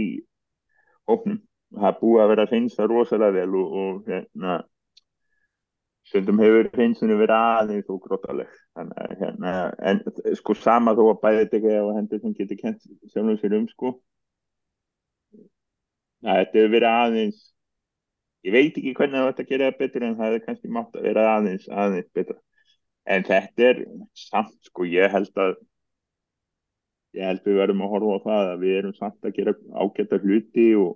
hóknum 1.10 1.42
það 1.74 1.90
er 1.90 2.00
búið 2.04 2.24
að 2.24 2.32
vera 2.34 2.46
að 2.46 2.54
reynsa 2.54 2.88
rosalega 2.90 3.38
vel 3.40 3.58
og, 3.58 3.74
og 3.82 4.12
hérna 4.12 4.60
stundum 6.10 6.42
hefur 6.44 6.70
hreinsunni 6.74 7.16
verið 7.20 7.36
aðeins 7.38 7.90
og 7.92 8.02
grótaleg 8.04 8.52
hérna 9.20 9.54
en 9.92 10.02
sko 10.40 10.56
sama 10.58 10.96
þó 10.98 11.04
að 11.12 11.22
bæðið 11.24 11.58
ekki 11.60 11.76
og 11.80 11.92
hendur 11.98 12.22
sem 12.22 12.36
getur 12.38 12.60
kent 12.60 12.88
sjálfum 13.14 13.40
sér 13.40 13.58
um 13.60 13.68
sko. 13.72 13.94
Það 16.24 16.40
þetta 16.40 16.60
hefur 16.60 16.74
verið 16.76 16.90
aðeins 16.90 17.44
ég 18.44 18.56
veit 18.56 18.80
ekki 18.80 18.96
hvernig 18.98 19.20
það 19.20 19.30
ætti 19.32 19.46
að 19.46 19.52
gera 19.54 19.76
betur 19.80 20.08
en 20.08 20.18
það 20.20 20.38
er 20.38 20.46
kannski 20.48 20.72
mátt 20.78 20.98
að 20.98 21.08
vera 21.08 21.28
aðeins 21.38 21.70
aðeins 21.70 22.10
betra. 22.18 22.40
En 23.04 23.28
þetta 23.28 23.70
er 23.70 23.84
samt 24.18 24.58
sko 24.68 24.88
ég 24.88 25.12
held 25.12 25.40
að 25.40 25.56
ég 27.14 27.30
held 27.30 27.44
við 27.46 27.60
verðum 27.62 27.84
að 27.86 27.94
horfa 27.94 28.18
á 28.18 28.26
það 28.26 28.52
að 28.52 28.64
við 28.64 28.78
erum 28.80 28.96
samt 28.98 29.28
að 29.28 29.36
gera 29.38 29.54
ágæta 29.84 30.20
hluti 30.24 30.68
og, 30.80 30.96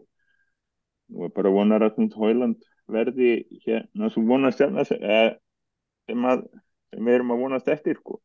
og 1.14 1.34
bara 1.36 1.54
vonar 1.54 1.86
að 1.86 1.94
Knut 1.98 2.18
Hóiland 2.18 2.72
verði 2.92 3.32
hérna 3.66 4.10
sem 4.14 4.28
vonast 4.28 4.62
sem, 4.62 4.78
að, 4.78 5.36
sem 6.08 7.04
við 7.04 7.14
erum 7.18 7.36
að 7.36 7.44
vonast 7.44 7.68
eftir 7.72 8.00
sko. 8.00 8.22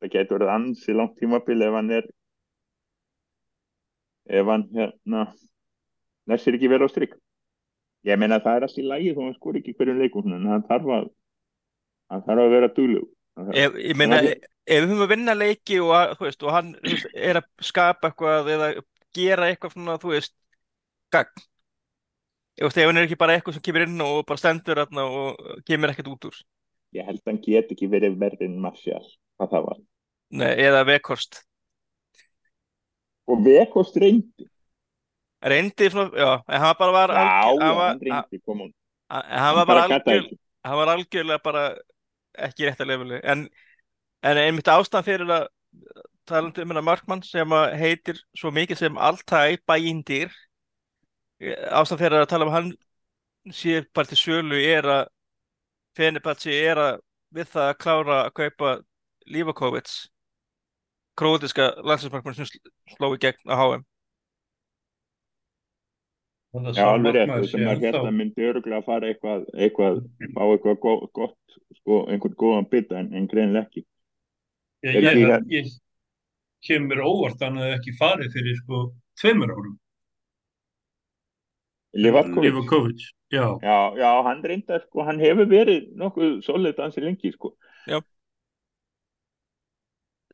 það 0.00 0.12
getur 0.12 0.38
verið 0.38 0.52
ansi 0.54 0.94
langt 0.94 1.16
tímabil 1.18 1.62
ef 1.66 1.76
hann 1.78 1.92
er 1.98 2.08
ef 4.26 4.50
hann 4.50 4.66
hérna 4.74 5.26
næstir 6.26 6.58
ekki 6.58 6.70
verið 6.70 6.90
á 6.90 6.94
stryk 6.94 7.16
ég 8.06 8.18
meina 8.20 8.40
það 8.42 8.58
er 8.58 8.66
allt 8.66 8.80
í 8.80 8.86
lægi 8.86 9.14
þó 9.16 9.22
hann 9.24 9.36
skor 9.38 9.58
ekki 9.60 9.74
hverjum 9.78 10.02
leikum 10.02 10.34
en 10.34 10.50
hann 10.50 10.66
þarf 10.68 10.92
að 10.98 11.08
hann 12.12 12.26
þarf 12.26 12.44
að 12.44 12.54
vera 12.54 12.72
dúlug 12.76 13.08
ef, 13.54 13.78
ég 13.82 13.98
meina 13.98 14.20
ef 14.22 14.38
við 14.82 14.88
höfum 14.90 15.04
að 15.06 15.12
vinna 15.14 15.36
leiki 15.38 15.80
og, 15.82 16.16
veist, 16.20 16.42
og 16.42 16.54
hann 16.54 16.72
veist, 16.82 17.10
er 17.14 17.40
að 17.40 17.50
skapa 17.64 18.10
eitthvað 18.10 18.50
eða 18.54 18.70
gera 19.16 19.50
eitthvað 19.50 19.76
svona 19.76 19.98
þú 20.02 20.14
veist 20.14 20.34
gagn 21.14 21.46
ef 22.56 22.78
hann 22.80 22.96
er 22.96 23.06
ekki 23.06 23.18
bara 23.20 23.36
eitthvað 23.36 23.58
sem 23.58 23.64
kemur 23.68 23.86
inn 23.86 24.04
og 24.04 24.22
bara 24.28 24.40
stendur 24.40 24.84
og 24.84 25.42
kemur 25.68 25.92
ekkert 25.92 26.12
út 26.12 26.30
úr. 26.30 26.38
Ég 26.96 27.04
held 27.04 27.20
að 27.20 27.32
hann 27.32 27.42
get 27.44 27.74
ekki 27.74 27.90
verið 27.92 28.16
verðin 28.20 28.56
Marcial, 28.62 29.04
hvað 29.36 29.52
það 29.52 29.68
var. 29.68 29.82
Nei, 30.36 30.52
eða 30.64 30.86
Vekhorst 30.88 31.42
og 33.26 33.42
Vekhorst 33.44 33.96
reyndi. 34.00 34.48
Reyndi, 35.46 35.90
svona, 35.90 36.10
já, 36.16 36.42
en 36.48 36.60
hann 36.60 36.74
bara 36.78 36.92
var 36.92 37.10
já, 37.10 37.24
algjör, 37.44 38.72
hann 39.08 39.56
var 39.56 39.66
bara 39.66 39.82
algjör, 39.84 40.30
hann 40.64 40.76
var 40.76 40.88
algjörlega 40.94 41.42
bara 41.44 41.64
ekki 42.48 42.66
rétt 42.66 42.80
að 42.80 42.90
lefili 42.90 43.20
en, 43.22 43.44
en 44.22 44.40
einmitt 44.40 44.68
ástæðan 44.68 45.06
fyrir 45.06 45.30
að 45.30 45.46
talandi 46.26 46.64
um 46.64 46.72
hennar 46.72 46.86
Markmann 46.86 47.22
sem 47.22 47.52
heitir 47.78 48.18
svo 48.36 48.50
mikið 48.50 48.80
sem 48.80 48.98
Altæ 48.98 49.58
bæindir 49.68 50.32
ástæðan 51.40 52.00
fyrir 52.00 52.22
að 52.22 52.30
tala 52.30 52.46
um 52.46 52.54
hann 52.54 52.70
sé 53.52 53.82
bara 53.94 54.08
til 54.10 54.18
sölu 54.20 54.60
er 54.60 54.88
að 54.88 55.04
Fenerbahce 55.96 56.52
er 56.52 56.80
að 56.80 57.02
við 57.36 57.50
það 57.52 57.70
að 57.70 57.78
klára 57.82 58.16
að 58.24 58.32
kaupa 58.40 58.72
Livakovic 59.26 59.92
krótiska 61.16 61.70
landsinsmarkmann 61.82 62.36
sem 62.36 62.48
sló 62.94 63.12
í 63.14 63.20
gegn 63.20 63.52
á 63.52 63.56
HM 63.56 63.84
Já, 66.56 66.86
alveg 66.88 67.12
rétt, 67.12 67.28
þess 67.28 67.56
að 67.58 67.82
hérna 67.84 68.10
myndi 68.16 68.44
öruglega 68.48 68.78
að 68.80 68.86
fara 68.86 69.08
eitthvað, 69.10 69.42
eitthvað 69.60 69.98
á 70.40 70.44
eitthvað 70.54 70.78
gott, 71.12 71.56
sko, 71.76 71.98
einhvern 72.08 72.36
góðan 72.40 72.68
bytta 72.70 72.96
en, 72.96 73.10
en 73.12 73.26
greinlega 73.28 73.66
ekki. 73.66 73.82
Ég, 74.86 74.96
ég, 75.04 75.18
ég, 75.20 75.34
ég 75.52 75.74
kemur 76.64 77.02
óvart 77.04 77.42
að 77.44 77.58
hefði 77.60 77.74
ekki 77.76 77.94
farið 77.98 78.32
fyrir 78.38 78.56
sko 78.62 78.80
tveimur 79.20 79.52
árum 79.52 79.74
Livakovic 81.96 83.06
já. 83.32 83.46
já, 83.62 83.78
já, 83.96 84.10
hann 84.26 84.42
reyndar 84.44 84.82
sko, 84.84 85.04
hann 85.06 85.22
hefur 85.22 85.48
verið 85.48 85.88
nokkuð 85.96 86.36
solid 86.44 86.78
ansi 86.82 87.00
lengi 87.04 87.32
sko. 87.32 87.54
Já. 87.88 88.02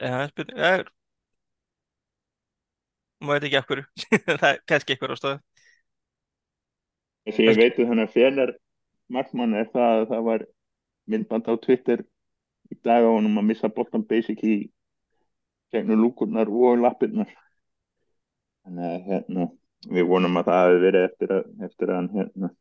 Það 0.03 0.19
er 0.19 0.33
spurning 0.33 0.59
Það 0.59 0.79
er 0.81 0.91
maður 3.23 3.39
veit 3.39 3.47
ekki 3.47 3.59
af 3.61 3.69
hverju. 3.71 3.85
Það 4.43 4.49
er 4.49 4.61
kannski 4.67 4.95
eitthvað 4.95 5.15
á 5.15 5.19
stöðu 5.21 5.41
Þess 7.23 7.39
að 7.39 7.47
ég 7.47 7.59
veitu 7.61 7.87
þannig 7.87 8.09
að 8.09 8.15
fjenar 8.17 8.53
markmann 9.13 9.55
er 9.55 9.69
það 9.71 9.93
að 10.01 10.09
það 10.11 10.23
var 10.29 10.45
myndband 11.13 11.51
á 11.51 11.55
Twitter 11.63 12.03
í 12.73 12.79
dag 12.83 13.07
á 13.07 13.11
honum 13.11 13.39
að 13.39 13.49
missa 13.53 13.71
bóttan 13.71 14.03
basic 14.09 14.43
í 14.43 14.57
gegnum 15.73 16.03
lúkurnar 16.03 16.51
og 16.51 16.83
lappirnar. 16.83 17.31
Þannig 18.67 18.89
að 18.89 19.07
hérna 19.07 19.47
við 19.91 20.07
vonum 20.11 20.39
að 20.39 20.51
það 20.51 20.63
hefði 20.67 20.85
verið 20.87 21.09
eftir 21.09 21.35
að, 21.39 21.51
eftir 21.67 21.91
að 21.91 21.99
hann 21.99 22.13
hérna, 22.17 22.53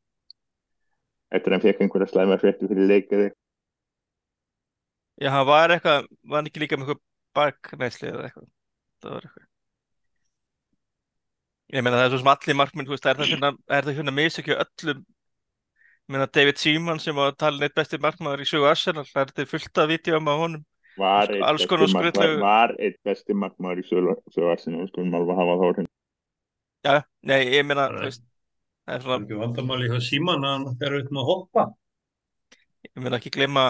eftir 1.32 1.52
að 1.52 1.58
hann 1.58 1.66
fekk 1.68 1.86
einhverja 1.86 2.12
slæma 2.12 2.42
fréttu 2.42 2.70
fyrir 2.72 2.90
leikaði 2.90 3.30
Já, 5.22 5.30
hann 5.30 5.46
var 5.46 5.70
eitthvað 5.70 6.08
var 6.26 6.40
hann 6.40 6.50
ekki 6.50 6.64
líka 6.64 6.78
með 6.80 6.96
eitthvað 6.96 7.08
baknæsli 7.38 8.10
eða 8.10 8.24
eitthvað? 8.26 8.48
Það 9.02 9.12
var 9.14 9.26
eitthvað. 9.28 9.48
Ég 11.72 11.86
meina 11.86 12.00
það 12.00 12.06
er 12.08 12.12
svo 12.12 12.22
sem 12.22 12.32
allir 12.32 12.58
markminn 12.60 12.90
veist, 12.90 13.06
er 13.06 13.20
það 13.20 13.30
hérna, 13.32 13.52
hérna 13.70 14.16
misökju 14.18 14.58
öllum? 14.64 15.06
Ég 15.06 16.16
meina 16.16 16.28
David 16.28 16.60
Seaman 16.60 17.00
sem 17.00 17.16
var 17.16 17.38
talin 17.40 17.68
eitt 17.68 17.78
besti 17.78 18.02
markmaður 18.02 18.44
í 18.44 18.50
sögu 18.50 18.68
Arsenal 18.72 19.06
það 19.08 19.22
er 19.22 19.32
þetta 19.32 19.48
fullt 19.54 19.82
af 19.84 19.90
vídeo 19.94 20.18
um 20.18 20.28
á 20.28 20.36
honum. 20.42 20.66
Var 21.00 22.76
eitt 22.82 23.00
besti 23.06 23.38
markmaður 23.38 23.86
í 23.86 23.88
sögu 23.88 24.52
Arsenal 24.52 24.90
skulum 24.90 25.16
alveg 25.22 25.38
hafa 25.38 25.60
þá 25.62 25.86
Já, 26.82 27.04
nei, 27.30 27.40
ég 27.54 27.68
veist, 27.70 28.24
það 28.88 28.96
er 28.96 29.04
svona... 29.04 29.18
Það 29.18 29.18
er 29.18 29.26
ekki 29.26 29.40
vandamáli 29.42 29.90
hjá 29.92 30.00
síman 30.02 30.46
að 30.48 30.54
hann 30.56 30.80
fer 30.80 30.96
auðvitað 30.96 31.20
að 31.22 31.28
hoppa. 31.30 31.66
Ég 32.88 33.04
meina 33.04 33.20
ekki 33.20 33.34
glema 33.36 33.66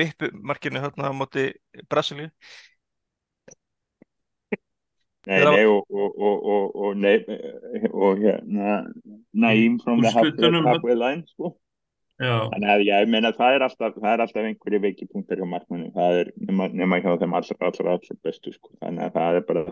vippumarkinu 0.00 0.82
hérna 0.82 1.08
á 1.08 1.12
móti 1.16 1.46
Brasilíu. 1.88 2.28
Nei, 5.28 5.40
nei, 5.44 5.64
og, 5.68 5.84
og, 5.88 6.20
og, 6.20 6.76
og, 6.80 6.92
nei, 6.96 7.18
og 7.92 8.22
hérna, 8.22 8.78
næm 9.36 9.80
from 9.82 10.00
the 10.00 10.12
halfway 10.12 10.96
line, 10.96 11.26
sko. 11.28 11.54
Þannig 12.20 12.68
að 12.68 12.82
ég 12.84 13.06
meina 13.08 13.30
það 13.32 13.54
er 13.56 13.62
alltaf, 13.64 13.94
það 13.96 14.10
er 14.10 14.22
alltaf 14.24 14.44
einhverju 14.44 14.80
veikipunktar 14.84 15.40
hjá 15.40 15.46
markmannu, 15.48 15.86
það 15.94 16.18
er 16.18 16.30
nema, 16.36 16.66
nema 16.76 16.98
hjá 17.00 17.14
þeim 17.22 17.36
allra, 17.38 17.56
allra, 17.64 17.94
allra 17.96 18.16
bestu 18.26 18.52
sko, 18.52 18.72
þannig 18.82 19.06
að 19.06 19.14
það 19.14 19.38
er 19.38 19.46
bara, 19.48 19.62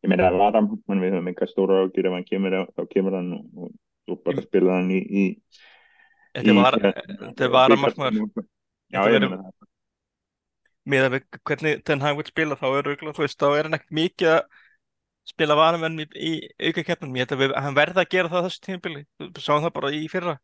ég 0.00 0.12
meina 0.12 0.30
að 0.30 0.38
vara 0.40 0.62
markmann 0.64 1.04
við 1.04 1.12
höfum 1.12 1.28
einhver 1.28 1.50
stóra 1.50 1.82
ágjur 1.82 2.08
ef 2.08 2.16
hann 2.16 2.26
kemur, 2.30 2.56
þá 2.72 2.82
kemur 2.94 3.18
hann 3.18 3.30
og 3.36 3.68
þú 4.08 4.18
bara 4.24 4.46
spila 4.46 4.78
hann 4.78 4.90
í, 4.96 5.02
í 5.04 5.26
Þetta 6.30 6.56
var, 6.56 6.80
þetta 6.80 7.52
var 7.52 7.76
að 7.76 7.84
markmann, 7.84 8.20
já 8.94 9.00
ég 9.04 9.20
meina 9.20 9.42
það. 9.44 9.70
Með 10.90 11.04
að 11.04 11.16
við, 11.18 11.40
hvernig 11.50 11.80
þenn 11.84 12.04
hann 12.06 12.16
vil 12.16 12.30
spila 12.30 12.56
þá 12.56 12.68
er 12.70 12.94
er 12.94 13.66
hann 13.68 13.76
ekkert 13.76 13.96
mikið 14.00 14.36
að 14.38 14.44
spila 15.28 15.56
varamenn 15.58 16.00
í, 16.00 16.06
í 16.16 16.30
auka 16.70 16.86
keppnum, 16.86 17.18
ég 17.20 17.28
held 17.28 17.50
að 17.50 17.58
hann 17.60 17.76
verða 17.76 18.06
að 18.06 18.14
gera 18.14 18.32
það 18.32 18.46
þessu 18.48 18.62
tímabili, 18.64 19.02
sáum 19.36 19.66
það 19.66 19.74
bara 19.76 19.92
í 19.92 20.06
fyrra 20.08 20.40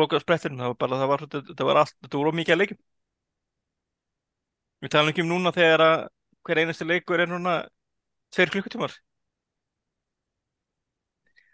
loka 0.00 0.20
spretturinn, 0.22 0.60
það 0.60 0.72
var 0.72 0.78
bara, 0.82 1.00
það 1.00 1.10
var, 1.12 1.24
það 1.32 1.64
var 1.70 1.80
allt, 1.82 1.96
þetta 2.04 2.20
voru 2.20 2.36
mikið 2.36 2.54
að 2.54 2.62
leikum. 2.62 2.78
Við 4.84 4.92
talum 4.92 5.10
ekki 5.12 5.24
um 5.24 5.32
núna 5.32 5.52
þegar 5.56 5.84
að 5.86 5.96
hver 6.46 6.62
einasti 6.62 6.86
leikur 6.86 7.22
er 7.22 7.30
núna 7.30 7.56
tveir 8.34 8.52
klukkutímar. 8.54 8.94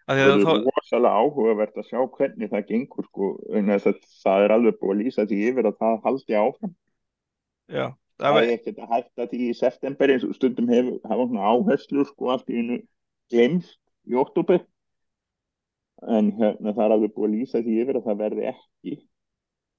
Það 0.02 0.20
er 0.20 0.32
rosalega 0.42 1.12
áhugavert 1.22 1.76
að 1.78 1.88
sjá 1.88 2.00
hvernig 2.16 2.50
það 2.50 2.64
gengur 2.68 3.06
sko, 3.06 3.28
það 4.24 4.46
er 4.46 4.54
alveg 4.56 4.78
búið 4.80 4.94
að 4.94 5.02
lýsa 5.02 5.26
því 5.30 5.38
yfir 5.48 5.68
að 5.70 5.78
það 5.78 6.00
haldi 6.06 6.38
áfram. 6.40 6.74
Já. 7.72 7.86
Það, 8.22 8.38
er 8.38 8.50
ekkert 8.52 8.82
að 8.82 8.92
hætta 8.92 9.26
því 9.30 9.38
í 9.46 9.54
september 9.56 10.12
eins 10.12 10.26
og 10.26 10.34
stundum 10.36 10.68
hefur 10.70 10.98
hafa 11.10 11.46
áherslu 11.52 12.04
sko 12.06 12.34
allt 12.34 12.50
í 12.52 12.60
einu 12.60 12.76
glemst 13.32 13.78
í 14.10 14.18
oktober 14.18 14.60
en 16.08 16.30
hérna 16.38 16.74
það 16.74 16.84
er 16.84 16.94
alveg 16.96 17.14
búið 17.16 17.28
að 17.28 17.34
lýsa 17.36 17.62
því 17.62 17.74
yfir 17.82 17.98
að 17.98 18.06
það 18.08 18.22
verði 18.22 18.46
ekki. 18.52 18.94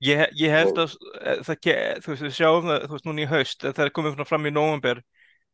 Ég, 0.03 0.21
ég 0.35 0.51
held 0.51 0.79
að 0.83 0.93
eh, 1.21 1.41
það, 1.47 1.67
þú 2.03 2.11
veist, 2.11 2.23
við 2.25 2.35
sjáum 2.37 2.67
það, 2.67 2.85
þú 2.85 2.95
veist, 2.97 3.07
núna 3.07 3.23
í 3.23 3.27
haust 3.31 3.65
það 3.65 3.83
er 3.85 3.93
komið 3.95 4.23
fram 4.27 4.47
í 4.49 4.53
nógumber 4.53 5.03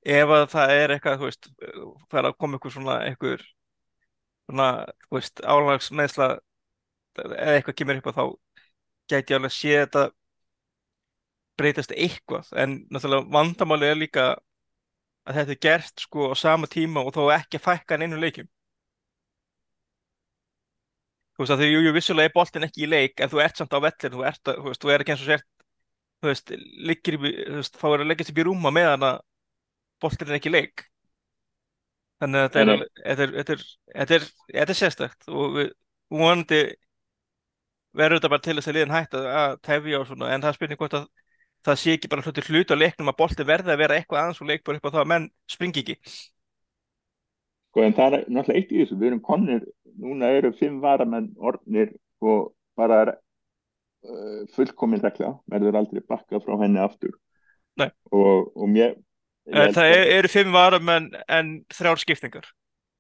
ef 0.05 0.35
að 0.35 0.45
það 0.53 0.75
er 0.75 0.93
eitthvað, 0.95 1.17
þú 1.19 1.29
veist 1.29 1.49
það 2.09 2.19
er 2.21 2.29
að 2.29 2.37
koma 2.39 2.57
eitthvað 2.57 2.75
svona 2.75 2.99
eitthvað 3.05 3.43
svona, 4.49 4.69
þú 5.05 5.19
veist, 5.19 5.43
álagsmeðsla 5.43 6.29
eða 7.19 7.57
eitthvað 7.57 7.77
kemur 7.81 7.99
upp 7.99 8.09
og 8.09 8.17
þá 8.17 8.23
gæti 9.09 9.35
alveg 9.35 9.51
að 9.51 9.57
sé 9.57 9.75
þetta 9.83 10.05
breytast 11.59 11.91
eitthvað. 11.91 12.53
En 12.55 12.77
náttúrulega 12.89 13.33
vandamáli 13.35 13.89
er 13.89 13.99
líka 13.99 14.29
að 15.27 15.41
þetta 15.41 15.55
er 15.55 15.61
gert 15.65 16.05
sko 16.05 16.31
á 16.31 16.35
sama 16.39 16.69
tíma 16.71 17.03
og 17.03 17.13
þó 17.17 17.27
ekki 17.35 17.59
að 17.59 17.65
fækka 17.65 17.97
en 17.97 18.07
einu 18.07 18.21
leikjum 18.21 18.49
Þú 21.39 21.45
veist 21.45 21.53
að 21.55 21.61
þau, 21.63 21.69
jú, 21.71 21.79
jú, 21.85 21.91
vissulega 21.95 22.29
er 22.29 22.35
boltin 22.35 22.67
ekki 22.67 22.83
í 22.83 22.89
leik 22.91 23.21
en 23.23 23.31
þú 23.31 23.41
ert 23.45 23.59
samt 23.61 23.71
á 23.71 23.79
vellin, 23.79 24.11
þú 24.15 24.25
ert, 24.27 24.41
þú 24.49 24.65
veist, 24.67 24.81
þú 24.83 24.91
er 24.91 25.03
ekki 25.05 25.13
eins 25.15 25.21
og 25.23 25.29
sért, 25.31 25.47
þú 26.19 26.29
veist, 26.33 26.51
liggir 26.89 27.15
í, 27.15 27.19
þú 27.21 27.59
veist, 27.61 27.79
þá 27.79 27.85
er 27.93 28.03
að 28.03 28.09
leggja 28.11 28.27
sér 28.27 28.41
í 28.43 28.45
rúma 28.49 28.73
meðan 28.75 29.05
að 29.07 29.21
boltin 30.03 30.31
er 30.33 30.39
ekki 30.39 30.51
í 30.51 30.55
leik. 30.57 30.85
þannig 32.19 32.41
að 32.43 32.49
þetta 32.55 32.73
er, 32.73 32.83
þetta 33.05 33.23
er, 33.25 33.33
þetta 33.37 33.53
er, 33.55 33.63
þetta 33.95 34.15
er, 34.17 34.25
þetta 34.57 34.73
er 34.73 34.79
sérstækt 34.81 35.29
og 35.31 35.53
við 35.55 35.69
vonandi 36.19 36.61
verður 37.99 38.19
þetta 38.19 38.31
bara 38.33 38.43
til 38.45 38.55
þess 38.59 38.69
að 38.71 38.77
liðin 38.77 38.93
hægt 38.95 39.15
að 39.19 39.55
tefja 39.67 40.01
og 40.01 40.09
svona 40.09 40.33
en 40.33 40.43
það 40.45 40.57
spyrir 40.57 40.79
hvort 40.81 40.97
að 40.99 41.07
það 41.67 41.79
sé 41.81 41.95
ekki 41.95 42.11
bara 42.11 42.25
hluti 42.25 42.43
hluti 42.47 42.75
á 42.75 42.81
leiknum 42.81 43.11
að 43.11 43.19
bolti 43.21 43.47
verði 43.47 43.73
að 43.73 43.81
vera 43.83 43.97
eitthvað 43.99 44.21
aðeins 44.23 44.43
og 44.43 44.51
leikbar 44.51 44.79
upp 44.79 44.89
á 44.89 44.93
það 44.93 45.01
að 45.03 45.09
menn 45.13 45.29
springi 45.55 45.83
ekki 45.83 45.97
Sko 47.69 47.83
en 47.85 47.93
það 47.97 48.15
er 48.17 48.23
náttúrulega 48.33 48.59
eitt 48.59 48.71
í 48.73 48.79
þessu, 48.81 48.95
við 48.97 49.11
erum 49.11 49.21
konir 49.25 49.65
núna 49.99 50.31
eru 50.37 50.53
fimm 50.55 50.79
varamenn 50.83 51.31
orðnir 51.37 51.93
og 52.23 52.53
bara 52.79 53.01
uh, 53.13 54.41
fullkominn 54.55 55.03
regla, 55.03 55.35
verður 55.51 55.81
aldrei 55.81 56.03
bakka 56.07 56.41
frá 56.43 56.55
henni 56.63 56.81
aftur. 56.83 57.15
Og, 57.79 58.49
og 58.55 58.67
mér 58.67 58.97
Það 59.49 59.85
er, 59.87 60.07
eru 60.19 60.29
fimm 60.29 60.51
varamenn 60.53 61.07
en 61.31 61.53
þrjár 61.73 62.01
skiptingar. 62.01 62.49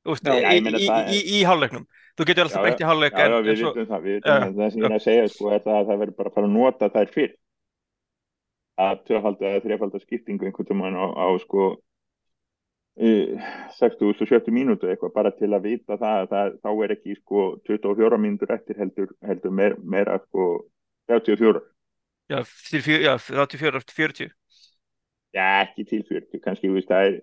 Úst, 0.09 0.25
já, 0.25 0.53
í, 0.55 0.61
í, 0.63 0.87
í, 0.87 1.19
í 1.37 1.41
hálfleiknum. 1.45 1.83
Þú 2.17 2.25
getur 2.29 2.47
alltaf 2.47 2.65
beitt 2.65 2.81
í 2.81 2.87
hálfleik 2.87 3.17
Já, 3.19 3.25
já, 3.27 3.35
við 3.43 3.59
vitum 3.59 3.85
það, 3.89 4.01
við 4.05 4.15
vitum 4.17 4.31
það, 4.31 4.55
það 4.55 4.71
sem 4.71 4.79
ég 4.79 4.87
er 4.87 4.95
að 4.95 5.03
segja 5.05 5.27
sko 5.33 5.51
er 5.51 5.61
það 5.65 5.75
að 5.75 5.91
það 5.91 6.01
verður 6.01 6.17
bara 6.17 6.31
að 6.31 6.37
fara 6.37 6.49
að 6.49 6.55
nota 6.55 6.89
þær 6.95 7.13
fyrr. 7.13 7.35
Að 8.79 9.03
tvöfalda 9.09 9.49
eða 9.49 9.61
þrefalda 9.67 10.01
skiptingu 10.01 10.47
einhvern 10.47 10.69
tíma 10.69 10.91
á, 10.95 11.07
á 11.19 11.27
sko 11.43 11.67
60 12.99 14.09
og 14.11 14.27
70 14.27 14.51
mínútu 14.51 14.89
eitthvað 14.91 15.13
bara 15.15 15.31
til 15.31 15.47
að 15.55 15.69
vita 15.69 15.95
það 15.95 16.17
að 16.17 16.33
það, 16.33 16.55
þá 16.65 16.71
er 16.83 16.93
ekki 16.97 17.15
sko 17.15 17.43
24 17.69 18.19
mínútur 18.19 18.51
eftir 18.51 18.79
heldur, 18.81 19.13
heldur 19.23 19.53
meir, 19.55 19.77
meira 19.79 20.17
sko 20.25 20.47
34 21.07 21.61
Já, 22.29 22.43
já 22.43 23.13
34 23.23 23.79
eftir 23.79 23.95
40 23.95 24.35
Já, 25.31 25.45
ekki 25.63 25.85
til 25.87 26.03
40, 26.09 26.41
kannski 26.43 26.73
veist, 26.73 26.91
það 26.91 27.07
er 27.07 27.17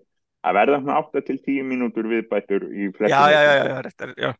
að 0.47 0.57
verða 0.57 0.81
hann 0.81 0.93
8 0.97 1.25
til 1.29 1.39
10 1.45 1.69
mínútur 1.69 2.09
viðbættur 2.09 2.69
í 2.71 2.89
flestum 2.97 3.13
Já, 3.13 3.29
já, 3.35 3.41
já, 3.45 3.55
já, 3.69 3.79
rétt 3.85 4.05
er, 4.07 4.13
já. 4.17 4.31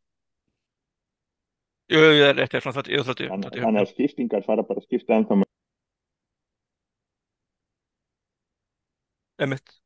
Jú, 1.87 1.99
jú, 2.01 2.23
er 2.31 2.39
rétt, 2.41 2.57
er 2.57 2.65
svona 2.65 2.81
30 2.81 3.29
Þannig 3.29 3.83
að 3.83 3.91
skiptingar 3.93 4.47
fara 4.47 4.65
bara 4.65 4.81
að 4.81 4.89
skipta 4.89 5.19
ennþá 5.21 5.43
með 5.43 5.53
Emitt. 9.37 9.77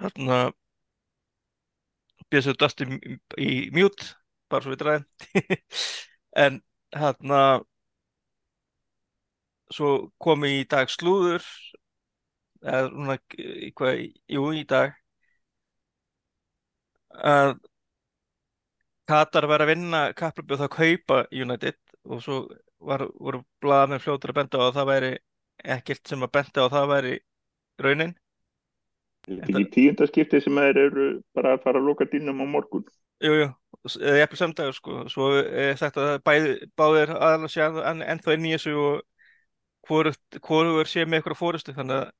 Þarna 0.00 0.38
býðs 2.32 2.48
við 2.50 2.58
dast 2.62 2.82
í, 2.84 2.86
í 3.46 3.50
mjút, 3.76 4.06
bara 4.52 4.64
svo 4.64 4.72
við 4.74 4.80
dræðum. 4.82 5.06
en 6.44 6.58
þarna 6.96 7.42
svo 9.76 9.90
kom 10.22 10.44
í 10.48 10.54
dag 10.74 10.90
slúður, 10.92 11.44
eða 12.62 12.88
núna, 12.94 13.16
hvað, 13.78 14.02
jú, 14.36 14.44
í 14.60 14.64
dag, 14.74 14.96
að 17.24 17.56
Katar 19.10 19.46
var 19.50 19.62
að 19.64 19.70
vinna 19.72 20.00
kapplöfið 20.18 20.60
þá 20.62 20.64
að 20.66 20.74
kaupa 20.76 21.16
United 21.44 21.78
og 22.14 22.22
svo 22.24 22.36
var, 22.90 23.04
voru 23.26 23.40
blaðmenn 23.64 24.02
fljótur 24.02 24.32
að 24.32 24.38
benda 24.40 24.60
á 24.62 24.64
að 24.68 24.76
það 24.78 24.88
væri 24.90 25.10
ekkert 25.76 26.10
sem 26.12 26.24
að 26.26 26.32
benda 26.38 26.62
á 26.62 26.64
að 26.66 26.74
það 26.76 26.86
væri 26.92 27.12
raunin 27.86 28.14
Þetta 29.22 29.46
er 29.46 29.50
ekki 29.52 29.70
tíundaskipti 29.76 30.40
sem 30.42 30.58
þeir 30.58 30.80
eru 30.88 31.06
bara 31.36 31.54
að 31.56 31.64
fara 31.66 31.78
að 31.78 31.88
loka 31.90 32.08
dýnum 32.10 32.42
á 32.42 32.46
morgun. 32.56 32.86
Jújú, 33.22 33.52
eða 34.00 34.16
jæfnvel 34.18 34.40
samdagur 34.40 34.74
sko. 34.74 34.96
Svo 35.12 35.28
er 35.38 35.76
sagt 35.78 36.00
að 36.02 36.16
bæði, 36.26 36.56
báðir 36.78 37.14
aðalega 37.14 37.52
sé 37.52 37.68
en, 37.68 38.02
ennþá 38.02 38.34
inn 38.34 38.48
í 38.50 38.54
þessu 38.56 38.74
og 38.82 40.42
hvorur 40.42 40.90
sé 40.90 41.06
með 41.06 41.22
ykkur 41.22 41.36
á 41.38 41.42
fórustu 41.42 41.74
þannig 41.76 42.00
að 42.00 42.10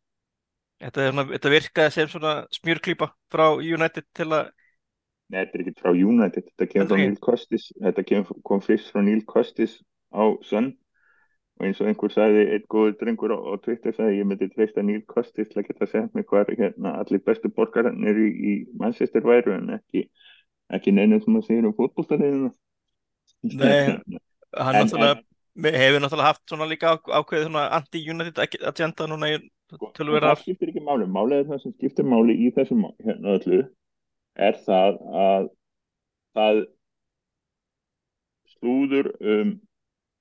þetta, 0.83 1.27
þetta 1.33 1.53
virkaði 1.53 1.95
sem 1.95 2.11
svona 2.11 2.35
smjörklýpa 2.55 3.09
frá 3.33 3.47
United 3.59 4.09
til 4.17 4.29
að 4.31 4.51
Nei, 5.33 5.47
þetta 5.47 5.57
er 5.57 5.63
ekki 5.63 5.81
frá 5.81 5.93
United, 5.95 6.49
þetta 6.51 6.69
kemur 6.69 6.91
frá 6.91 7.01
Neil 7.01 7.19
Costis 7.23 7.69
þetta 7.81 8.23
kom 8.45 8.65
fyrst 8.65 8.91
frá 8.93 9.01
Neil 9.07 9.23
Costis 9.29 9.79
á 10.13 10.23
Sönn 10.45 10.75
og 11.61 11.67
eins 11.67 11.81
og 11.81 11.89
einhver 11.89 12.13
sagði, 12.13 12.45
einn 12.55 12.69
góður 12.73 12.95
drengur 13.01 13.35
á, 13.37 13.39
Twitter 13.65 13.95
sagði 13.97 14.21
ég 14.21 14.29
myndi 14.29 14.49
treysta 14.53 14.85
Neil 14.85 15.03
Costis 15.09 15.51
til 15.51 15.61
að 15.61 15.69
geta 15.69 15.89
sett 15.91 16.15
mig 16.17 16.27
hvað 16.31 16.55
hérna, 16.59 16.97
allir 17.03 17.23
bestu 17.27 17.51
borgarannir 17.53 18.19
í, 18.19 18.29
í 18.33 18.53
Manchester 18.81 19.25
væru 19.27 19.55
en 19.57 19.75
ekki, 19.77 20.07
ekki 20.73 20.95
neina 20.97 21.21
sem 21.23 21.39
að 21.39 21.49
segja 21.49 21.69
um 21.69 21.77
fótbollstæðinu 21.79 22.53
Nei, 23.43 23.99
hann 24.59 24.79
en, 24.79 24.87
náttúrulega 24.87 25.19
en, 25.19 25.25
hefur 25.77 26.05
náttúrulega 26.05 26.31
haft 26.31 26.45
svona 26.51 26.69
líka 26.71 26.97
ákveðið 26.99 27.49
svona 27.49 27.65
anti-United 27.79 28.43
agenda 28.73 29.09
núna 29.11 29.33
í 29.35 29.41
sko, 29.73 29.91
tölvera 29.97 30.33
Það 30.33 30.45
skiptir 30.47 30.73
ekki 30.73 30.85
máli, 30.87 31.09
máli 31.11 31.41
er 31.41 31.49
það 31.51 31.65
sem 31.65 31.77
skiptir 31.77 32.09
máli 32.09 32.39
í 32.47 32.53
þessum 32.57 32.87
hérna 33.05 33.37
öllu 33.37 33.61
er 34.41 34.63
það 34.65 35.03
að 35.23 35.51
það 36.33 36.63
slúður 38.55 39.13
um 39.21 39.61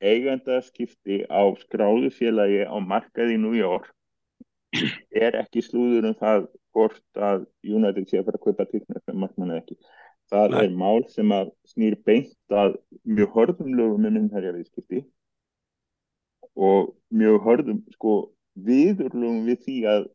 eigendaskipti 0.02 1.24
á 1.30 1.42
skráðu 1.62 2.10
félagi 2.14 2.64
á 2.66 2.76
markaði 2.82 3.38
í 3.38 3.42
New 3.42 3.56
York 3.58 3.90
er 5.26 5.38
ekki 5.42 5.64
slúður 5.66 6.10
um 6.12 6.18
það 6.18 6.48
hvort 6.72 7.20
að 7.20 7.46
United 7.68 8.08
sé 8.08 8.20
að 8.20 8.30
fara 8.30 8.40
að 8.40 8.46
kaupa 8.48 8.68
tilknæð 8.72 9.04
fyrir 9.06 9.20
markmann 9.24 9.52
eða 9.52 9.64
ekki. 9.64 9.78
Það 10.32 10.54
Nei. 10.54 10.60
er 10.64 10.76
mál 10.80 11.02
sem 11.12 11.34
að 11.36 11.52
snýr 11.68 11.98
beint 12.08 12.56
að 12.56 12.78
mjög 13.04 13.34
hörðum 13.36 13.74
lögum 13.76 14.08
um 14.08 14.20
innherja 14.22 14.54
viðskipti 14.56 15.04
og 16.56 16.94
mjög 17.12 17.40
hörðum 17.48 17.82
sko 17.96 18.16
viðurlögum 18.68 19.44
við 19.50 19.64
því 19.66 19.78
að 19.92 20.08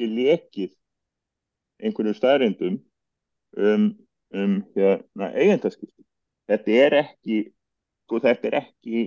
þið 0.00 0.14
lekið 0.16 0.72
einhverju 1.80 2.16
staðrindum 2.16 2.80
um, 3.56 3.86
um 4.32 4.56
hérna, 4.74 5.30
eigendaskipti. 5.36 6.04
Þetta 6.48 6.76
er 6.86 6.98
ekki 7.04 7.40
sko 8.08 8.20
þetta 8.24 8.48
er 8.48 8.58
ekki 8.64 9.02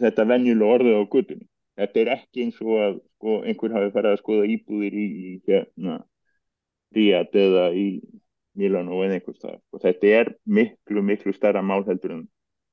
þetta 0.00 0.26
venjulega 0.30 0.78
orðið 0.78 0.98
á 0.98 1.02
guttunni. 1.12 1.46
Þetta 1.74 2.00
er 2.00 2.10
ekki 2.14 2.44
eins 2.44 2.58
og 2.62 2.74
að 2.78 2.98
sko, 2.98 3.38
einhver 3.42 3.74
hafi 3.74 3.94
farið 3.94 4.12
að 4.12 4.20
skoða 4.20 4.50
íbúðir 4.54 4.94
í, 4.94 5.06
í 5.06 5.32
hérna, 5.48 5.96
Ríad 6.94 7.34
eða 7.34 7.64
í 7.74 7.86
Milano 8.54 9.00
eða 9.02 9.16
einhvers 9.18 9.40
það. 9.42 9.56
Og 9.74 9.82
þetta 9.82 10.12
er 10.20 10.30
miklu, 10.46 11.02
miklu 11.02 11.34
stærra 11.34 11.62
málheldur 11.66 12.14
en 12.14 12.26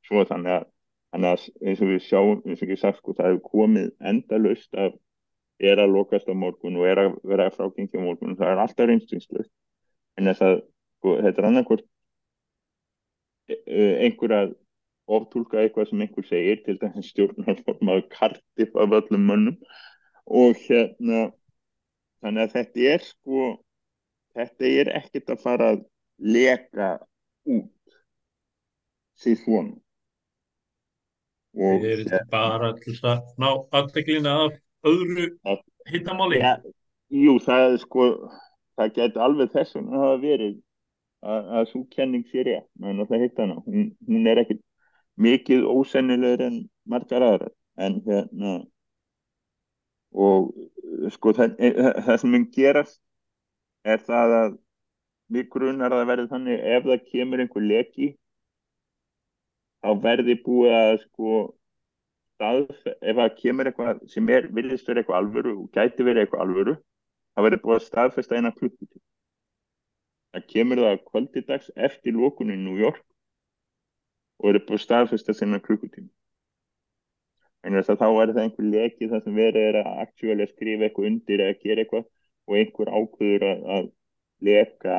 svo 0.06 0.22
þannig 0.30 0.60
að, 0.60 0.68
þannig 1.14 1.32
að 1.32 1.48
eins 1.66 1.82
og 1.82 1.90
við 1.90 2.04
sjáum, 2.06 2.44
eins 2.46 2.62
og 2.62 2.68
ekki 2.68 2.78
sagt, 2.82 3.02
sko, 3.02 3.16
það 3.18 3.32
hefur 3.32 3.56
komið 3.56 3.90
endalust 4.12 4.78
að 4.78 5.00
er 5.62 5.82
að 5.82 5.94
lokast 5.94 6.30
á 6.30 6.34
morgun 6.34 6.78
og 6.80 6.88
er 6.90 7.04
að 7.04 7.16
vera 7.28 7.48
að 7.50 7.58
frákengja 7.58 8.02
á 8.02 8.06
morgun 8.06 8.34
og 8.34 8.40
það 8.40 8.52
er 8.52 8.62
alltaf 8.64 8.88
reynstingslega. 8.90 9.50
En 10.18 10.30
þess 10.30 10.46
að 10.46 10.56
sko, 10.62 11.16
þetta 11.26 11.42
er 11.42 11.48
annarkort 11.50 11.86
e, 13.50 13.56
e, 13.56 13.84
einhver 14.08 14.36
að 14.38 14.54
oftúlka 15.18 15.62
eitthvað 15.62 15.90
sem 15.90 16.04
einhver 16.06 16.28
segir 16.28 16.64
til 16.66 16.78
dæmis 16.82 17.12
stjórnarformaður 17.12 18.08
kartif 18.14 18.76
af 18.80 18.96
öllum 19.00 19.28
mönnum. 19.30 19.60
Og 20.26 20.58
hérna 20.68 21.30
þannig 22.22 22.44
að 22.46 22.56
þetta 22.56 22.88
er 22.94 23.06
sko 23.06 23.46
þetta 24.38 24.74
er 24.82 24.92
ekkert 25.02 25.34
að 25.34 25.46
fara 25.46 25.70
að 25.76 25.86
leka 26.22 26.92
út 27.50 27.96
því 29.22 29.38
svona. 29.44 29.74
Og 31.52 31.84
þetta 31.84 32.22
bara 32.32 32.72
til 32.80 32.96
að 33.04 33.26
ná 33.42 33.50
aðdeglina 33.76 34.38
af 34.46 34.60
öðru 34.88 35.28
hittamáli. 35.92 36.40
Ja, 36.40 36.56
Jú, 37.12 37.36
það 37.44 37.66
er 37.66 37.80
sko 37.82 38.04
það 38.80 38.94
getur 38.96 39.24
alveg 39.26 39.50
þess 39.52 39.76
að 39.76 39.88
það 39.92 40.22
verið 40.22 40.54
að, 41.22 41.50
að 41.58 41.66
svo 41.74 41.82
kenning 41.92 42.24
sér 42.32 42.50
ég, 42.54 42.68
en 42.88 43.02
það 43.10 43.26
hitt 43.26 43.42
hana. 43.42 43.58
Hún, 43.66 43.90
hún 44.08 44.30
er 44.32 44.40
ekkert 44.46 44.62
mikið 45.20 45.66
ósennilegur 45.68 46.46
en 46.48 46.60
margar 46.86 47.26
aðrar. 47.26 47.54
En 47.78 48.02
hérna 48.06 48.60
og 50.12 50.52
sko 51.16 51.34
það, 51.36 51.56
e, 51.60 51.72
það 52.06 52.18
sem 52.20 52.34
mun 52.34 52.48
gerast 52.52 53.00
er 53.88 54.02
það 54.04 54.36
að 54.40 54.58
við 55.32 55.48
grunar 55.54 55.96
að 55.96 56.08
verði 56.10 56.32
þannig 56.34 56.66
ef 56.76 56.88
það 56.90 57.06
kemur 57.14 57.44
einhver 57.44 57.66
leki 57.66 58.10
þá 59.82 59.90
verði 60.04 60.36
búið 60.46 60.76
að 60.78 60.96
sko 61.06 61.38
stað, 62.36 62.66
ef 63.00 63.22
það 63.22 63.38
kemur 63.40 63.70
eitthvað 63.70 64.02
sem 64.12 64.34
er, 64.36 64.50
viljast 64.52 64.90
vera 64.90 65.02
eitthvað 65.02 65.22
alvöru 65.22 65.56
og 65.62 65.72
gæti 65.78 66.06
vera 66.06 66.26
eitthvað 66.26 66.44
alvöru 66.46 66.76
þá 66.76 67.46
verði 67.46 67.62
búið 67.64 67.78
að 67.78 67.88
staðfesta 67.88 68.38
eina 68.38 68.54
klukkutíð 68.58 69.02
það 70.36 70.48
kemur 70.54 70.84
það 70.84 71.02
kvöldidags 71.08 71.72
eftir 71.88 72.18
lókunni 72.18 72.60
í 72.60 72.62
New 72.66 72.78
York 72.82 73.04
og 74.42 74.50
eru 74.50 74.64
búið 74.66 74.84
staðfesta 74.86 75.36
sinna 75.38 75.62
klukkutíma. 75.62 76.10
En 77.62 77.78
þess 77.78 77.94
að 77.94 78.00
þá 78.02 78.08
er 78.10 78.32
það 78.34 78.44
einhver 78.44 78.70
leki 78.74 79.10
þar 79.12 79.24
sem 79.24 79.38
verið 79.38 79.68
er 79.70 79.78
að 79.84 80.00
aktúalega 80.04 80.50
skrifa 80.50 80.88
eitthvað 80.88 81.10
undir 81.12 81.44
eða 81.46 81.58
gera 81.62 81.84
eitthvað 81.84 82.08
og 82.50 82.58
einhver 82.58 82.90
ákveður 82.90 83.46
að, 83.52 83.60
að 83.76 83.90
leka 84.42 84.98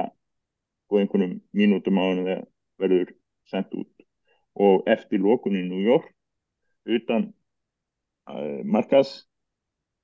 og 0.92 1.00
einhvernum 1.00 1.34
mínútum 1.58 1.98
á 1.98 2.02
hann 2.04 2.22
þegar 2.22 2.44
verður 2.82 3.12
sendt 3.50 3.74
út. 3.74 4.06
Og 4.62 4.86
eftir 4.94 5.22
lókunni 5.24 5.64
í 5.64 5.66
New 5.66 5.82
York, 5.82 6.06
utan 6.86 7.32
uh, 8.30 8.62
markas 8.62 9.24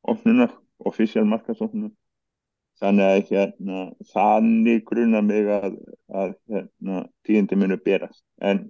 ofnunar, 0.02 0.50
ofisjál 0.82 1.26
markas 1.28 1.62
ofnunar, 1.62 1.92
þannig 2.82 3.06
að 3.12 3.30
hérna, 3.30 3.84
þannig 4.14 4.82
grunna 4.88 5.22
mig 5.22 5.46
að, 5.52 5.78
að 6.10 6.34
hérna, 6.50 7.04
tíðindi 7.26 7.58
munu 7.58 7.78
berast 7.84 8.24
en 8.38 8.68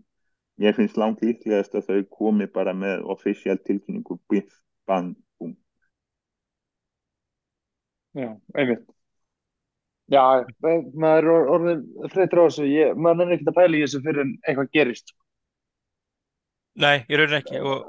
ég 0.63 0.77
finnst 0.77 0.99
langt 1.01 1.23
líklegast 1.25 1.75
að 1.79 1.89
þau 1.89 2.05
komi 2.19 2.49
bara 2.51 2.75
með 2.75 3.07
ofisjál 3.15 3.59
tilkynningu 3.63 4.19
biff, 4.31 4.61
bang, 4.89 5.15
búm. 5.39 5.55
Já, 8.19 8.33
einmitt. 8.55 8.87
Já, 10.09 10.23
maður 10.97 11.31
er 11.31 11.49
orðin 11.55 11.81
freytur 12.13 12.41
á 12.41 12.45
þessu, 12.49 12.67
ég, 12.73 12.97
maður 12.97 13.29
er 13.29 13.37
ekkert 13.37 13.51
að 13.53 13.59
pæla 13.61 13.77
í 13.77 13.83
þessu 13.85 14.05
fyrir 14.07 14.25
en 14.25 14.37
eitthvað 14.49 14.71
gerist. 14.79 15.15
Nei, 16.79 17.03
ég 17.11 17.19
raunin 17.19 17.41
ekki 17.43 17.61
og 17.61 17.89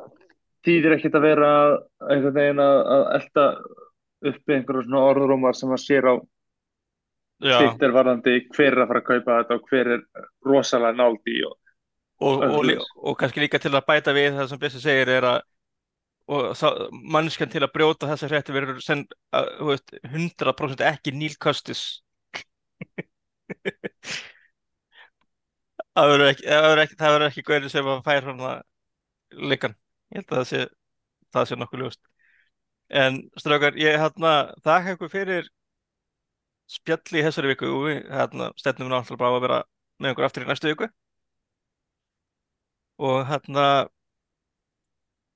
Þýðir 0.67 0.97
ekkert 0.97 1.15
að 1.15 1.23
vera 1.23 1.49
einhvern 2.11 2.35
veginn 2.35 2.59
að, 2.59 2.77
að 2.91 3.05
elda 3.15 3.45
uppi 4.29 4.55
einhverjum 4.55 4.85
svona 4.89 5.03
orðrúmar 5.07 5.55
sem 5.55 5.71
maður 5.71 5.83
sér 5.85 6.07
á 6.11 6.13
já, 7.39 7.53
Twitter 7.55 7.93
varðandi 7.95 8.33
hver 8.49 8.73
er 8.73 8.83
að 8.83 8.89
fara 8.91 9.01
að 9.03 9.07
kaupa 9.07 9.37
þetta 9.37 9.55
og 9.55 9.69
hver 9.71 9.91
er 9.95 10.03
rosalega 10.49 10.99
nált 10.99 11.31
í 11.31 11.37
og, 11.47 11.55
og, 12.19 12.43
og, 12.43 12.71
og, 12.95 13.15
kannski 13.19 13.43
líka 13.43 13.59
til 13.61 13.73
að 13.75 13.87
bæta 13.87 14.13
við 14.15 14.35
það 14.37 14.49
sem 14.51 14.61
Bessi 14.61 14.81
segir 14.83 15.11
er 15.13 15.27
að 15.29 15.39
manneskjan 16.29 17.49
til 17.49 17.63
að 17.65 17.73
brjóta 17.73 18.09
þessa 18.11 18.27
hrætti 18.29 18.53
verður 18.53 18.81
sen, 18.85 19.05
að, 19.33 19.47
veist, 19.71 19.95
100% 20.05 20.83
ekki 20.85 21.13
Neil 21.15 21.37
Custis. 21.41 21.83
Það 25.99 26.11
verður 26.13 26.29
ekki 26.29 26.45
það 26.45 26.61
verður 26.63 26.81
ekki, 26.83 26.97
ekki 27.27 27.41
gauðin 27.47 27.71
sem 27.73 27.87
að 27.91 28.03
fær 28.05 28.21
svona 28.23 28.51
leikan 29.49 29.73
ég 30.13 30.21
held 30.21 30.29
að 30.29 30.37
það 30.37 30.45
sé 30.51 30.59
það 31.33 31.47
sé 31.49 31.57
nokkuð 31.59 31.81
ljóst. 31.83 31.99
En 33.01 33.17
strákar, 33.37 33.75
ég 33.77 33.97
hérna 33.99 34.31
þakka 34.65 34.95
ykkur 34.95 35.11
fyrir 35.11 35.49
spjalli 36.69 37.21
í 37.21 37.25
þessari 37.25 37.51
viku. 37.51 37.69
Og 37.73 37.83
við 37.89 37.99
hérna 38.13 38.49
stefnum 38.57 38.89
náttúrulega 38.93 39.21
bara 39.25 39.35
að 39.35 39.45
vera 39.45 39.59
með 39.99 40.15
ykkur 40.15 40.29
aftur 40.29 40.45
í 40.45 40.49
næstu 40.49 40.71
viku 40.71 40.89
og 42.99 43.23
hérna 43.29 43.65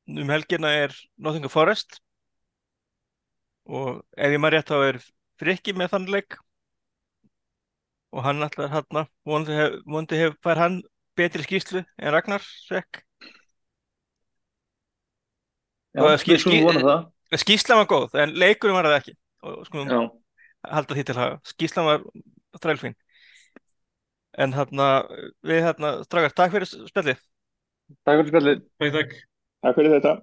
um 0.08 0.30
helgina 0.30 0.72
er 0.84 0.96
Nottingham 1.18 1.52
Forest. 1.52 2.02
Og 3.66 4.02
ef 4.20 4.34
ég 4.36 4.42
maður 4.42 4.60
rétt 4.60 4.72
þá 4.72 4.80
er 4.90 5.00
Frikki 5.40 5.76
með 5.76 5.94
þann 5.94 6.10
leik. 6.12 6.36
Og 8.14 8.26
hann 8.26 8.44
ætlar 8.46 8.70
hérna 8.74 9.06
vonandi 9.26 9.56
hef, 9.58 9.80
vonandi 9.88 10.20
hef 10.20 10.36
fær 10.44 10.60
hann 10.60 10.82
betri 11.18 11.46
skýslu 11.46 11.82
en 11.82 12.14
Ragnar 12.14 12.44
Sekk 12.44 13.02
Já, 15.94 16.02
vona 16.02 16.82
það. 16.82 17.02
skýslan 17.38 17.84
var 17.84 17.90
góð 17.90 18.16
en 18.18 18.32
leikurinn 18.42 18.76
var 18.76 18.88
það 18.90 18.96
ekki. 18.98 19.12
Og 19.46 19.68
Já, 19.78 20.00
halda 20.74 20.98
því 20.98 21.04
til 21.06 21.18
haga. 21.20 21.36
Skýslan 21.46 21.86
var 21.90 22.06
þrælfín. 22.64 22.96
En 24.34 24.56
hérna 24.58 24.88
við 25.46 25.62
hérna 25.68 25.92
strákar 26.08 26.34
takk 26.34 26.56
fyrir 26.56 26.70
spjallið 26.90 27.22
takk 28.02 28.20
fyrir 28.20 28.32
spjallið 28.32 28.62
Takk, 28.64 28.94
takk. 28.98 29.18
Takk 29.64 29.78
fyrir 29.80 29.96
þetta 29.98 30.14